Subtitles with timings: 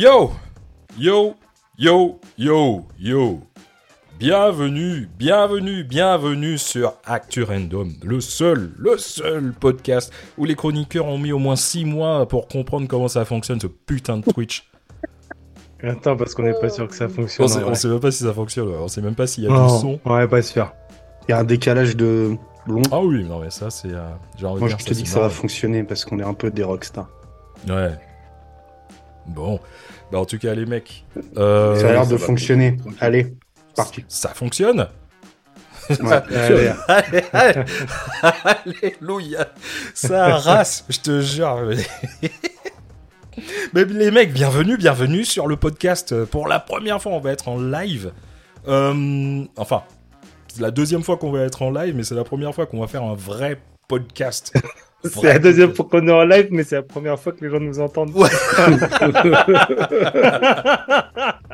[0.00, 0.30] Yo
[0.96, 1.34] Yo
[1.76, 3.40] Yo Yo Yo
[4.18, 11.18] Bienvenue, bienvenue, bienvenue sur Actu Random, le seul, le seul podcast où les chroniqueurs ont
[11.18, 14.70] mis au moins 6 mois pour comprendre comment ça fonctionne ce putain de Twitch.
[15.82, 17.44] Attends, parce qu'on n'est pas sûr que ça fonctionne.
[17.44, 19.48] On sait, on sait même pas si ça fonctionne, on sait même pas s'il y
[19.48, 19.66] a Non.
[19.66, 20.00] du son.
[20.06, 20.72] Ouais, pas sûr.
[21.28, 22.80] Il y a un décalage de long.
[22.90, 23.92] Ah oui, non mais ça c'est...
[23.92, 24.00] euh,
[24.40, 27.10] Moi, je te dis que ça va fonctionner parce qu'on est un peu des rockstars.
[27.68, 27.98] Ouais.
[29.30, 29.60] Bon.
[30.12, 31.04] Bah en tout cas les mecs...
[31.36, 32.26] euh, ça a l'air de va.
[32.26, 32.76] fonctionner.
[33.00, 33.34] Allez,
[33.76, 34.04] parti.
[34.08, 34.88] Ça fonctionne
[35.88, 36.22] Ouais.
[36.36, 37.64] Allez, Allez, allez,
[38.44, 39.48] Alléluia
[39.92, 41.68] Ça race, je te jure.
[43.72, 46.24] Mais les mecs, bienvenue, bienvenue sur le podcast.
[46.26, 48.12] Pour la première fois, on va être en live.
[48.68, 49.82] Euh, enfin,
[50.48, 52.80] c'est la deuxième fois qu'on va être en live, mais c'est la première fois qu'on
[52.80, 54.52] va faire un vrai podcast.
[55.04, 57.50] C'est la deuxième fois qu'on est en live, mais c'est la première fois que les
[57.50, 58.14] gens nous entendent.
[58.14, 58.28] Ouais.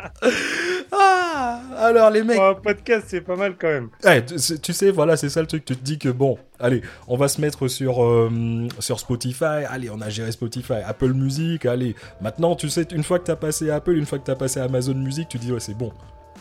[0.92, 3.89] Ah, alors les mecs, Pour un podcast, c'est pas mal quand même.
[4.05, 5.64] Ouais, tu sais- tu sais, voilà, c'est ça le truc.
[5.64, 8.30] Tu te dis que bon, allez, on va se mettre sur, euh,
[8.78, 9.64] sur Spotify.
[9.69, 11.67] Allez, on a géré Spotify, Apple Music.
[11.67, 14.61] Allez, maintenant, tu sais, une fois que t'as passé Apple, une fois que t'as passé
[14.61, 15.92] Amazon Music, tu dis ouais, c'est bon,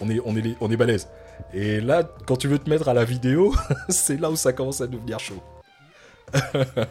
[0.01, 1.07] on est, on est, on est balèze.
[1.53, 3.53] Et là, quand tu veux te mettre à la vidéo,
[3.89, 5.41] c'est là où ça commence à devenir chaud.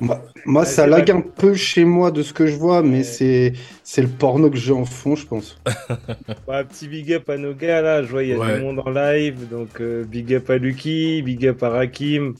[0.01, 2.99] Moi, moi, Ouais, ça lag un peu chez moi de ce que je vois, mais
[2.99, 3.03] Ouais.
[3.05, 5.59] c'est c'est le porno que j'ai en fond, je pense.
[6.47, 8.03] Bah, petit big up à nos gars là.
[8.03, 8.57] Je vois, il y a Ouais.
[8.59, 9.49] du monde en live.
[9.51, 12.35] Donc, euh, big up à Lucky, big up à Rakim.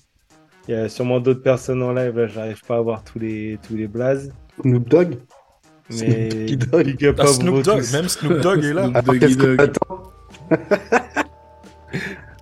[0.69, 2.19] Il y a sûrement d'autres personnes en live.
[2.19, 4.33] Là, j'arrive pas à voir tous les, tous les blazes.
[4.63, 5.17] Snoop Dogg
[5.91, 6.87] Mais Snoopy Dogg.
[6.87, 7.93] big up Ah, à Snoop Dogg, tous.
[7.93, 8.85] même Snoop Dogg est là.
[9.03, 9.57] Snoop Doggy Dogg.
[9.59, 10.03] t'attends?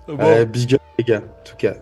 [0.07, 0.17] Bon.
[0.19, 1.75] Euh, Big up, les gars, en tout cas.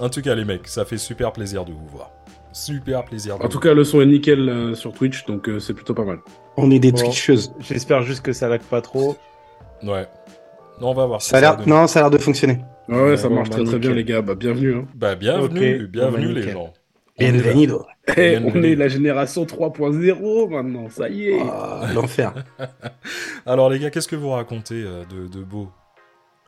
[0.00, 2.10] En tout cas, les mecs, ça fait super plaisir de vous voir.
[2.52, 3.38] Super plaisir.
[3.38, 5.74] De En tout vous cas, le son est nickel euh, sur Twitch, donc euh, c'est
[5.74, 6.18] plutôt pas mal.
[6.56, 6.98] On est des Bon.
[6.98, 7.52] tricheuses.
[7.60, 9.16] J'espère juste que ça lag pas trop.
[9.82, 10.06] Ouais.
[10.80, 11.22] Non, on va voir.
[11.22, 11.68] si Ça a l'air...
[11.68, 12.58] Non, ça a l'air de fonctionner.
[12.88, 14.22] Ouais, ouais, ça bon, marche bah, très très bien, les gars.
[14.22, 14.74] Bah, bienvenue.
[14.76, 14.86] Hein.
[14.94, 16.72] Bah, bienvenue, bienvenue bah, les gens.
[17.18, 17.32] On est là.
[17.42, 17.86] Bienvenido.
[18.16, 18.52] Eh, Bienvenue.
[18.54, 21.40] on est la génération 3.0 maintenant, ça y est.
[21.40, 22.34] Ah, L'enfer.
[23.46, 25.70] Alors les gars, qu'est-ce que vous racontez euh, de, de beau?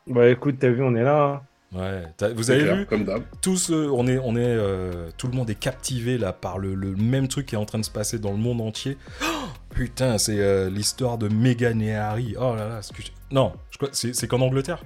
[0.05, 1.23] Bah, écoute, t'as vu, on est là.
[1.23, 1.41] hein.
[1.75, 2.03] Ouais.
[2.35, 3.05] Vous avez clair, vu Comme
[3.41, 6.73] tous, euh, on est, on est, euh, tout le monde est captivé là par le,
[6.75, 8.97] le même truc qui est en train de se passer dans le monde entier.
[9.21, 9.25] Oh,
[9.75, 12.35] putain, c'est euh, l'histoire de Meghan et Harry.
[12.39, 14.81] Oh là là, excuse- non, je crois- c'est c'est qu'en Angleterre.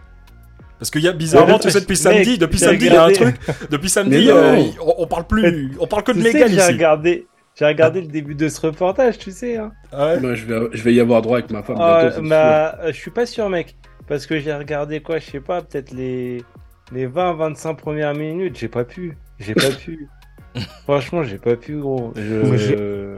[0.80, 2.96] Parce qu'il y a bizarrement, Ouais, tu sais, depuis mec, samedi, depuis samedi, il y
[2.96, 3.36] a un truc.
[3.70, 4.36] Depuis samedi, non.
[4.36, 6.72] euh, on, on parle plus, on parle que de Meghan que j'ai ici.
[6.72, 9.58] regardé, j'ai regardé le début de ce reportage, tu sais.
[9.58, 9.72] Hein.
[9.92, 12.88] Ah ouais Bah, je, vais, je vais y avoir droit avec ma femme bientôt, euh,
[12.92, 13.76] je suis pas sûr, mec.
[14.08, 16.44] Parce que j'ai regardé quoi, je sais pas, peut-être les,
[16.92, 18.58] les 20-25 premières minutes.
[18.58, 19.18] J'ai pas pu.
[19.40, 20.08] J'ai pas pu.
[20.84, 22.14] Franchement, j'ai pas pu, gros.
[22.16, 23.18] Moi, j'ai- Je...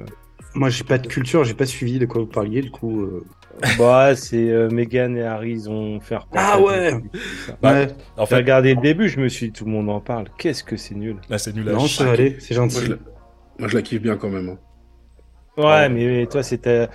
[0.55, 3.01] Moi, j'ai pas de culture, j'ai pas suivi de quoi vous parliez, du coup.
[3.01, 3.23] euh,
[3.79, 6.91] Bah, c'est euh, Meghan et Harry, ils ont fait un Ah ouais.
[7.59, 7.87] Bah, Ouais.
[8.17, 10.27] En fait, regardé le début, je me suis dit, tout le monde en parle.
[10.37, 11.17] Qu'est-ce que c'est nul.
[11.27, 12.29] là, c'est nul à Non, ça c'est.
[12.29, 12.85] Moi, gentil.
[12.85, 12.97] je, la...
[13.57, 14.49] Moi, je la kiffe bien quand même.
[14.49, 14.57] hein.
[15.57, 16.87] Ouais, mais toi, c'est ta...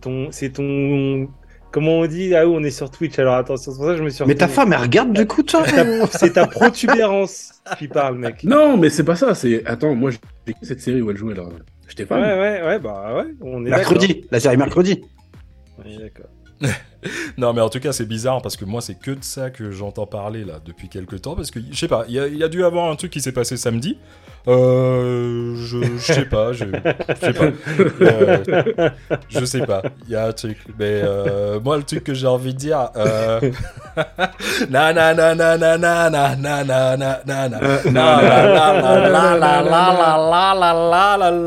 [0.00, 1.28] ton, c'est ton,
[1.72, 3.18] comment on dit Ah oui, on est sur Twitch.
[3.18, 4.24] Alors attention, c'est pour ça que je me suis.
[4.26, 5.64] Mais ta femme, elle regarde du coup, toi
[6.12, 8.44] C'est ta protubérance qui parle, mec.
[8.44, 9.34] Non, mais c'est pas ça.
[9.34, 11.44] C'est Attends, moi, j'ai cette série où elle jouait là.
[11.88, 12.20] J'étais Ouais, fan.
[12.22, 15.02] ouais, ouais, bah ouais, on est Mercredi, la série mercredi.
[15.84, 16.26] est d'accord.
[17.36, 19.72] Non, mais en tout cas, c'est bizarre parce que moi, c'est que de ça que
[19.72, 21.34] j'entends parler là depuis quelques temps.
[21.34, 23.10] Parce que je sais pas, il y, a- il y a dû avoir un truc
[23.10, 23.98] qui s'est passé samedi.
[24.46, 26.64] Euh, je, je sais pas, je,
[27.20, 27.44] sais pas.
[28.00, 28.90] Euh,
[29.28, 30.58] je sais pas, il y a un truc.
[30.78, 32.90] Mais euh, moi, le truc que j'ai envie de dire.
[32.96, 33.40] Euh...
[34.70, 38.72] na na na na na na na na na na na na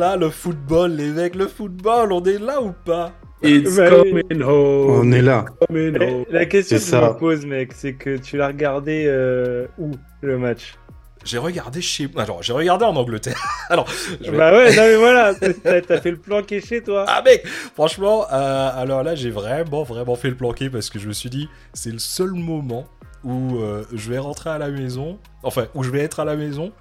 [0.05, 3.11] Euh, le football, les mecs, le football, on est là ou pas
[3.45, 4.89] It's coming home.
[5.07, 5.45] On est là.
[5.69, 6.25] home.
[6.29, 7.01] La question que je ça.
[7.13, 9.91] me pose, mec, c'est que tu l'as regardé euh, où
[10.21, 10.75] le match?
[11.23, 12.07] J'ai regardé chez.
[12.17, 13.41] Alors, j'ai regardé en Angleterre.
[13.69, 13.87] Alors,
[14.21, 17.05] je vais- Bah ouais, non mais voilà, t'as t'as fait le planqué chez toi.
[17.07, 21.07] Ah mec, franchement, euh, alors là j'ai vraiment vraiment fait le planqué parce que je
[21.07, 22.85] me suis dit c'est le seul moment
[23.23, 26.35] où euh, je vais rentrer à la maison, enfin où je vais être à la
[26.35, 26.71] maison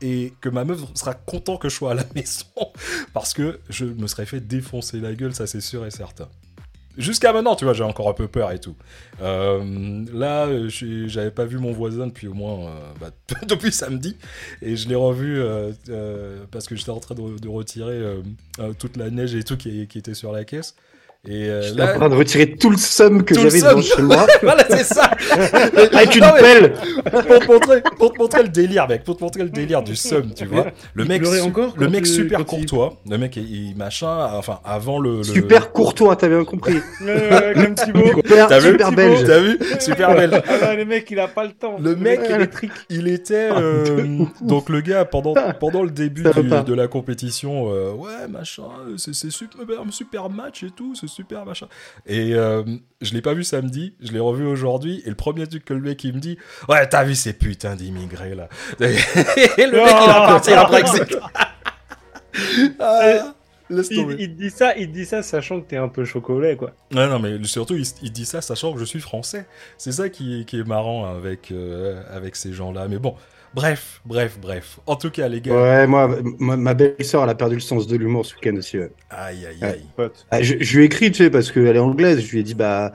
[0.00, 2.46] et que ma meuf sera content que je sois à la maison
[3.12, 6.28] parce que je me serais fait défoncer la gueule, ça c'est sûr et certain.
[6.98, 8.74] Jusqu'à maintenant, tu vois, j'ai encore un peu peur et tout.
[9.20, 13.10] Euh, là, euh, j'avais pas vu mon voisin depuis au moins euh, bah,
[13.46, 14.16] depuis samedi,
[14.62, 15.72] et je l'ai revu euh,
[16.50, 18.02] parce que j'étais en train de, retirer
[18.78, 20.74] toute la neige et tout qui était sur la caisse.
[21.28, 24.02] Et euh, J'étais en là, train de retirer tout le somme que j'avais devant chez
[24.02, 25.10] moi voilà, c'est ça.
[25.92, 26.72] avec une Non, pelle.
[26.72, 29.96] pour, te montrer, pour te montrer le délire, mec, pour te montrer le délire du
[29.96, 30.66] somme, tu vois.
[30.94, 34.28] Le Il mec, su- encore le mec tu- super courtois, le mec, il, il- machin,
[34.34, 35.16] enfin, avant le.
[35.18, 36.76] le- Super courtois, t'as bien compris.
[37.02, 38.06] Euh, comme Thibaut.
[38.16, 39.24] Super, T'as vu super Thibaut belge.
[39.26, 40.42] T'as vu Super belle.
[40.48, 41.76] Ah non, le mec, il a pas le temps.
[41.80, 42.72] Le mec, il est trick.
[42.90, 47.92] Il était euh, donc le gars pendant pendant le début du- de la compétition euh,
[47.92, 48.62] ouais machin
[48.96, 51.68] c'est c'est super super match et tout c'est super machin
[52.06, 52.62] et euh,
[53.00, 55.80] je l'ai pas vu samedi je l'ai revu aujourd'hui et le premier truc que le
[55.80, 56.36] mec il me dit
[56.68, 58.48] ouais t'as vu ces putains d'immigrés là
[58.80, 58.86] et
[59.66, 61.16] le mec il a parti après que c'est
[62.80, 63.34] ah,
[63.70, 66.72] laisse Il, il dit ça, il dit ça, sachant que t'es un peu chocolat, quoi.
[66.92, 69.46] Ouais, non, mais surtout, il, il dit ça sachant que je suis français.
[69.78, 72.88] C'est ça qui, qui est marrant avec, euh, avec ces gens-là.
[72.88, 73.14] Mais bon,
[73.56, 74.78] bref, bref, bref.
[74.86, 75.52] En tout cas, les gars.
[75.54, 78.78] Ouais, moi, ma, ma belle-sœur, elle a perdu le sens de l'humour ce week-end aussi.
[78.78, 78.92] ouais.
[79.10, 79.58] Aïe, aïe,
[79.98, 80.10] aïe.
[80.30, 82.20] Ah, je, je lui ai écrit, tu sais, parce qu'elle est anglaise.
[82.20, 82.92] Je lui ai dit, bah,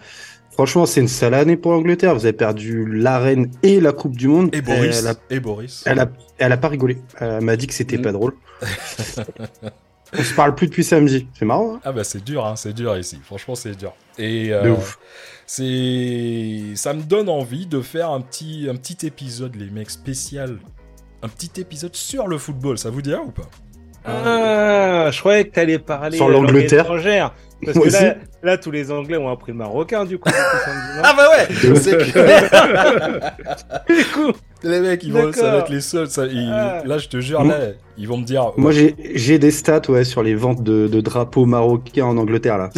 [0.52, 2.14] franchement, c'est une sale année pour l'Angleterre.
[2.16, 4.56] Vous avez perdu l'arène et la Coupe du Monde.
[4.56, 5.00] Et Boris.
[5.02, 5.84] Elle a, Et Boris.
[5.86, 6.98] elle a, elle a pas rigolé.
[7.20, 8.02] Elle m'a dit que c'était Mm.
[8.04, 8.34] pas drôle.
[10.18, 11.28] On se parle plus depuis samedi.
[11.38, 13.20] C'est marrant, hein Ah bah c'est dur, hein, c'est dur ici.
[13.24, 13.94] Franchement, c'est dur.
[14.18, 15.00] Et De euh, ouf.
[15.46, 20.58] c'est, ça me donne envie de faire un petit, un petit épisode, les mecs, spécial.
[21.24, 22.78] Un petit épisode sur le football.
[22.78, 23.50] Ça vous dirait ou pas?
[24.04, 26.82] Ah, je croyais que t'allais parler Sur l'Angleterre.
[26.86, 27.34] étrangère.
[27.64, 30.30] Parce Moi que là, tous les Anglais ont appris le marocain, du coup.
[31.04, 31.76] Ah bah ouais.
[31.76, 33.36] C'est clair.
[33.88, 34.32] Du coup,
[34.64, 36.08] Les mecs, ils vont, ça va être les seuls.
[36.08, 36.84] ça- ils- Ah.
[36.86, 37.58] Là, je te jure, là,
[37.98, 38.52] ils vont me dire.
[38.58, 42.58] Moi, j'ai j'ai des stats ouais, sur les ventes de, de drapeaux marocains en Angleterre.
[42.58, 42.70] là.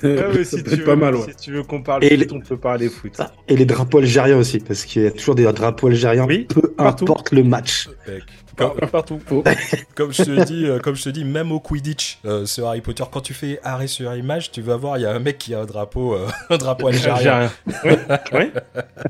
[0.00, 1.22] C'est- ah, ça si, peut tu être veux, pas mal, ouais.
[1.28, 3.12] si tu veux qu'on parle Et foot, les- on peut parler foot.
[3.46, 6.62] Et les drapeaux algériens aussi, parce qu'il y a toujours des drapeaux algériens, Oui, peu
[6.72, 7.04] partout.
[7.04, 7.88] importe le match.
[8.08, 8.22] Mec,
[8.56, 9.20] Comme, Partout.
[9.94, 12.80] comme je te dis, euh, comme je te dis, même au Quidditch euh, sur Harry
[12.80, 15.38] Potter, quand tu fais arrêt sur image, tu vas voir, il y a un mec
[15.38, 17.50] qui a un drapeau, euh, un drapeau algérien.
[17.84, 18.20] Algérien.
[18.32, 18.50] Oui,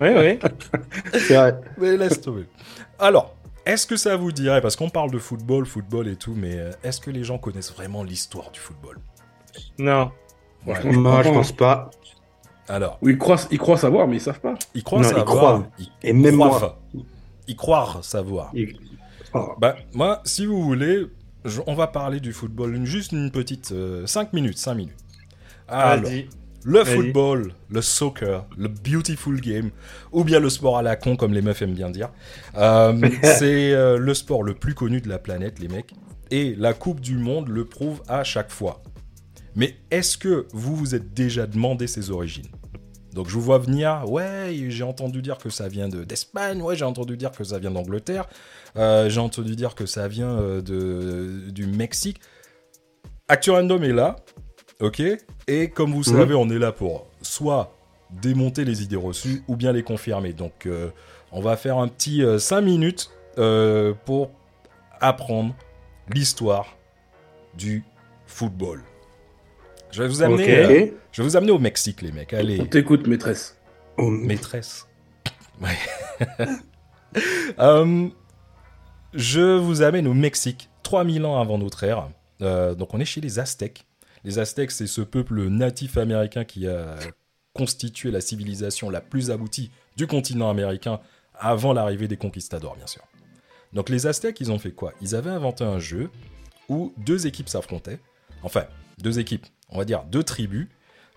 [0.02, 0.38] oui, oui.
[1.14, 1.54] C'est vrai.
[1.78, 2.44] Mais laisse tomber.
[2.98, 3.34] Alors,
[3.64, 6.70] est-ce que ça vous dirait, parce qu'on parle de football, football et tout, mais euh,
[6.84, 8.98] est-ce que les gens connaissent vraiment l'histoire du football?
[9.78, 10.10] Non.
[10.66, 10.74] Ouais.
[10.74, 11.90] Franchement, je Moi, je pense pas.
[12.68, 14.54] Alors, ils croient, ils croient savoir, mais ils savent pas.
[14.74, 15.24] ils croient Non, ils savoir.
[15.26, 15.66] croient.
[15.78, 16.74] Ils, Et même croivent.
[16.94, 17.04] moi.
[17.46, 18.52] Ils croient savoir.
[19.34, 19.52] Oh.
[19.58, 21.06] Bah, moi, si vous voulez,
[21.46, 23.72] je- on va parler du football, une- juste une petite
[24.06, 24.96] 5 minutes, 5 minutes.
[25.66, 26.04] Alors,
[26.64, 29.70] le football, le soccer, le beautiful game,
[30.12, 32.10] ou bien le sport à la con, comme les meufs aiment bien dire,
[32.58, 35.94] euh, c'est euh, le sport le plus connu de la planète, les mecs.
[36.30, 38.82] Et la Coupe du Monde le prouve à chaque fois.
[39.58, 42.46] Mais est-ce que vous vous êtes déjà demandé ses origines?
[43.12, 46.76] Donc je vous vois venir, ouais, j'ai entendu dire que ça vient de- d'Espagne, ouais,
[46.76, 48.26] j'ai entendu dire que ça vient d'Angleterre,
[48.76, 52.20] euh, j'ai entendu dire que ça vient euh, de, du Mexique.
[53.26, 54.16] Actu Random est là,
[54.80, 55.02] ok
[55.48, 56.18] Et comme vous Mhm.
[56.18, 57.74] savez, on est là pour soit
[58.22, 60.32] démonter les idées reçues ou bien les confirmer.
[60.32, 60.90] Donc euh,
[61.32, 63.10] on va faire un petit 5 minutes
[64.04, 64.30] pour
[65.00, 65.54] apprendre
[66.12, 66.76] l'histoire
[67.56, 67.84] du
[68.26, 68.82] football.
[69.90, 72.32] Je vais vous amener, euh, je vais vous amener au Mexique, les mecs.
[72.32, 72.60] Allez.
[72.60, 73.56] On t'écoute, maîtresse.
[73.96, 74.86] Oh, Maîtresse.
[75.60, 76.48] Ouais.
[77.58, 78.08] Euh,
[79.14, 82.08] je vous amène au Mexique, 3000 ans avant notre ère.
[82.42, 83.86] Euh, donc on est chez les Aztèques.
[84.24, 86.96] Les Aztèques, c'est ce peuple natif américain qui a
[87.54, 91.00] constitué la civilisation la plus aboutie du continent américain
[91.34, 93.02] avant l'arrivée des conquistadors, bien sûr.
[93.72, 94.92] Donc les Aztèques, ils ont fait quoi?
[95.00, 96.10] Ils avaient inventé un jeu
[96.68, 97.98] où deux équipes s'affrontaient.
[98.42, 98.64] Enfin,
[98.98, 100.68] deux équipes, on va dire deux tribus,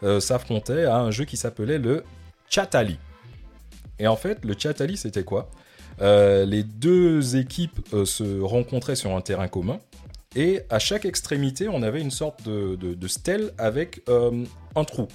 [0.04, 2.04] euh, s'affrontaient à un jeu qui s'appelait le
[2.50, 2.98] Chatali.
[4.00, 5.50] Et en fait, le Chatali, c'était quoi?
[6.02, 9.80] Euh, Les deux équipes euh, se rencontraient sur un terrain commun.
[10.36, 15.08] Et à chaque extrémité, on avait une sorte de, de- de stèle avec un trou.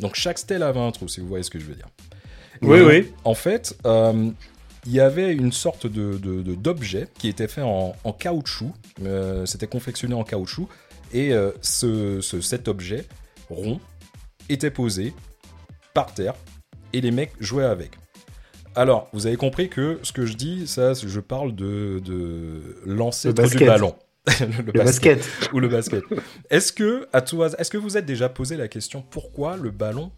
[0.00, 1.86] Donc chaque stèle avait un trou, si vous voyez ce que je veux dire.
[2.60, 3.12] Oui, oui.
[3.22, 6.18] En fait, il y avait une sorte de,
[6.54, 8.72] d'objet qui était fait en, en caoutchouc.
[9.44, 10.68] C'était confectionné en caoutchouc.
[11.14, 13.06] Et euh, ce, ce- cet objet
[13.48, 13.80] rond
[14.50, 15.14] était posé
[15.94, 16.34] par terre
[16.92, 17.92] et les mecs jouaient avec.
[18.74, 23.40] Alors, vous avez compris que ce que je dis, ça, je parle de, de l'ancêtre
[23.40, 23.68] Le du basket.
[23.68, 23.94] ballon.
[24.40, 25.28] le, Le basket.
[25.52, 26.02] ou le basket.
[26.50, 30.10] Est-ce que, à tout est-ce que vous êtes déjà posé la question pourquoi le ballon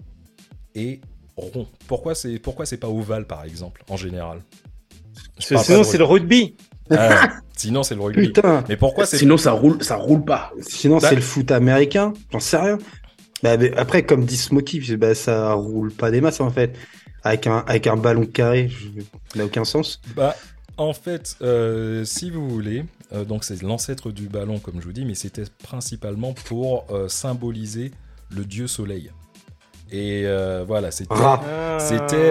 [0.74, 1.00] est
[1.36, 1.66] rond?
[1.88, 4.42] Pourquoi c'est pourquoi c'est pas ovale par exemple en général?
[5.38, 6.56] Sinon, c'est le rugby.
[6.90, 8.26] Ah, sinon c'est le rugby.
[8.28, 8.64] Putain.
[8.68, 10.52] Mais pourquoi c'est Sinon, ça roule, ça roule pas.
[10.60, 12.12] Sinon, Bah- c'est le foot américain.
[12.32, 12.78] J'en sais rien.
[13.42, 16.74] Bah, mais après, comme dit Smokey, bah, ça roule pas des masses en fait.
[17.22, 18.70] Avec un, avec un ballon carré,
[19.32, 20.00] ça n'a aucun sens.
[20.14, 20.36] Bah,
[20.76, 24.92] en fait, euh, si vous voulez, euh, donc c'est l'ancêtre du ballon, comme je vous
[24.92, 27.90] dis, mais c'était principalement pour euh, symboliser
[28.30, 29.10] le dieu soleil.
[29.90, 31.14] Et euh, voilà, c'était.
[31.14, 31.78] Ah.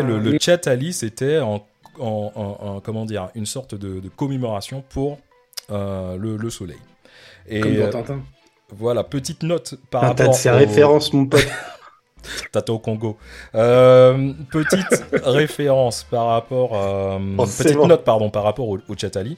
[0.02, 1.66] le, le Chatali, c'était en,
[2.00, 5.18] en- en- en- comment dire une sorte de, de commémoration pour
[5.72, 6.78] euh, le, le soleil.
[7.48, 8.22] Et Comme euh, dans Tintin.
[8.76, 11.48] voilà, petite note par Ah, T'as rapport de ces au- références, mon pote.
[12.52, 13.18] Tata au Congo.
[13.54, 17.88] Euh, petite référence par rapport, euh, Oh, petite bon.
[17.88, 19.38] note pardon par rapport au, au Chatali.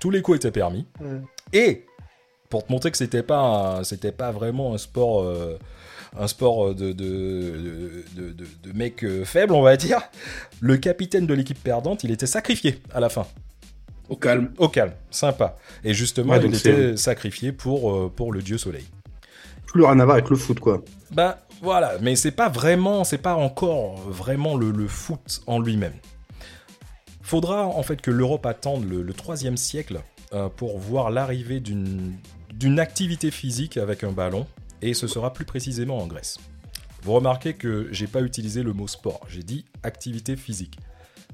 [0.00, 0.86] Tous les coups étaient permis.
[1.52, 1.84] Et
[2.48, 5.58] pour te montrer que c'était pas, c'était pas vraiment un sport, euh,
[6.18, 10.00] un sport de de, de, de, de- de mec euh, faible, on va dire.
[10.60, 13.26] Le capitaine de l'équipe perdante, il était sacrifié à la fin.
[14.08, 14.52] Au calme.
[14.58, 15.56] Au calme, sympa.
[15.82, 18.84] Et justement, Ouais, il était sacrifié pour, euh, pour le dieu soleil.
[19.66, 20.84] Plus rien à voir avec le foot, quoi.
[21.10, 25.94] Bah voilà, mais c'est pas vraiment, c'est pas encore vraiment le, le foot en lui-même.
[27.22, 30.00] Faudra en fait que l'Europe attende le, 3 siècle
[30.34, 32.14] euh, pour voir l'arrivée d'une
[32.52, 34.46] d'une activité physique avec un ballon,
[34.88, 36.38] et ce sera plus précisément en Grèce.
[37.02, 40.78] Vous remarquez que j'ai pas utilisé le mot sport, j'ai dit activité physique.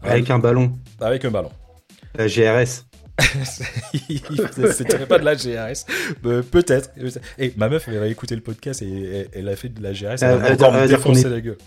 [0.02, 0.73] Avec un ballon.
[1.00, 1.50] Avec un ballon.
[2.14, 2.87] La GRS.
[4.73, 5.85] C'était pas de la GRS.
[6.25, 6.90] Euh, Peut-être.
[7.38, 9.92] Et ma meuf, elle va écouter le podcast et elle, elle a fait de la
[9.92, 10.23] GRS.
[10.23, 11.59] Elle Elle encore me elle défoncer est- la gueule.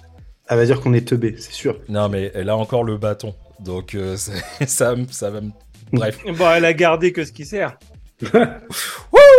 [0.49, 1.79] Elle va dire qu'on est teubé, c'est sûr.
[1.87, 3.33] Non, mais elle a encore le bâton.
[3.61, 4.17] Donc, euh,
[4.67, 5.51] ça, me- ça va me.
[5.93, 6.19] Bref.
[6.37, 7.77] Bon, elle a gardé que ce qui sert.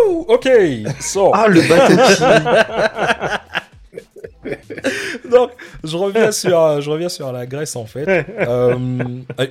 [0.09, 0.49] Ouh, ok.
[1.01, 1.97] So, Ah, le bâton
[5.31, 5.51] donc,
[5.83, 8.05] je reviens sur, euh, je reviens sur la Grèce en fait.
[8.47, 8.77] Euh,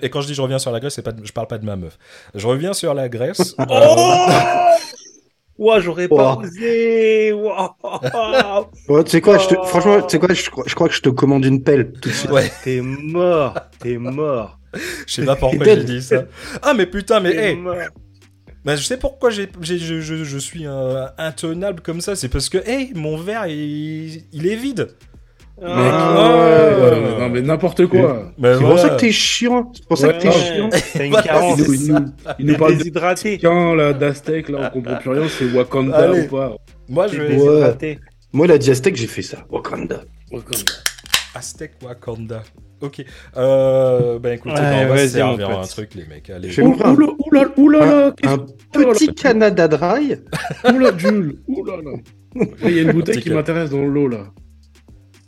[0.01, 1.57] et quand je dis je reviens sur la Grèce, c'est pas, de- je parle pas
[1.57, 1.98] de ma meuf.
[2.36, 3.55] Je reviens sur la Grèce.
[3.69, 7.31] Oh Ouah, j'aurais pas osé.
[7.31, 9.63] Tu sais quoi, je te- Oh.
[9.65, 12.10] franchement, tu sais quoi, je, crois- je crois que je te commande une pelle tout
[12.10, 12.31] de suite.
[12.31, 12.51] Ouais.
[12.63, 13.53] T'es mort.
[13.79, 14.57] T'es mort.
[15.07, 16.24] Je sais pas pourquoi j'ai dit ça.
[16.62, 17.57] Ah, mais putain, mais hey.
[18.65, 22.15] Bah, je sais pourquoi j'ai, j'ai- je, je- je suis euh, intenable comme ça.
[22.15, 24.89] C'est parce que, hey, mon verre, il, il est vide.
[25.62, 26.75] Mec, Ah.
[26.79, 28.32] ouais, ouais, non mais n'importe quoi.
[28.39, 29.72] Mais C'est pour ça que t'es chiant.
[29.74, 30.34] C'est pour ça Ouais, que t'es ouais.
[30.34, 30.70] chiant.
[30.93, 31.60] T'as une Voilà, carence.
[31.60, 32.05] Il nous,
[32.39, 33.29] il nous T'es parle de déshydraté.
[33.32, 36.22] Mexicain, là, d'Aztèque, là, on comprend plus rien, c'est Wakanda Allez.
[36.22, 36.55] ou pas.
[36.89, 37.98] Moi, je vais.
[38.34, 39.46] Moi, la diastèque, j'ai fait ça.
[39.51, 40.01] Wakanda.
[40.32, 40.72] Wakanda.
[41.36, 42.43] Aztec Wakanda.
[42.83, 43.03] Ok.
[43.37, 46.29] Euh, ben écoutez, Ouais, on va servir un truc, les mecs.
[46.29, 46.49] Allez.
[46.51, 48.37] Je vais vous prendre Oula, oula, oula, un,
[48.75, 49.15] Oh petit.
[49.15, 50.17] Canada Dry.
[50.75, 51.91] Oula, Jules, oula là.
[52.35, 54.25] Là, Il y a une bouteille qui m'intéresse dans l'eau là.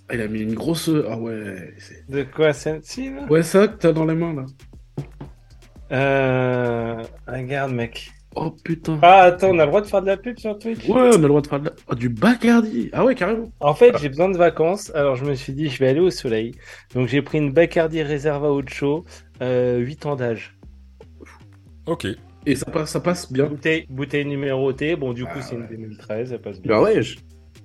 [0.10, 0.90] Ah, il a mis une grosse.
[1.10, 1.74] Ah ouais.
[1.80, 3.26] c'est- De quoi celle-ci là?
[3.30, 4.46] Ouais, ça que t'as dans les mains là.
[5.92, 7.04] Euh.
[7.28, 8.12] Regarde, mec.
[8.38, 9.00] Oh putain.
[9.02, 10.86] Ah, attends, on a le droit de faire de la pub sur Twitch?
[10.90, 11.74] Ouais, on a le droit de faire de la...
[11.88, 12.90] oh, du Bacardi.
[12.92, 13.50] Ah ouais, carrément.
[13.62, 16.10] En fait, j'ai besoin de vacances, alors je me suis dit, je vais aller au
[16.12, 16.54] soleil.
[16.94, 19.06] Donc j'ai pris une Bacardi Reserva Ocho,
[19.42, 20.58] euh, 8 ans d'âge.
[21.86, 22.08] Ok.
[22.46, 23.46] Et ça passe, ça passe bien.
[23.46, 25.68] Bouteille, bouteille numérotée, bon, du coup, Ah c'est une ouais.
[25.70, 26.72] 2013, ça passe bien.
[26.76, 27.18] Bah ouais, je-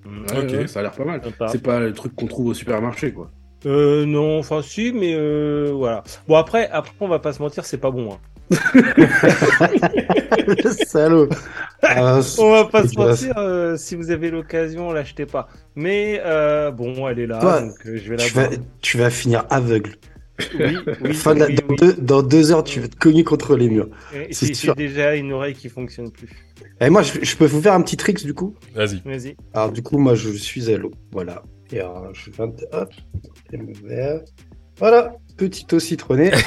[0.03, 0.25] Mm.
[0.33, 1.21] Ouais, ouais, ça a l'air pas mal.
[1.53, 3.31] C'est pas le truc qu'on trouve au supermarché quoi.
[3.67, 6.03] Euh, non, enfin, si, mais euh, voilà.
[6.27, 8.13] Bon, après, après, on va pas se mentir, c'est pas bon.
[8.13, 8.19] hein.
[10.47, 11.29] le salaud.
[11.83, 15.49] Ah, On va pas se mentir, euh, si vous avez l'occasion, l'achetez pas.
[15.77, 18.49] Mais euh, bon, elle est là, Toi, donc euh, je vais la tu, vas,
[18.83, 19.95] tu vas finir aveugle.
[20.59, 21.77] Oui, oui, dans, oui.
[21.79, 23.89] Deux, dans deux heures, tu vas te cogner contre les murs.
[24.31, 26.29] C'est déjà une oreille qui fonctionne plus.
[26.83, 28.55] Et moi, je, je peux vous faire un petit tricks du coup?
[28.75, 29.01] Vas-y.
[29.05, 29.37] Vas-y.
[29.55, 30.91] Alors du coup, moi, je suis à l'eau.
[31.13, 31.43] Voilà.
[31.73, 32.67] Et alors, je viens de...
[32.73, 32.91] Hop.
[34.79, 35.15] Voilà.
[35.37, 36.31] Petit eau citronnée.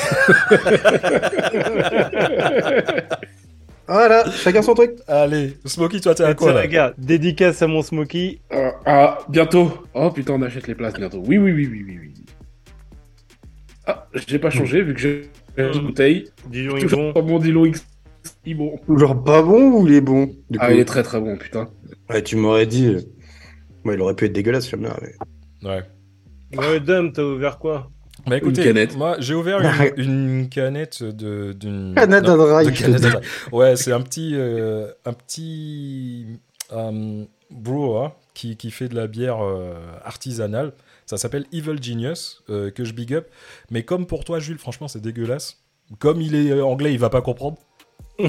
[3.88, 4.30] voilà.
[4.32, 4.98] Chacun son truc.
[5.08, 8.42] Allez, Smokey, toi, t'es à quoi là regarde, dédicace à mon Smoky.
[8.51, 9.72] Ah, ah, bientôt.
[9.94, 11.24] Oh putain, on achète les places bientôt.
[11.25, 12.13] Oui, oui, oui, oui, oui, oui.
[13.86, 16.30] Ah, j'ai pas changé vu que j'ai une bouteille.
[16.48, 17.13] Disons, ils Toujours vont.
[17.13, 17.86] pas mon Dilo X.
[18.46, 18.80] Si bon.
[18.96, 21.70] Genre pas bon ou il est bon du Ah, il est très très bon, putain.
[22.10, 22.96] Ouais, tu m'aurais dit.
[23.86, 24.98] Ouais, il aurait pu être dégueulasse, celui-là.
[25.02, 25.84] mais- Ouais.
[26.58, 27.90] Ouais, Dom, t'as ouvert quoi?
[28.28, 28.96] Bah écoutez, canette.
[28.96, 29.60] moi j'ai ouvert
[29.98, 30.04] une,
[30.44, 33.28] une canette de d'une Canada non, Dry.
[33.52, 36.28] Ouais, c'est un petit euh, un petit
[36.72, 39.74] euh, brewer qui, qui fait de la bière euh,
[40.06, 40.74] artisanale.
[41.08, 43.28] Ça s'appelle Evil Genius euh, que je big up.
[43.72, 45.58] Mais comme pour toi Jules, franchement c'est dégueulasse.
[46.00, 47.58] Comme il est euh, anglais, il va pas comprendre.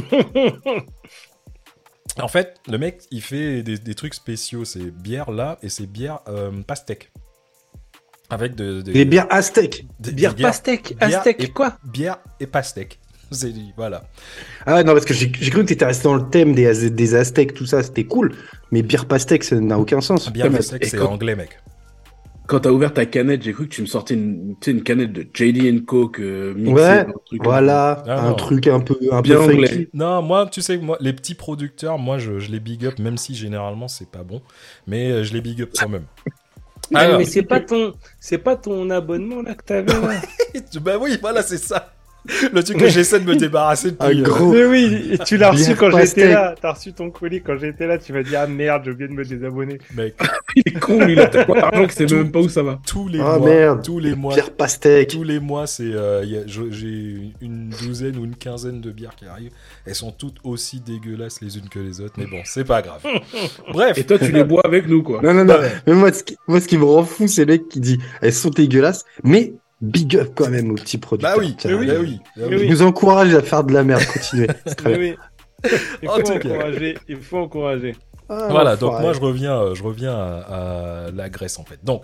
[2.21, 5.87] En fait, le mec, il fait des, des trucs spéciaux, ces bières là et ces
[5.87, 7.11] bières euh, pastèques.
[8.31, 9.87] Avec de, des- bières aztèques.
[10.01, 12.99] des- des Bière bières- pastèque, bière aztèque, et- quoi bière et pastèque.
[13.33, 14.05] C'est voilà.
[14.67, 17.15] Ah ouais, non, parce que j'ai cru que t'étais resté dans le thème des, des
[17.15, 18.35] aztèques, tout ça, c'était cool.
[18.71, 20.31] Mais bière pastèque, ça n'a aucun sens.
[20.33, 21.59] Bière mais- pastèque, c'est quand- anglais, mec.
[22.47, 24.83] Quand t'as ouvert ta canette, j'ai cru que tu me sortais une, tu sais, une
[24.83, 27.43] canette de JD Coke euh, mixée Ouais, dans un truc.
[27.43, 28.35] Voilà, Ah, un non.
[28.35, 29.67] truc un peu, un Bien peu anglais.
[29.69, 29.89] funky.
[29.95, 33.17] Non, moi, tu sais, moi, les petits producteurs, moi, je, je les big up, même
[33.17, 34.43] si généralement c'est pas bon,
[34.87, 36.05] mais euh, je les big up quand même.
[36.93, 39.93] Ah, Alors, mais c'est pas ton, c'est pas ton abonnement là que t'avais
[40.83, 41.94] bah oui, voilà, c'est ça.
[42.53, 44.21] Le truc que j'essaie de me débarrasser Un depuis.
[44.21, 44.53] euh, gros.
[44.53, 46.55] Mais oui, tu l'as reçu quand j'étais là.
[46.61, 47.99] T'as reçu ton colis quand j'étais là.
[47.99, 49.79] Tu m'as dit ah merde, j'ai oublié de me désabonner.
[49.95, 50.15] mec,
[50.57, 52.81] Il est con, lui, il a tellement d'argent qu'il sait même pas où ça va.
[52.87, 53.83] tous les Ah, mois, merde.
[53.85, 55.09] tous les mois, Pierre Pastèque.
[55.11, 59.53] tous les mois, c'est, euh, j'ai une douzaine ou une quinzaine de bières qui arrivent.
[59.85, 63.03] Elles sont toutes aussi dégueulasses les unes que les autres, mais bon, c'est pas grave.
[63.73, 65.21] Bref, Et toi, tu les bois avec nous, quoi.
[65.23, 65.55] Non, non, non.
[65.59, 65.73] Ouais.
[65.87, 67.99] Mais moi, ce qui, moi, ce qui me rend fou, c'est le mec qui dit,
[68.23, 69.55] elles sont dégueulasses, mais
[69.85, 71.37] big up quand même aux petits producteurs.
[71.37, 71.93] bah oui, Tiens, bah oui, oui.
[71.95, 72.69] bah oui, bah oui.
[72.69, 74.03] Nous encourage à faire de la merde.
[74.13, 74.49] Continuez.
[74.67, 75.15] C'est très Mais bien.
[75.15, 75.79] oui.
[76.03, 76.99] Il faut encourager.
[77.09, 77.97] Il faut encourager.
[78.29, 81.79] Ah, Voilà, donc moi je reviens, euh, je reviens à, à la Grèce en fait.
[81.85, 82.03] Donc,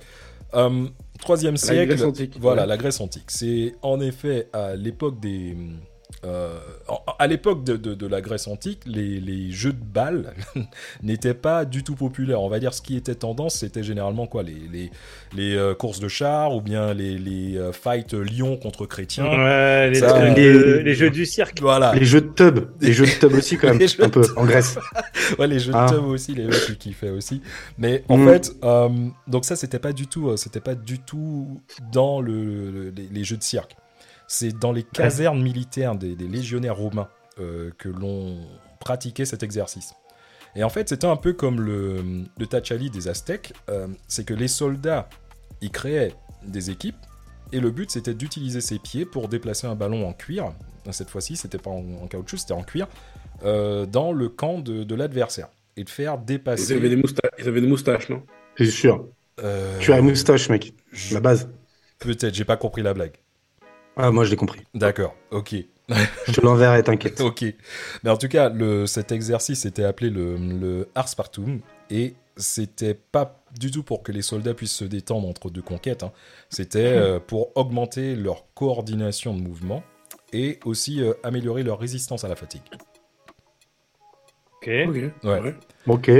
[0.55, 0.87] euh,
[1.19, 2.37] troisième La siècle, Grèce antique.
[2.41, 2.69] voilà, Ouais.
[2.69, 3.25] la Grèce antique.
[3.29, 5.57] C'est en effet à l'époque des,
[6.25, 6.59] euh,
[7.19, 10.33] à l'époque de, de- de la Grèce antique, les, les jeux de balles
[11.03, 12.41] n'étaient pas du tout populaires.
[12.43, 14.91] On va dire ce qui était tendance, c'était généralement quoi, les les,
[15.35, 19.25] les euh, courses de chars ou bien les, les euh, fights lions contre chrétiens.
[19.27, 21.61] Ouais, les, Ça, trucs les- de- les jeux du cirque.
[21.61, 22.61] Voilà, Les jeux de tub.
[22.81, 23.89] Les jeux de tub aussi, quand même.
[24.01, 24.23] Un peu.
[24.37, 24.79] En Grèce.
[25.39, 25.87] ouais, les jeux Ah.
[25.91, 27.41] de tub aussi, les mecs qui kiffaient aussi.
[27.79, 28.29] Mais en Mm.
[28.29, 28.89] fait, euh,
[29.27, 31.61] donc ça, c'était pas du tout, c'était pas du tout
[31.93, 33.77] dans le, le- les, les jeux de cirque.
[34.33, 37.09] C'est dans les casernes militaires des, des légionnaires romains
[37.41, 38.39] euh, que l'on
[38.79, 39.93] pratiquait cet exercice.
[40.55, 43.53] Et en fait, c'était un peu comme le, le Tachali des Aztèques.
[43.69, 45.09] euh, c'est que les soldats,
[45.61, 46.15] ils créaient
[46.47, 46.95] des équipes.
[47.51, 50.53] Et le but, c'était d'utiliser ses pieds pour déplacer un ballon en cuir.
[50.93, 52.87] Cette fois-ci, c'était pas en, en caoutchouc, c'était en cuir.
[53.43, 55.49] euh, dans le camp de, de l'adversaire.
[55.77, 56.77] Et de faire Ils dépasser.
[56.77, 58.23] avaient des moustaches, ils avaient des moustaches non?
[58.57, 59.07] C'est sûr.
[59.43, 60.73] euh, Tu as la moustache, mec.
[60.93, 61.49] je- La base.
[61.99, 63.17] Peut-être, j'ai pas compris la blague.
[63.97, 64.61] Ah, moi, je l'ai compris.
[64.75, 65.55] D'accord, ok.
[66.27, 67.21] Je te l'enverrai, t'inquiète.
[67.25, 67.45] Ok.
[68.05, 71.61] Mais en tout cas, le, cet exercice était appelé le, le Ars Partum.
[71.91, 76.05] Et c'était pas du tout pour que les soldats puissent se détendre entre deux conquêtes.
[76.05, 76.13] hein.
[76.49, 79.83] C'était euh, pour augmenter leur coordination de mouvement
[80.33, 82.63] et aussi euh, améliorer leur résistance à la fatigue.
[84.63, 84.71] Ok.
[84.89, 84.97] Ok.
[85.25, 85.55] Ouais.
[85.89, 86.11] Ok.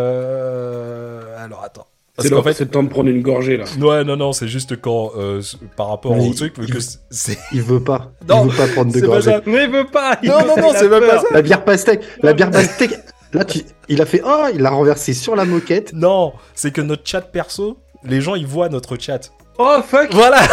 [0.00, 1.44] Euh...
[1.44, 1.86] Alors attends.
[2.18, 3.64] C'est le, fait, c'est le temps de prendre une gorgée, là.
[3.78, 5.40] Ouais, non, non, c'est juste quand, euh,
[5.76, 7.38] par rapport Mais au il- truc, vu il- que c'est...
[7.52, 8.12] Il veut pas.
[8.28, 9.30] Non, il veut pas prendre de pas gorgée.
[9.30, 9.40] ça.
[9.46, 10.18] Mais il veut pas.
[10.22, 11.26] il Non, veut non, non, il c'est même pas ça.
[11.30, 12.02] La bière pastèque.
[12.22, 12.94] La bière pastèque.
[13.32, 13.60] Là, tu...
[13.88, 15.92] il a fait, oh, il l'a renversé sur la moquette.
[15.94, 19.30] Non, c'est que notre chat perso, les gens, ils voient notre chat.
[19.58, 20.08] Oh fuck.
[20.12, 20.38] Voilà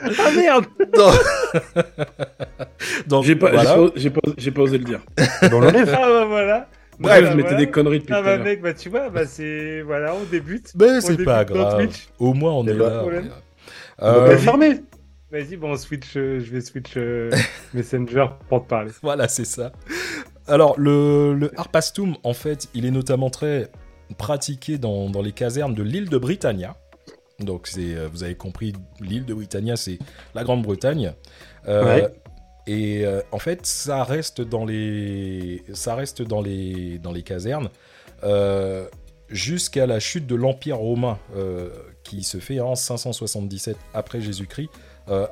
[0.00, 0.66] Ah merde.
[0.94, 1.14] Donc,
[3.08, 3.76] Donc, J'ai pas, voilà.
[3.96, 5.00] j'ai pas, j'ai pas, pas osé le dire.
[5.42, 5.90] Bon, on l'enlève.
[5.96, 6.68] Ah bah voilà.
[6.98, 7.56] Bref, Bah, je mettais voilà.
[7.64, 8.44] des conneries depuis Ah tout à bah l'heure.
[8.44, 10.72] mec, bah tu vois, bah c'est voilà, on débute.
[10.78, 11.88] Mais c'est pas grave.
[12.18, 13.00] Au moins, on est là.
[13.00, 13.30] problème.
[13.98, 14.80] On va Euh, le fermer.
[15.32, 17.30] Vas-y, bon, on switch, euh, je vais switch euh,
[17.74, 18.92] Messenger pour te parler.
[19.02, 19.72] Voilà, c'est ça.
[20.46, 23.68] Alors, le, le Harpastum, en fait, il est notamment très
[24.18, 26.76] pratiqué dans, dans les casernes de l'île de Britannia.
[27.40, 29.98] Donc, c'est, euh, vous avez compris, l'île de Britannia, c'est
[30.34, 31.12] la Grande-Bretagne.
[31.68, 32.08] Euh, Ouais.
[32.66, 35.62] Et euh, en fait, ça reste dans les,
[37.24, 37.70] casernes
[38.24, 38.88] euh,
[39.28, 41.70] jusqu'à la chute de l'Empire romain euh,
[42.02, 44.70] qui se fait en 577 après Jésus-Christ,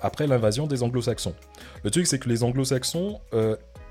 [0.03, 1.35] après l'invasion des Anglo-Saxons.
[1.83, 3.21] Le truc, c'est que les Anglo-Saxons,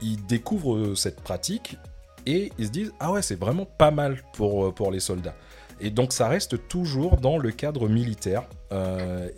[0.02, 1.78] ils découvrent cette pratique
[2.26, 5.36] et ils se disent ah ouais, c'est vraiment pas mal pour, pour les soldats.
[5.82, 8.44] Et donc ça reste toujours dans le cadre militaire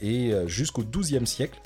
[0.01, 1.59] et jusqu'au XIIe siècle,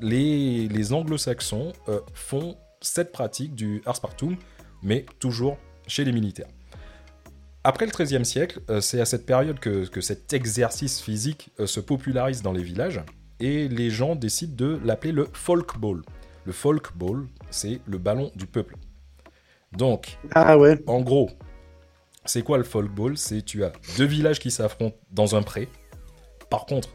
[0.00, 4.36] les, les Anglo-Saxons euh, font cette pratique du Ars Partum,
[4.82, 6.48] mais toujours chez les militaires.
[7.64, 11.66] Après le XIIIe siècle, euh, c'est à cette période que, que cet exercice physique euh,
[11.66, 13.00] se popularise dans les villages
[13.40, 16.02] et les gens décident de l'appeler le folk ball.
[16.44, 18.76] Le folk ball, c'est le ballon du peuple.
[19.72, 20.78] Donc, Ah ouais.
[20.86, 21.30] en gros,
[22.24, 25.68] c'est quoi le folk ball C'est tu as deux villages qui s'affrontent dans un pré.
[26.48, 26.90] Par contre,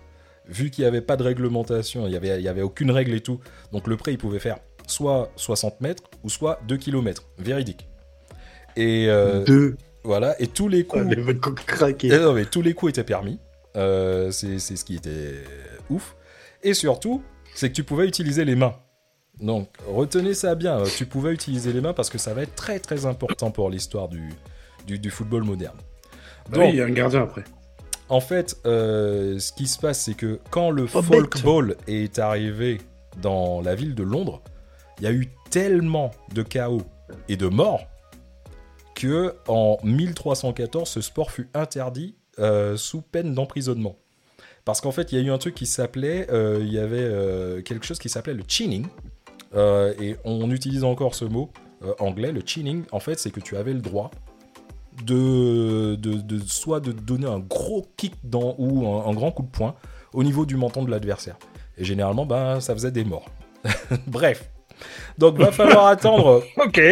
[0.51, 3.13] vu qu'il n'y avait pas de réglementation, il n'y avait, il y avait aucune règle
[3.13, 3.39] et tout,
[3.71, 7.23] donc le pré il pouvait faire soit 60 mètres ou soit 2 km.
[7.37, 7.87] Véridique.
[8.75, 9.77] Et euh, Deux.
[10.03, 11.03] voilà, et tous les coups.
[11.05, 12.09] Ah, les mecs ont craqué.
[12.11, 13.39] Eh non, mais tous les coups étaient permis.
[13.77, 15.35] Euh, c'est ce qui était
[15.89, 16.15] ouf.
[16.63, 17.23] Et surtout,
[17.55, 18.75] c'est que tu pouvais utiliser les mains.
[19.39, 20.79] Donc, retenez ça bien.
[20.79, 23.69] euh, Tu pouvais utiliser les mains parce que ça va être très très important pour
[23.69, 24.29] l'histoire du,
[24.85, 25.77] du, du football moderne.
[26.49, 27.43] Bah Donc, oui, il y a un gardien après.
[28.11, 32.19] En fait, euh, ce qui se passe, c'est que quand le Oh, folk ball est
[32.19, 32.81] arrivé
[33.21, 34.41] dans la ville de Londres,
[34.99, 36.81] il y a eu tellement de chaos
[37.29, 37.87] et de morts
[38.95, 43.95] que en 1314, ce sport fut interdit euh, sous peine d'emprisonnement.
[44.65, 47.63] Parce qu'en fait, il y a eu un truc qui s'appelait, euh, il y avait
[47.63, 48.87] quelque chose qui s'appelait le chinning,
[49.55, 51.49] et on utilise encore ce mot
[51.97, 52.83] anglais, le chinning.
[52.91, 54.11] En fait, c'est que tu avais le droit
[55.05, 59.43] de, de, de- soit de donner un gros kick dans, ou un, un grand coup
[59.43, 59.75] de poing
[60.13, 61.37] au niveau du menton de l'adversaire.
[61.77, 63.25] Et généralement, ben, ça faisait des morts.
[64.07, 64.49] Bref.
[65.17, 66.43] Donc, va falloir attendre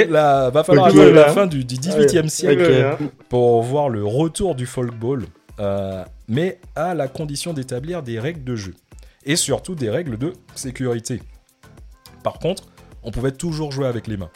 [0.10, 2.98] la, va falloir attendre la fin du, du 18e siècle
[3.30, 5.26] pour voir le retour du folkball,
[5.60, 8.76] euh, mais à la condition d'établir des règles de jeu
[9.26, 11.22] et surtout des règles de sécurité.
[12.24, 12.64] Par contre,
[13.04, 14.30] on pouvait toujours jouer avec les mains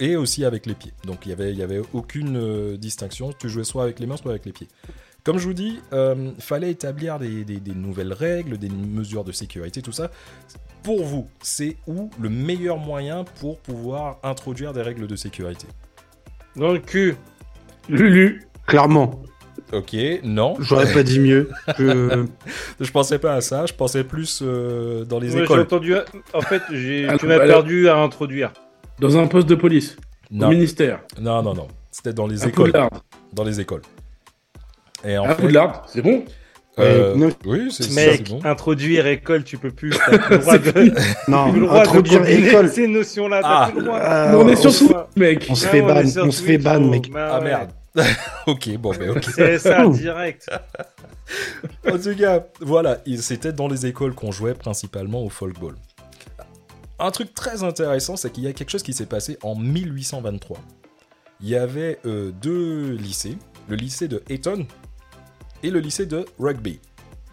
[0.00, 0.92] et aussi avec les pieds.
[1.06, 3.32] Donc il y avait, il y avait aucune euh, distinction.
[3.38, 4.68] Tu jouais soit avec les mains, soit avec les pieds.
[5.24, 9.32] Comme je vous dis, euh, fallait établir des, des- des nouvelles règles, des mesures de
[9.32, 10.10] sécurité, tout ça.
[10.82, 15.66] Pour vous, c'est où le meilleur moyen pour pouvoir introduire des règles de sécurité?
[16.56, 17.16] Dans le cul.
[17.88, 18.42] Lulu.
[18.66, 19.22] Clairement.
[19.72, 20.54] Ok, non.
[20.60, 21.50] J'aurais pas dit mieux.
[21.78, 22.24] Je...
[22.80, 25.60] Je pensais pas à ça, je pensais plus euh, dans les Ouais, J'ai écoles.
[25.60, 25.94] entendu.
[26.32, 28.52] En fait, j'ai- Ah, tu m'as alors- perdu à introduire.
[29.00, 29.96] Dans un poste de police.
[30.30, 31.00] Au Non, ministère.
[31.20, 31.68] non, non, non.
[31.90, 32.66] C'était dans les À écoles.
[32.72, 32.90] Poudlard.
[33.32, 33.82] Dans les écoles.
[35.04, 36.24] Et en À fait, Poudlard, c'est bon
[36.80, 38.38] euh, oui, c'est Mec, bon.
[38.44, 39.90] introduire école, tu peux plus.
[40.10, 40.92] T'as plus le droit de.
[41.28, 42.68] Non, le droit introduire école.
[42.68, 43.68] Ces notions-là, t'as Ah.
[43.72, 43.98] plus le droit.
[43.98, 45.46] Euh, Mais On est on sur se- Switch, mec.
[45.50, 47.10] On se Ah, fait on ban, on se fait Twitch, ban, mec.
[47.16, 47.44] Ah ouais.
[47.46, 47.70] merde.
[48.46, 49.24] ok, bon, ben ok.
[49.24, 50.48] C'est ça, direct.
[51.90, 55.74] En tout cas, voilà, il- c'était dans les écoles qu'on jouait principalement au folkball.
[56.98, 60.58] Un truc très intéressant, c'est qu'il y a quelque chose qui s'est passé en 1823.
[61.40, 63.36] Il y avait euh, deux lycées,
[63.68, 64.66] le lycée de Eton
[65.62, 66.80] et le lycée de Rugby.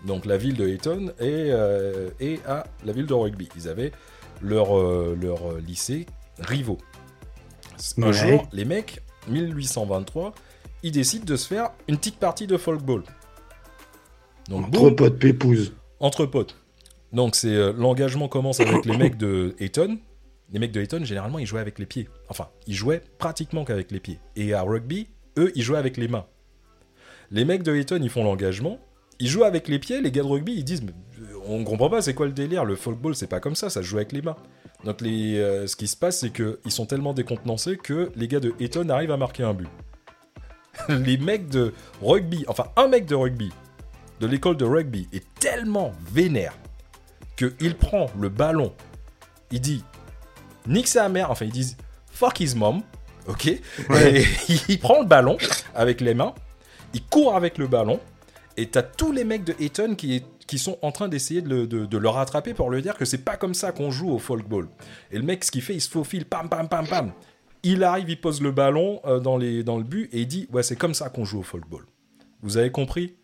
[0.05, 3.49] Donc la ville de Eton et, euh, et à la ville de Rugby.
[3.55, 3.91] Ils avaient
[4.41, 6.05] leur, euh, leur euh, lycée
[6.39, 6.77] rivaux.
[7.97, 8.13] Un Ouais.
[8.13, 10.33] jour, les mecs, 1823,
[10.83, 13.01] ils décident de se faire une petite partie de folkball.
[14.49, 15.73] Donc, Trop boum, pote pépouse.
[15.99, 16.55] entre potes.
[17.15, 19.97] Donc c'est euh, l'engagement commence avec les mecs de Eton.
[20.51, 22.09] Les mecs de Eton, généralement, ils jouaient avec les pieds.
[22.29, 24.19] Enfin, ils jouaient pratiquement qu'avec les pieds.
[24.35, 26.25] Et à rugby, eux, ils jouaient avec les mains.
[27.31, 28.79] Les mecs de Eton, ils font l'engagement.
[29.19, 30.01] Ils jouent avec les pieds.
[30.01, 30.91] Les gars de rugby, ils disent, mais,
[31.47, 32.65] on comprend pas, c'est quoi le délire?
[32.65, 34.35] Le folkball, c'est pas comme ça, ça se joue avec les mains.
[34.83, 38.41] Donc euh, ce qui se passe, c'est que ils sont tellement décontenancés que les gars
[38.41, 39.69] de Eton arrivent à marquer un but.
[40.89, 43.51] les mecs de rugby, enfin un mec de rugby,
[44.19, 46.53] de l'école de rugby est tellement vénère
[47.35, 48.73] qu'il prend le ballon,
[49.51, 49.83] il dit
[50.67, 51.77] nique sa mère, enfin ils disent
[52.11, 52.81] fuck his mom,
[53.27, 53.51] ok
[53.89, 54.21] Ouais.
[54.21, 54.25] Et
[54.69, 55.37] il prend le ballon
[55.73, 56.33] avec les mains,
[56.93, 57.99] il court avec le ballon,
[58.57, 61.67] et t'as tous les mecs de Eton qui, qui sont en train d'essayer de, le-
[61.67, 64.19] de- de le rattraper pour lui dire que c'est pas comme ça qu'on joue au
[64.19, 64.67] folkball.
[65.11, 67.11] Et le mec, ce qu'il fait, il se faufile, pam, pam, pam, pam.
[67.63, 70.47] Il arrive, il pose le ballon euh, dans, les, dans le but et il dit
[70.53, 71.83] Ouais, c'est comme ça qu'on joue au folkball.
[72.43, 73.15] Vous avez compris?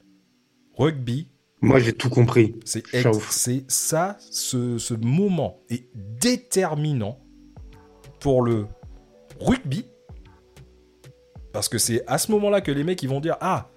[0.77, 1.27] Rugby,
[1.61, 2.55] Moi, j'ai tout compris.
[2.65, 7.19] c'est ça, ce, ce moment est déterminant
[8.19, 8.65] pour le
[9.39, 9.85] rugby.
[11.53, 13.69] Parce que c'est à ce moment-là que les mecs ils vont dire Ah,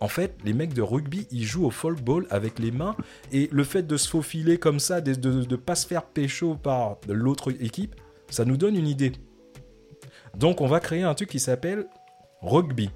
[0.00, 2.96] en fait, les mecs de rugby ils jouent au folkball avec les mains
[3.32, 6.98] et le fait de se faufiler comme ça, de ne pas se faire pécho par
[7.08, 7.94] l'autre équipe,
[8.28, 9.12] ça nous donne une idée.
[10.36, 11.86] Donc on va créer un truc qui s'appelle
[12.42, 12.90] rugby.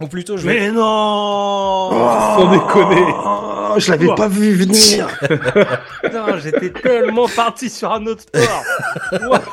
[0.00, 0.60] Ou plutôt, je vais.
[0.60, 3.06] Mais non Sans déconner.
[3.74, 5.08] Oh, je l'avais pas vu venir.
[6.02, 8.64] Putain, j'étais tellement parti sur un autre sport.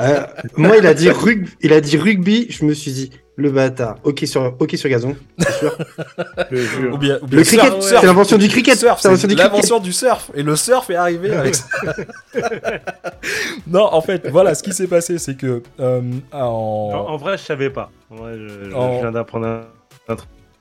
[0.00, 0.20] Euh,
[0.56, 1.50] moi, il a dit rugby.
[1.60, 2.46] Il a dit rugby.
[2.50, 3.96] Je me suis dit le bâtard.
[4.02, 5.14] Ok sur, ok sur gazon.
[5.38, 5.78] C'est sûr.
[6.50, 6.94] Jure.
[6.94, 8.76] Ou bien, ou bien Le cricket, surf, c'est l'invention du cricket.
[8.76, 9.52] Surf, C'est l'invention du cricket.
[9.52, 10.30] l'invention du surf.
[10.34, 11.64] Et le surf est arrivé avec ça.
[13.66, 17.12] non, en fait, voilà, ce qui s'est passé, c'est que euh, En, en...
[17.12, 17.90] en vrai, je savais pas.
[18.10, 20.16] En vrai, je, je En- viens d'apprendre un...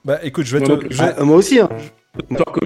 [0.06, 0.94] Bah, écoute, je vais Moi te...
[0.94, 1.60] je Ah, moi aussi.
[1.60, 1.70] Hein.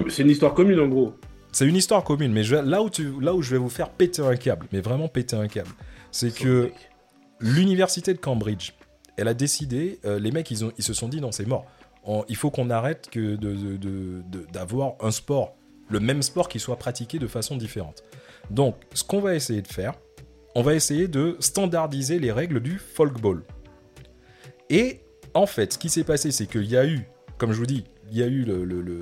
[0.08, 1.14] C'est une histoire commune en gros.
[1.52, 3.12] C'est une histoire commune, mais je vais- là, où tu...
[3.20, 5.70] là où je vais vous faire péter un câble, mais vraiment péter un câble,
[6.10, 6.70] c'est que
[7.40, 8.70] l'université de Cambridge,
[9.16, 11.66] elle a décidé, euh, les mecs, ils, ont, se sont dit, non, c'est mort.
[12.28, 13.36] Il faut qu'on arrête que
[14.52, 15.54] d'avoir un sport,
[15.88, 18.02] le même sport qui soit pratiqué de façon différente.
[18.50, 19.94] Donc, ce qu'on va essayer de faire,
[20.56, 23.44] on va essayer de standardiser les règles du folkball.
[24.68, 25.00] Et
[25.34, 27.06] en fait, ce qui s'est passé, c'est qu'il y a eu,
[27.38, 29.00] comme je vous dis, il y a eu le,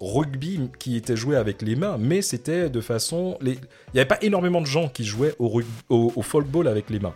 [0.00, 3.36] rugby qui était joué avec les mains, mais c'était de façon...
[3.42, 3.58] Il
[3.92, 7.00] n'y avait pas énormément de gens qui jouaient au, rug- au, au folkball avec les
[7.00, 7.14] mains.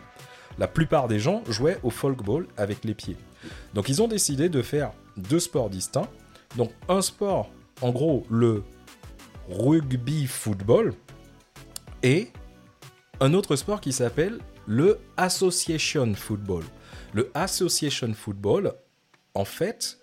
[0.58, 3.16] La plupart des gens jouaient au folkball avec les pieds.
[3.74, 6.08] Donc ils ont décidé de faire deux sports distincts.
[6.56, 7.50] Donc un sport,
[7.82, 8.62] en gros, le
[9.48, 10.94] rugby football,
[12.02, 12.30] et
[13.20, 16.64] un autre sport qui s'appelle le Association Football.
[17.12, 18.74] Le Association Football,
[19.34, 19.98] en fait,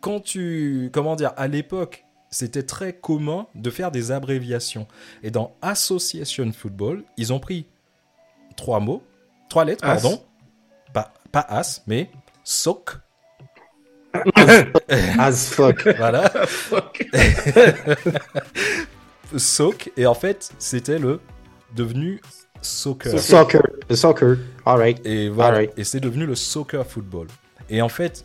[0.00, 0.90] quand tu.
[0.92, 4.86] Comment dire À l'époque, c'était très commun de faire des abréviations.
[5.22, 7.66] Et dans Association Football, ils ont pris
[8.56, 9.02] trois mots,
[9.48, 10.02] trois lettres, As.
[10.02, 10.22] pardon.
[10.92, 12.10] Pas, pas as, mais
[12.44, 12.98] SOC.
[15.18, 15.88] As fuck.
[15.96, 16.28] Voilà.
[16.46, 17.04] Fuck.
[19.36, 19.90] SOC.
[19.96, 21.20] Et en fait, c'était le
[21.74, 22.20] devenu
[22.60, 23.18] soccer.
[23.18, 23.62] Soccer.
[23.88, 24.36] The soccer.
[24.64, 25.04] Alright.
[25.04, 25.58] Et voilà.
[25.58, 25.72] Alright.
[25.78, 27.26] Et c'est devenu le soccer football.
[27.68, 28.24] Et en fait,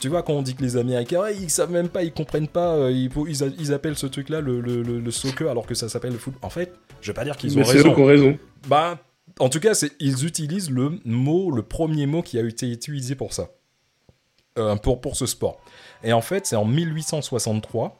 [0.00, 2.48] tu vois, quand on dit que les Américains, ouais, ils savent même pas, ils comprennent
[2.48, 3.10] pas, euh, ils,
[3.58, 6.34] ils, appellent ce truc-là le, le- le- le soccer alors que ça s'appelle le foot.
[6.42, 7.94] En fait, je vais pas dire qu'ils ont Mais c'est eux raison.
[7.94, 8.38] qui ont raison.
[8.66, 8.98] Bah,
[9.40, 13.32] en tout cas, ils utilisent le mot, le premier mot qui a été utilisé pour
[13.32, 13.48] ça,
[14.58, 15.60] Euh, pour, ce sport.
[16.02, 17.96] Et en fait, c'est en 1863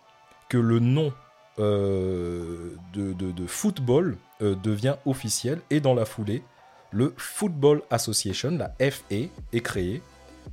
[0.49, 1.13] que le nom
[1.61, 6.43] euh, de, football euh, devient officiel et dans la foulée,
[6.91, 10.03] le Football Association, la FA, est créée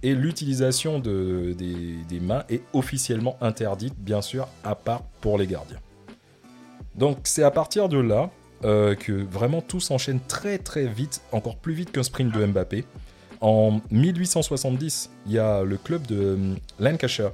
[0.03, 5.47] et l'utilisation de, des, des mains est officiellement interdite, bien sûr, à part pour les
[5.47, 5.79] gardiens.
[6.93, 8.29] Donc c'est à partir de là
[8.63, 12.85] euh, que vraiment tout s'enchaîne très très vite, encore plus vite qu'un sprint de Mbappé.
[13.41, 17.31] En 1870, il y a le club de euh, Lancashire.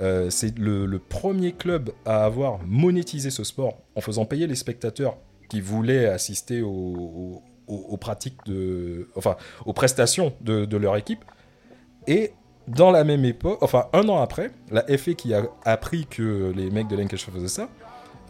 [0.00, 5.16] Euh, c'est le, premier club à avoir monétisé ce sport en faisant payer les spectateurs
[5.48, 7.42] qui voulaient assister aux
[8.00, 11.24] pratiques de, enfin, aux prestations de, de leur équipe.
[12.06, 12.32] Et
[12.68, 16.70] dans la même époque, enfin un an après, la FA qui a appris que les
[16.70, 17.68] mecs de Lancashire faisaient ça,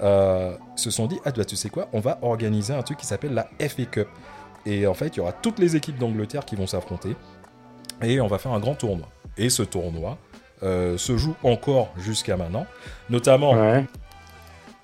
[0.00, 3.07] euh, se sont dit ah bah tu sais quoi on va organiser un truc qui
[3.07, 4.09] s'appelle la FA Cup
[4.66, 7.14] et en fait il y aura toutes les équipes d'Angleterre qui vont s'affronter
[8.02, 10.18] et on va faire un grand tournoi et ce tournoi
[10.62, 12.66] euh, se joue encore jusqu'à maintenant
[13.11, 13.85] notamment Ouais.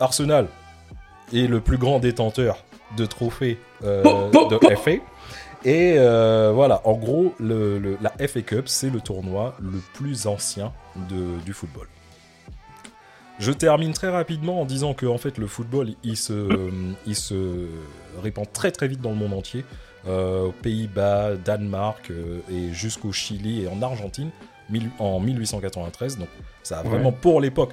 [0.01, 0.47] Arsenal
[1.35, 2.64] est le plus grand détenteur
[2.97, 4.75] de trophées euh, de.
[4.77, 4.90] FA.
[5.64, 10.27] Et euh, voilà, en gros, le, le- la FA Cup, c'est le tournoi le plus
[10.29, 10.73] ancien
[11.11, 11.87] de- du football.
[13.38, 16.70] Je termine très rapidement en disant que en fait, le football, il se,
[17.07, 17.66] il se
[18.22, 19.64] répand très très vite dans le monde entier.
[20.07, 24.31] Euh, aux Pays-Bas, Danemark euh, et jusqu'au Chili et en Argentine
[24.70, 26.18] mille- en 1893.
[26.18, 26.29] Donc
[26.62, 27.72] ça a vraiment pour l'époque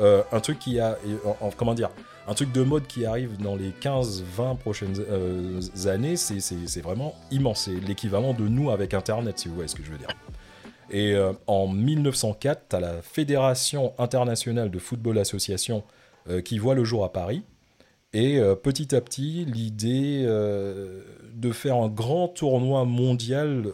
[0.00, 1.90] euh, un truc qui a et en- en- comment dire
[2.26, 4.96] un truc de mode qui arrive dans les 15-20 prochaines
[5.86, 7.64] années, c'est vraiment immense.
[7.66, 10.08] C'est l'équivalent de nous avec Internet, si vous voyez ce que je veux dire.
[10.90, 15.82] Et euh, en 1904, tu as la Fédération internationale de football association
[16.28, 17.42] euh, qui voit le jour à Paris.
[18.12, 23.66] Et euh, petit à petit, l'idée de faire un grand tournoi mondial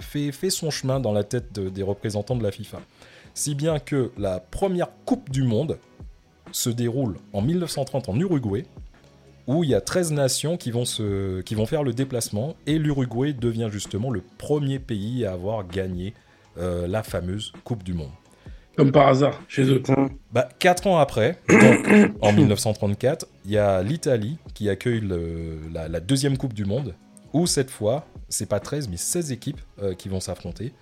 [0.00, 2.80] fait, son chemin dans la tête de- des représentants de la FIFA.
[3.34, 5.78] Si bien que la première Coupe du Monde
[6.50, 8.64] se déroule en 1930 en Uruguay,
[9.46, 12.78] où il y a 13 nations qui vont, se, qui vont faire le déplacement, et
[12.78, 16.14] l'Uruguay devient justement le premier pays à avoir gagné
[16.58, 18.10] la fameuse Coupe du Monde.
[18.76, 19.82] Comme par hasard, chez eux.
[20.32, 25.88] Bah, quatre ans après, donc en 1934, il y a l'Italie qui accueille le- la,
[25.88, 26.94] la deuxième Coupe du Monde,
[27.32, 30.72] où cette fois, c'est pas 13 mais 16 équipes euh, qui vont s'affronter.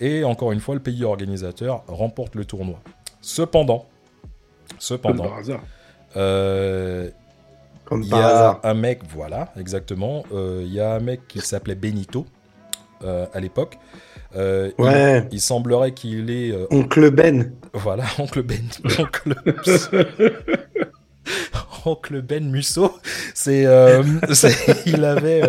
[0.00, 2.80] Et encore une fois, le pays organisateur remporte le tournoi.
[3.22, 3.86] Cependant,
[4.68, 5.60] Comme cependant, par hasard.
[6.16, 7.10] euh,
[7.86, 8.60] Comme il y a hasard.
[8.62, 10.24] un mec, voilà, exactement.
[10.32, 12.26] euh, Il y a un mec qui s'appelait Benito
[13.04, 13.78] euh, à l'époque.
[14.36, 15.26] Euh, il- Ouais.
[15.32, 17.52] il, semblerait qu'il est euh, Oncle Ben.
[17.72, 18.62] voilà, oncle Ben.
[18.98, 19.34] Oncle,
[21.84, 22.92] oncle Ben Musso.
[23.34, 23.66] C'est.
[23.66, 24.02] euh,
[24.86, 25.42] il avait.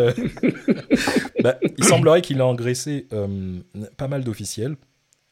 [1.44, 3.08] bah, il semblerait qu'il a engraissé
[3.98, 4.76] pas mal d'officiels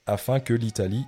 [0.06, 1.06] afin que l'Italie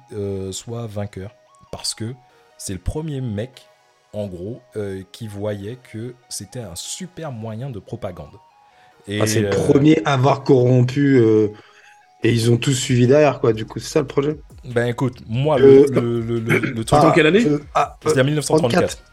[0.52, 1.32] soit vainqueur.
[1.72, 2.14] Parce que
[2.58, 3.68] c'est le premier mec,
[4.14, 4.62] en gros,
[5.12, 8.34] qui voyait que c'était un super moyen de propagande.
[9.10, 11.18] Ah, c'est le premier à avoir corrompu.
[11.18, 11.50] euh,
[12.24, 13.54] Et ils ont tous suivi derrière, quoi.
[13.54, 14.40] Du coup, c'est ça le projet.
[14.66, 17.00] Ben écoute, moi, Euh, le, le, le, le- le truc.
[17.00, 18.72] Attends, quelle année euh, ah, euh, C'était en 1934.
[18.98, 19.04] 34.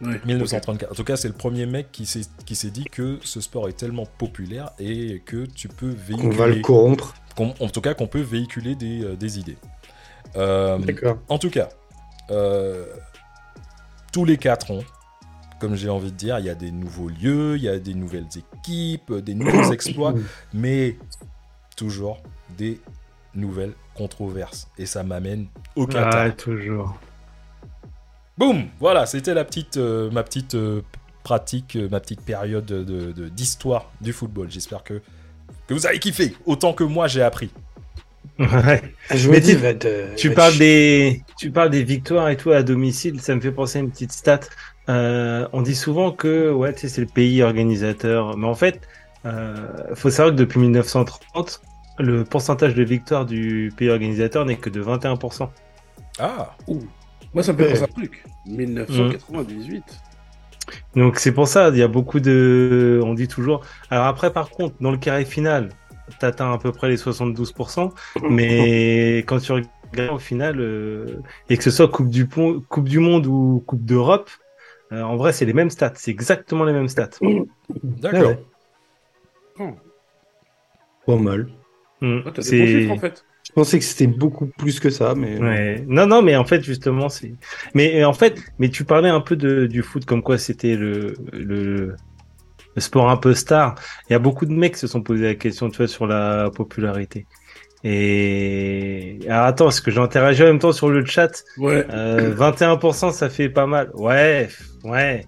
[0.00, 0.20] Ouais.
[0.26, 0.90] 1934.
[0.90, 3.68] En tout cas, c'est le premier mec qui s'est qui s'est dit que ce sport
[3.68, 7.14] est tellement populaire et que tu peux On va le véhiculer, corrompre.
[7.38, 9.56] en tout cas, qu'on peut véhiculer des, euh, des idées.
[10.34, 11.18] Euh, D'accord.
[11.28, 11.68] en tout cas,
[12.32, 12.84] euh,
[14.12, 14.82] tous les quatre ans,
[15.60, 17.94] comme j'ai envie de dire, il y a des nouveaux lieux, il y a des
[17.94, 20.14] nouvelles équipes, des nouveaux exploits,
[20.52, 20.96] mais
[21.76, 22.22] toujours
[22.56, 22.80] des
[23.34, 24.68] nouvelles controverses.
[24.78, 26.14] Et ça m'amène au Qatar.
[26.14, 26.96] Ah, toujours.
[28.38, 30.82] Boum Voilà, c'était la petite, euh, ma petite euh,
[31.22, 34.50] pratique, euh, ma petite période de- de- d'histoire du football.
[34.50, 35.00] J'espère que,
[35.66, 37.50] que vous avez kiffé autant que moi j'ai appris.
[38.38, 38.82] Ouais.
[39.14, 41.84] Je Mais me dis, tu- va te- Tu va parles te- des, tu parles des
[41.84, 43.20] victoires et tout à domicile.
[43.20, 44.40] Ça me fait penser à une petite stat.
[44.88, 48.80] Euh, on dit souvent que ouais, tu sais, c'est le pays organisateur, mais en fait,
[49.24, 51.60] Euh, faut savoir que depuis 1930,
[51.98, 55.50] le pourcentage de victoire du pays organisateur n'est que de 21%.
[56.18, 56.56] Ah,
[57.34, 58.24] Moi, ça me fait penser à un truc.
[58.46, 59.84] 1998.
[60.96, 63.00] Donc c'est pour ça, il y a beaucoup de...
[63.04, 63.62] On dit toujours...
[63.90, 65.70] Alors après, par contre, dans le carré final,
[66.18, 67.92] t'atteins à peu près les 72%,
[68.30, 72.88] mais quand tu regardes au final, euh, et que ce soit Coupe du, Pont- coupe
[72.88, 74.30] du Monde ou Coupe d'Europe,
[74.92, 77.10] euh, en vrai, c'est les mêmes stats, c'est exactement les mêmes stats.
[77.82, 78.20] d'accord.
[78.22, 78.38] Ouais.
[81.06, 81.48] Pas mal.
[82.00, 82.18] Mm.
[82.26, 83.24] Ah, C'est- bons chiffres, en fait.
[83.44, 85.36] Je pensais que c'était beaucoup plus que ça, mais.
[85.38, 85.84] Ouais.
[85.88, 87.34] Non, non, mais en fait, justement, c'est.
[87.74, 90.76] Mais euh, en fait, mais tu parlais un peu de, du foot comme quoi c'était
[90.76, 91.96] le, le,
[92.76, 93.74] le sport un peu star.
[94.08, 96.06] Il y a beaucoup de mecs qui se sont posé la question, tu vois, sur
[96.06, 97.26] la popularité.
[97.84, 101.84] Et alors attends, est-ce que j'ai interagi en même temps sur le chat Ouais.
[101.90, 103.90] euh, 21%, ça fait pas mal.
[103.94, 104.48] Ouais,
[104.84, 105.24] ouais.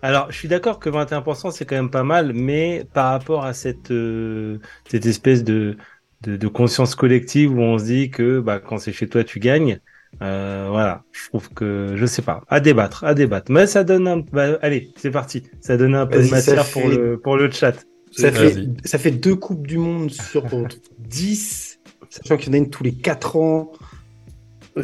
[0.00, 3.52] Alors, je suis d'accord que 21%, c'est quand même pas mal, mais par rapport à
[3.52, 4.58] cette, euh,
[4.88, 5.76] cette espèce de,
[6.22, 9.40] de, de conscience collective où on se dit que bah, quand c'est chez toi, tu
[9.40, 9.80] gagnes,
[10.22, 13.50] euh, voilà, je trouve que, je sais pas, à débattre, à débattre.
[13.50, 14.18] Mais ça donne un...
[14.18, 15.42] Bah, allez, c'est parti.
[15.60, 17.74] Ça donne un peu de matière pour, fait- le, pour le chat.
[18.12, 20.48] Ça fait, ça fait deux Coupes du Monde sur
[20.98, 23.72] 10, sachant qu'il y en a une tous les 4 ans.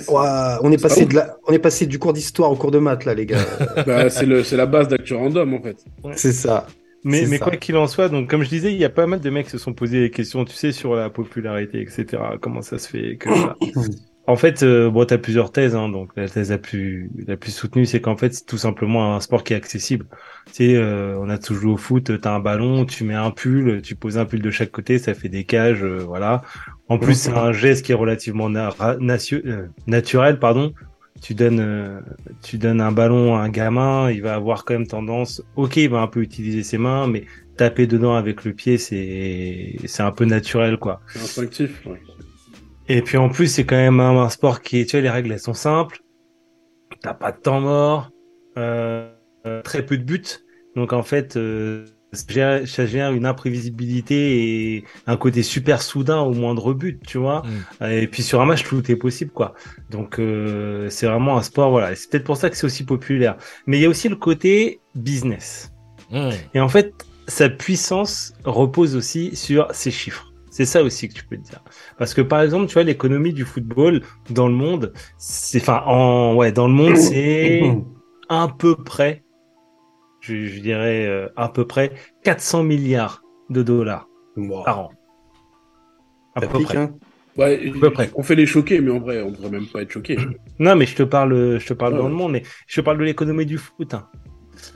[0.08, 2.70] Ouah, on, est passé pas de la, on est passé du cours d'histoire au cours
[2.70, 3.38] de maths, là, les gars.
[3.86, 5.84] bah, c'est le- c'est la base d'Actu Random, en fait.
[6.16, 6.66] C'est ça.
[7.04, 7.44] Mais, mais ça.
[7.44, 9.44] quoi qu'il en soit, donc comme je disais, il y a pas mal de mecs
[9.44, 12.06] qui se sont posés des questions, tu sais, sur la popularité, etc.
[12.40, 13.28] Comment ça se fait que.
[14.26, 17.52] En fait, euh, bon, t'as plusieurs thèses, hein, donc la thèse la plus la plus
[17.52, 20.06] soutenue, c'est qu'en fait, c'est tout simplement un sport qui est accessible.
[20.46, 23.30] Tu sais, euh, on a tous joué au foot, t'as un ballon, tu mets un
[23.30, 26.40] pull, tu poses un pull de chaque côté, ça fait des cages, euh, voilà.
[26.88, 30.72] En plus, c'est un geste qui est relativement na- euh, naturel, pardon.
[31.22, 32.00] Tu donnes, euh,
[32.42, 35.88] tu donnes un ballon à un gamin, il va avoir quand même tendance, ok, il
[35.88, 37.24] va un peu utiliser ses mains, mais
[37.56, 41.00] taper dedans avec le pied, c'est, c'est un peu naturel, quoi.
[41.08, 41.86] C'est instinctif.
[41.86, 42.02] ouais.
[42.88, 45.10] Et puis en plus, c'est quand même un, un sport qui est, tu vois, les
[45.10, 46.00] règles, elles sont simples.
[47.02, 48.10] T'as pas de temps mort,
[48.58, 49.10] euh,
[49.46, 50.22] euh, très peu de buts.
[50.76, 56.72] Donc en fait, euh, ça gère une imprévisibilité et un côté super soudain au moindre
[56.72, 57.42] but, tu vois.
[57.80, 57.84] Mm.
[57.90, 59.54] Et puis sur un match, tout est possible, quoi.
[59.90, 61.94] Donc euh, c'est vraiment un sport, voilà.
[61.94, 63.36] C'est peut-être pour ça que c'est aussi populaire.
[63.66, 65.72] Mais il y a aussi le côté business.
[66.10, 66.30] Mm.
[66.54, 66.94] Et en fait,
[67.26, 70.30] sa puissance repose aussi sur ses chiffres.
[70.50, 71.64] C'est ça aussi que tu peux te dire.
[71.98, 76.36] Parce que par exemple, tu vois, l'économie du football dans le monde, c'est, enfin, en,
[76.36, 77.74] ouais, dans le monde, c'est
[78.28, 79.23] à peu près,
[80.24, 81.92] je, je dirais, euh, à peu près
[82.24, 84.06] 400 milliards de dollars
[84.36, 84.64] Wow.
[84.64, 84.90] par an.
[86.34, 86.78] À peu pique, près.
[86.78, 86.94] hein.
[87.36, 88.10] Ouais, peu près.
[88.14, 90.16] on fait les choqués, mais en vrai, on devrait même pas être choqués.
[90.60, 91.98] Non, mais je te parle, je te parle Ouais.
[91.98, 93.92] dans le monde, mais je te parle de l'économie du foot.
[93.94, 94.08] hein.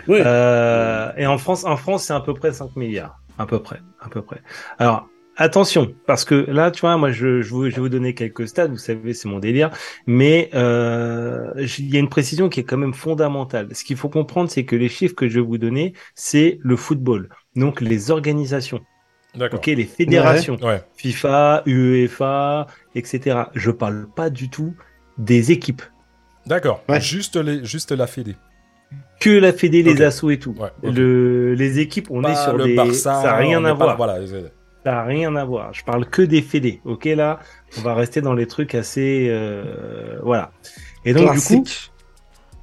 [0.09, 0.23] Ouais.
[0.25, 3.17] Euh, et en France, en France, c'est à peu près 5 milliards.
[3.39, 4.41] À peu près, à peu près.
[4.79, 5.09] Alors,
[5.39, 8.47] attention, parce que là, tu vois, moi, je, je, vous- je vais vous donner quelques
[8.47, 9.71] stats, vous savez, c'est mon délire,
[10.07, 13.69] mais euh, il y a une précision qui est quand même fondamentale.
[13.75, 16.77] Ce qu'il faut comprendre, c'est que les chiffres que je vais vous donner, c'est le
[16.77, 18.81] football, donc les organisations,
[19.35, 19.59] D'accord.
[19.61, 20.59] ok, les fédérations.
[20.63, 20.83] Ouais.
[20.97, 23.39] FIFA, UEFA, etc.
[23.55, 24.75] Je parle pas du tout
[25.17, 25.83] des équipes.
[26.47, 26.83] D'accord.
[26.89, 27.01] Ouais.
[27.01, 28.37] Juste, les, juste la Fédé.
[29.21, 30.55] Que la Fédé, les assos et tout.
[30.59, 30.71] Ouais.
[30.83, 32.75] Le, les équipes, on Pas est sur le des...
[32.75, 33.21] Barça.
[33.21, 33.97] ça a rien à voir.
[33.99, 34.19] Voilà.
[34.89, 35.75] Ça rien à voir.
[35.75, 36.81] Je parle que des fédés.
[36.87, 37.41] Ok, là,
[37.77, 40.51] on va rester dans les trucs assez, euh, voilà.
[41.05, 41.63] Et donc du coup,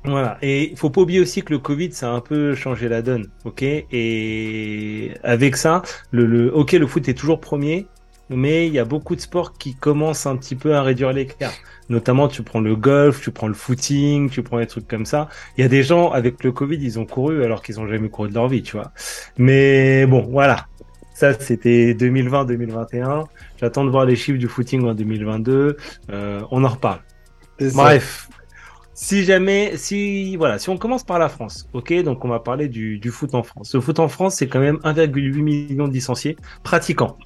[0.05, 0.39] voilà.
[0.41, 3.03] Et il faut pas oublier aussi que le Covid, ça a un peu changé la
[3.03, 3.29] donne.
[3.43, 3.61] Ok?
[3.61, 7.85] Et avec ça, le, le, ok, le foot est toujours premier,
[8.29, 11.53] mais il y a beaucoup de sports qui commencent un petit peu à réduire l'écart.
[11.89, 15.29] Notamment, tu prends le golf, tu prends le footing, tu prends des trucs comme ça.
[15.59, 18.09] Il y a des gens avec le Covid, ils ont couru alors qu'ils ont jamais
[18.09, 18.93] couru de leur vie, tu vois.
[19.37, 20.65] Mais bon, voilà.
[21.15, 23.23] Ça, c'était 2020-2021.
[23.57, 25.77] J'attends de voir les chiffres du footing en 2022.
[26.11, 26.99] Euh, on en reparle.
[27.73, 28.29] Bref,
[28.93, 32.67] si jamais, si voilà, si on commence par la France, ok, donc on va parler
[32.67, 33.73] du, du foot en France.
[33.73, 37.17] Le foot en France, c'est quand même 1,8 million de licenciés pratiquants,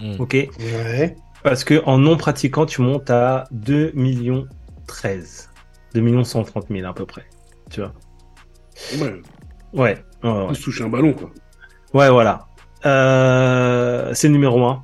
[0.00, 0.16] Mm.
[0.18, 1.16] ok, Ouais.
[1.42, 4.46] parce que en non pratiquants, tu montes à 2 millions
[4.86, 5.50] 13,
[5.94, 7.24] 2 millions 130 000 à peu près,
[7.70, 7.92] tu vois.
[9.00, 9.00] Ouais,
[9.72, 9.82] Ouais,
[10.22, 10.46] ouais, ouais.
[10.50, 11.30] on se touche un ballon, quoi.
[11.94, 12.46] Ouais, voilà.
[12.84, 14.82] Euh, c'est le numéro 1.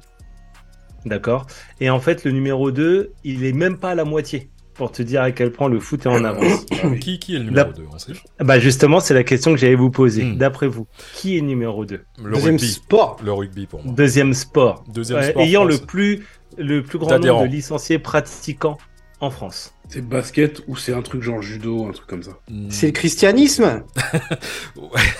[1.05, 1.47] D'accord.
[1.81, 5.03] Et en fait, le numéro 2, il est même pas à la moitié pour te
[5.03, 6.65] dire à quel point le foot est en avance.
[7.01, 8.13] Qui, qui est le La- numéro 2 On sait.
[8.41, 10.25] Bah justement, c'est la question que j'allais vous poser.
[10.25, 10.37] Hmm.
[10.39, 12.69] D'après vous, qui est numéro 2 Le Deuxième rugby.
[12.69, 13.17] sport.
[13.25, 13.93] Le rugby pour moi.
[13.95, 14.85] Deuxième sport.
[14.89, 15.43] Deuxième Euh, sport.
[15.43, 16.25] ayant le plus
[16.59, 18.77] le plus grand nombre de licenciés pratiquants
[19.21, 19.75] en France.
[19.93, 22.31] C'est basket ou c'est un truc genre judo, un truc comme ça.
[22.49, 22.71] Hmm.
[22.71, 23.83] C'est le christianisme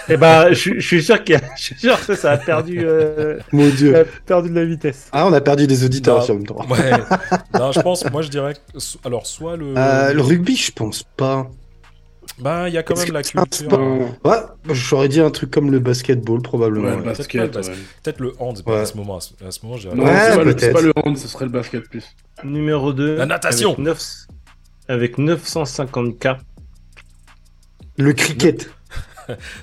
[0.09, 1.39] Eh ben, je, je suis sûr qu'il
[2.07, 3.99] que ça a perdu, euh, Mon ça dieu.
[3.99, 5.09] a perdu de la vitesse.
[5.13, 6.25] Ah, on a perdu des auditeurs Non.
[6.25, 6.67] sur même temps.
[6.71, 6.91] Ouais.
[7.59, 8.55] non, je pense, moi je dirais.
[8.55, 9.75] que Alors, soit le.
[9.77, 11.51] Euh, le rugby, je pense pas.
[12.39, 13.79] Bah, il y a quand même la culture.
[14.25, 14.39] Ouais,
[14.71, 16.85] j'aurais dit un truc comme le basketball, probablement.
[16.87, 16.97] ouais, ouais.
[16.97, 17.53] le basket.
[17.53, 18.35] Peut-être pas le ouais.
[18.39, 18.77] Le hand Ouais.
[18.79, 19.19] à ce moment.
[19.19, 19.97] À ce, moment, je dirais.
[19.97, 22.05] Non, Ouais, c'est pas, le- pas le hand, ce serait le basket plus.
[22.43, 23.17] Numéro 2.
[23.17, 23.73] La natation.
[23.75, 24.01] Avec, 9
[24.89, 26.39] avec 950 cas.
[27.99, 28.71] Le cricket.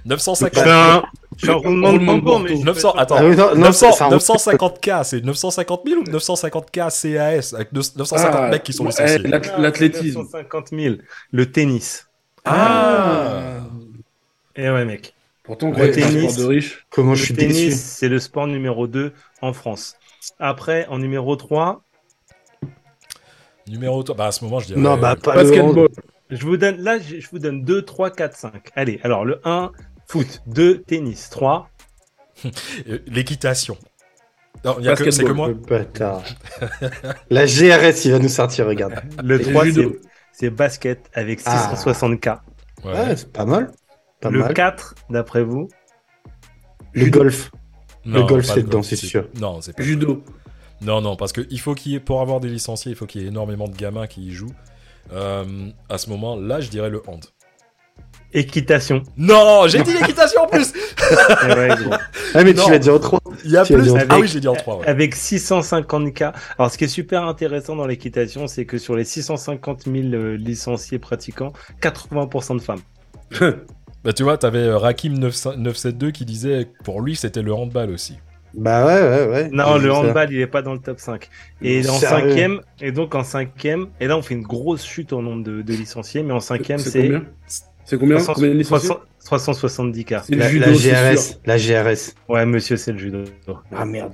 [0.05, 0.53] 950.
[0.55, 1.03] Je fais un,
[1.37, 2.61] je fais un roulement de Roulement de tambour, mais Bordeaux.
[2.61, 6.01] je 900, fais- attends, Ah oui, non, non, 900, ça- ça- 950K, c'est 950 000
[6.01, 10.19] ou 950K CAS avec 950 Ah, mecs qui sont ouais, licenciés l'ath- L'athlétisme.
[10.19, 10.95] 950 000.
[11.31, 12.07] Le tennis.
[12.45, 13.59] Ah
[14.55, 15.13] Et ouais, mec.
[15.43, 16.33] Pourtant, Le tennis.
[16.33, 16.85] sport de riche.
[16.89, 17.77] Comment je Le suis tennis, déçu.
[17.77, 19.95] c'est le sport numéro 2 en France.
[20.39, 21.81] Après, en numéro 3,
[23.69, 24.79] Numéro 3, bah à ce moment je dirais.
[24.79, 25.87] Non, bah pas le Basketball.
[26.29, 28.51] je vous donne, là, je vous donne 2, 3, 4, 5.
[28.75, 29.71] Allez, alors le 1,
[30.07, 30.41] foot.
[30.47, 31.29] 2, tennis.
[31.29, 31.69] 3,
[32.89, 33.77] euh, L'équitation.
[34.65, 35.47] Non, il y a que, c'est que moi.
[35.49, 36.23] Le bâtard.
[37.29, 38.95] La GRS, il va nous sortir, regarde.
[39.23, 39.81] le Et 3, judo.
[39.93, 41.71] c'est- c'est basket avec Ah.
[41.75, 42.39] 660K.
[42.85, 42.91] Ouais.
[42.93, 43.71] Ouais, c'est pas mal.
[44.21, 44.53] Pas Le mal.
[44.53, 45.67] 4, d'après vous,
[46.93, 47.51] Le golf.
[48.05, 49.27] Non, golf, pas c'est le dedans, golf, c'est sûr.
[49.39, 49.83] Non, c'est pas.
[49.83, 50.23] Judo.
[50.81, 53.05] Non, non, parce que il faut qu'il y ait, pour avoir des licenciés, il faut
[53.05, 54.53] qu'il y ait énormément de gamins qui y jouent.
[55.11, 55.43] Euh,
[55.89, 57.25] à ce moment, là, je dirais le hand.
[58.33, 59.01] équitation.
[59.17, 60.71] Non, j'ai dit l'équitation en plus.
[61.47, 61.69] Ouais.
[62.35, 62.65] Ah, mais Non.
[62.65, 63.19] tu l'as dit en 3.
[63.43, 63.89] Il y a Tu plus.
[63.91, 64.77] en Ah oui, j'ai dit en 3.
[64.77, 64.85] Ouais.
[64.87, 66.33] Avec 650K.
[66.59, 70.35] Alors, ce qui est super intéressant dans l'équitation, c'est que sur les 650 000 euh,
[70.37, 72.81] licenciés pratiquants, 80% de femmes.
[74.05, 77.53] Bah tu vois, t'avais euh, Rakim 9- 972 qui disait que pour lui c'était le
[77.53, 78.17] handball aussi.
[78.53, 79.49] Bah ouais, ouais, ouais.
[79.51, 79.97] Non, le ça.
[79.97, 81.29] handball, il est pas dans le top 5.
[81.61, 85.21] Et en cinquième, et donc en cinquième, et là on fait une grosse chute au
[85.21, 87.23] nombre de, de licenciés, mais en cinquième C'est c'est combien
[87.85, 90.23] C'est combien 300 Combien de licenciés 300 370K.
[90.25, 91.39] C'est le La, judo, la GRS.
[91.45, 92.15] La GRS.
[92.27, 93.23] Ouais, monsieur, c'est le judo.
[93.75, 94.13] Ah merde.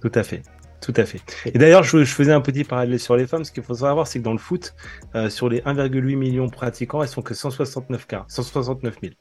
[0.00, 0.42] Tout à fait.
[0.80, 1.20] Tout à fait.
[1.46, 3.44] Et d'ailleurs, je, je faisais un petit parallèle sur les femmes.
[3.44, 4.74] Ce qu'il faut savoir, c'est que dans le foot,
[5.14, 9.14] euh, sur les 1,8 millions de pratiquants, elles sont que 169 K, 169 000.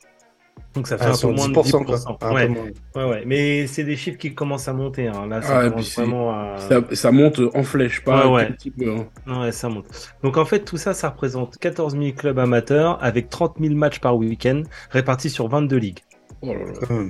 [0.74, 1.86] Donc ça fait Ah, un peu sur moins de 10%, 10%.
[1.86, 1.98] quoi.
[2.08, 2.66] Un peu ouais, moins.
[2.96, 3.24] ouais, ouais.
[3.26, 5.08] Mais c'est des chiffres qui commencent à monter.
[5.08, 5.28] Hein.
[5.28, 6.58] Là, ça Ah, commence vraiment à...
[6.60, 8.48] Ça, ça monte en flèche, pas Ouais, ouais.
[8.48, 9.42] un petit peu, hein.
[9.42, 9.86] Ouais, ça monte.
[10.24, 14.00] Donc en fait, tout ça, ça représente 14 000 clubs amateurs avec 30 000 matchs
[14.00, 16.00] par week-end répartis sur 22 ligues.
[16.42, 16.74] Oh là là.
[16.90, 17.10] Hum.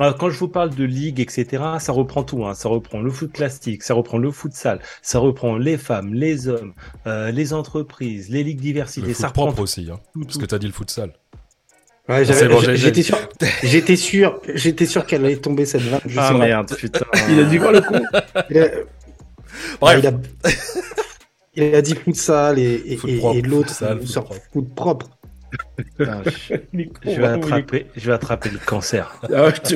[0.00, 2.44] Alors, quand je vous parle de ligue, etc., ça reprend tout.
[2.46, 2.54] Hein.
[2.54, 6.72] Ça reprend le foot classique, ça reprend le futsal, ça reprend les femmes, les hommes,
[7.08, 9.08] euh, les entreprises, les ligues diversité.
[9.08, 10.38] Le Ça foot reprend propre aussi, hein, tout, parce tout.
[10.40, 11.14] que t'as dit le futsal.
[12.08, 13.18] Ouais, C'est j'avais- bon, j'ai- j'étais sûr,
[13.62, 16.00] j'étais sûr, j'étais sûr qu'elle allait tomber cette vanne.
[16.16, 17.04] Ah merde, putain.
[17.30, 18.00] Il a dit quoi le con
[18.50, 18.68] Il a-
[19.80, 20.00] Bref.
[20.02, 20.12] Il a,
[21.54, 24.40] il a dit futsal et, et, Foot et- l'autre foot sort propre.
[24.52, 25.06] foot propre.
[25.76, 26.54] Putain, je,
[27.04, 29.18] je vais attraper, je vais attraper le cancer.
[29.34, 29.74] Ah je te.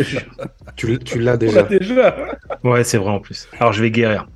[0.76, 1.62] Tu, tu l'as On l'a déjà.
[1.64, 2.16] déjà.
[2.62, 3.48] Ouais, c'est vrai en plus.
[3.58, 4.28] Alors, je vais guérir.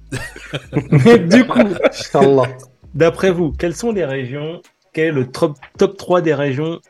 [1.28, 1.58] du coup,
[2.94, 6.80] d'après vous, quelles sont les régions Quel est le top, top 3 des régions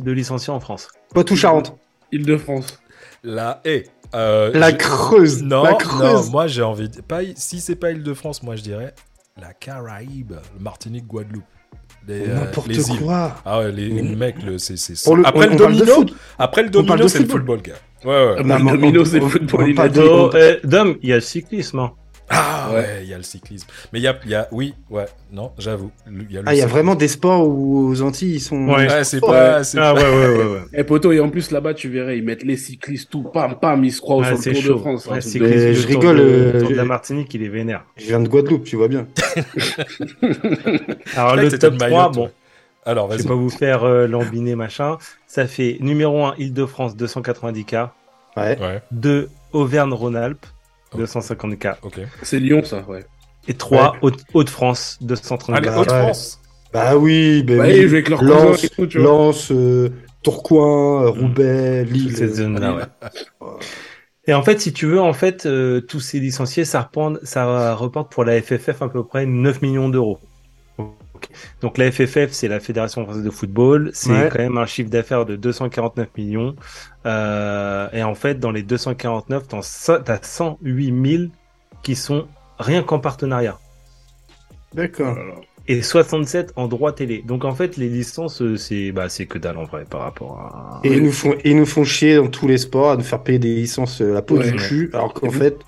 [0.00, 1.74] de licenciés en France Poitou-Charentes.
[2.12, 2.80] Île-de-France.
[3.22, 3.84] La haie.
[4.14, 5.42] Euh, La Creuse.
[5.42, 6.30] Non, la non, Creuse.
[6.30, 7.00] moi j'ai envie de...
[7.02, 8.94] pas, si c'est pas Île-de-France, moi je dirais
[9.40, 11.44] la Caraïbe, Martinique, Guadeloupe.
[12.08, 12.70] Les, euh, N'importe
[13.00, 13.36] quoi.
[13.44, 15.00] Ah ouais, les, mecs, le, c'est, c'est...
[15.04, 16.04] Pour le- après, on- le on domino,
[16.38, 17.60] après le domino, c'est le football.
[17.62, 17.74] gars.
[18.04, 18.34] Ouais, ouais.
[18.38, 19.74] Ah, bah, le domino, c'est le football.
[20.34, 21.78] euh, Dom, il y a le cyclisme.
[21.80, 21.92] hein.
[22.30, 23.00] Ah ouais, Ouais.
[23.04, 23.66] il y a le cyclisme.
[23.92, 25.90] Mais il y a, il y a, oui, ouais, non, j'avoue.
[26.10, 26.68] Il y a Ah, il y a cyclisme.
[26.68, 28.68] vraiment des sports où aux Antilles ils sont.
[28.68, 28.86] Ouais.
[28.86, 30.44] Ouais, c'est pas, Ah pas- ouais, ouais, ouais.
[30.44, 30.60] ouais.
[30.74, 33.82] Et poto, et en plus là-bas, tu verrais, ils mettent les cyclistes, tout, pam, pam,
[33.84, 34.74] ils se croient c'est le Tour chaud.
[34.74, 35.06] de France.
[35.06, 35.38] Ouais, hein, je
[35.80, 37.84] tour rigole, de- euh, le tour de la je- Martinique, il est vénère.
[37.96, 39.06] Je viens de Guadeloupe, tu vois bien.
[40.22, 42.30] Alors, Je croyais le top une 3, Mayotte, bon.
[42.84, 43.22] Alors, je vas-y.
[43.22, 44.96] vais pas vous faire euh, l'embiner, machin.
[45.26, 47.90] Ça fait numéro 1, Île-de-France, 290K.
[48.36, 48.58] Ouais.
[48.60, 50.46] Ouais, 2, Auvergne-Rhône-Alpes,
[50.94, 50.98] Oh.
[50.98, 51.76] 250K.
[51.82, 52.00] ok.
[52.22, 53.04] C'est Lyon, ça, ouais.
[53.46, 55.54] Et 3, Haute- Haute-France, 230K.
[55.56, 56.40] Allez, Bah, Haute-France.
[56.72, 57.84] Bah oui, bah Ouais, oui.
[57.84, 59.08] avec leurs cousins Lens, et tout, tu vois.
[59.08, 59.88] Lens, euh,
[60.22, 62.16] Tourcoing, euh, Roubaix, Toute Lille.
[62.16, 63.48] cette zone-là, ouais.
[64.26, 67.74] Et en fait, si tu veux, en fait, euh, tous ces licenciés, ça, reprend, ça
[67.74, 70.18] reporte pour la FFF à peu près 9 millions d'euros.
[71.60, 74.28] Donc la FFF, c'est la Fédération française de football, c'est Ouais.
[74.32, 76.54] quand même un chiffre d'affaires de 249 millions.
[77.06, 81.22] Euh, et en fait, dans les 249, t'en so- t'as 108 000
[81.82, 82.26] qui sont
[82.58, 83.58] rien qu'en partenariat.
[84.74, 85.16] D'accord.
[85.18, 85.40] Oh.
[85.70, 87.22] Et 67 en droit télé.
[87.26, 90.38] Donc en fait, les licences, euh, c'est bah, c'est que dalle en vrai par rapport
[90.40, 90.80] à...
[90.82, 93.22] Et ils nous font, ils nous font chier dans tous les sports à nous faire
[93.22, 94.50] payer des licences euh, la peau Ouais.
[94.50, 95.58] du cul, alors qu'en fait,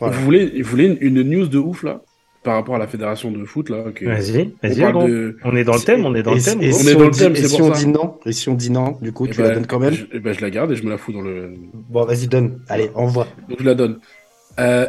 [0.00, 0.16] voilà.
[0.16, 2.00] Vous voulez, vous voulez une, une news de ouf là?
[2.42, 3.84] Par rapport à la fédération de foot là.
[3.94, 6.42] que- Vas-y, on vas-y, de- On est dans le thème, on est dans et, le
[6.42, 6.62] thème.
[6.62, 7.80] et on si est on dans le dit- thème, et c'est si pour on ça.
[7.80, 9.78] dit non, et si on dit non, du coup, Eh tu ben, la donnes quand
[9.78, 9.94] même.
[9.94, 11.54] je, eh ben, je la garde et je me la fous dans le.
[11.72, 12.60] Bon, vas-y, donne.
[12.68, 13.26] Allez, envoie.
[13.48, 14.00] Donc je la donne.
[14.58, 14.86] Euh,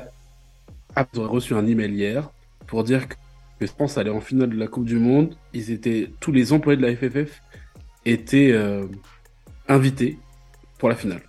[0.96, 2.30] ah, j'aurais reçu un email hier
[2.68, 3.16] pour dire que
[3.60, 5.36] que France allait en finale de la Coupe du Monde.
[5.54, 7.40] Ils étaient tous les employés de la FFF
[8.04, 8.84] étaient euh,
[9.70, 10.18] invités
[10.80, 11.22] pour la finale.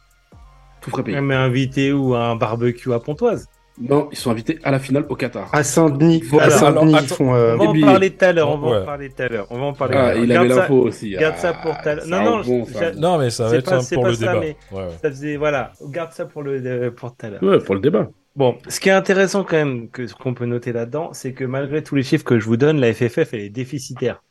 [0.81, 1.21] Tout frais payé.
[1.21, 3.47] Mais invité ou à un barbecue à Pontoise.
[3.81, 5.49] Non, ils sont invités à la finale au Qatar.
[5.53, 7.35] À Saint-Denis, à Saint-Denis, Alors, ils font.
[7.35, 8.77] euh, On va en parler tout à l'heure, on va Ouais.
[8.83, 9.47] en parler tout à l'heure.
[9.51, 9.95] On va en parler.
[9.97, 10.25] Ah, tout à l'heure.
[10.25, 11.11] il avait l'info aussi.
[11.11, 12.07] garde ça Ah, pour tout à l'heure.
[12.07, 12.93] Non, non, ça.
[12.93, 14.41] Non, mais ça va C'est être pas- un pour pas le ça, débat.
[14.41, 14.89] mais- Ouais.
[15.03, 17.43] Ça faisait, voilà, garde ça pour le, le- pour tout à l'heure.
[17.43, 18.09] Ouais, pour le débat.
[18.37, 21.45] Bon, ce qui est intéressant quand même, que ce qu'on peut noter là-dedans, c'est que
[21.45, 24.23] malgré tous les chiffres que je vous donne, la FFF elle est déficitaire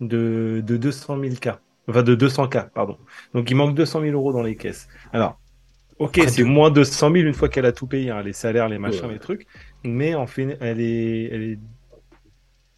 [0.00, 1.58] de, de 200 000 cas,
[1.88, 2.96] enfin de 200 cas, pardon.
[3.34, 4.88] Donc il manque 200 000 euros dans les caisses.
[5.12, 5.38] Alors,
[5.98, 8.78] ok, c'est moins 200 000 une fois qu'elle a tout payé, hein, les salaires, les
[8.78, 9.14] machins, Ouais.
[9.14, 9.46] les trucs,
[9.84, 11.58] mais en fait, elle est, elle est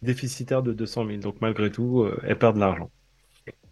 [0.01, 1.17] déficitaire de 200 000.
[1.19, 2.89] Donc malgré tout, euh, elle perd de l'argent.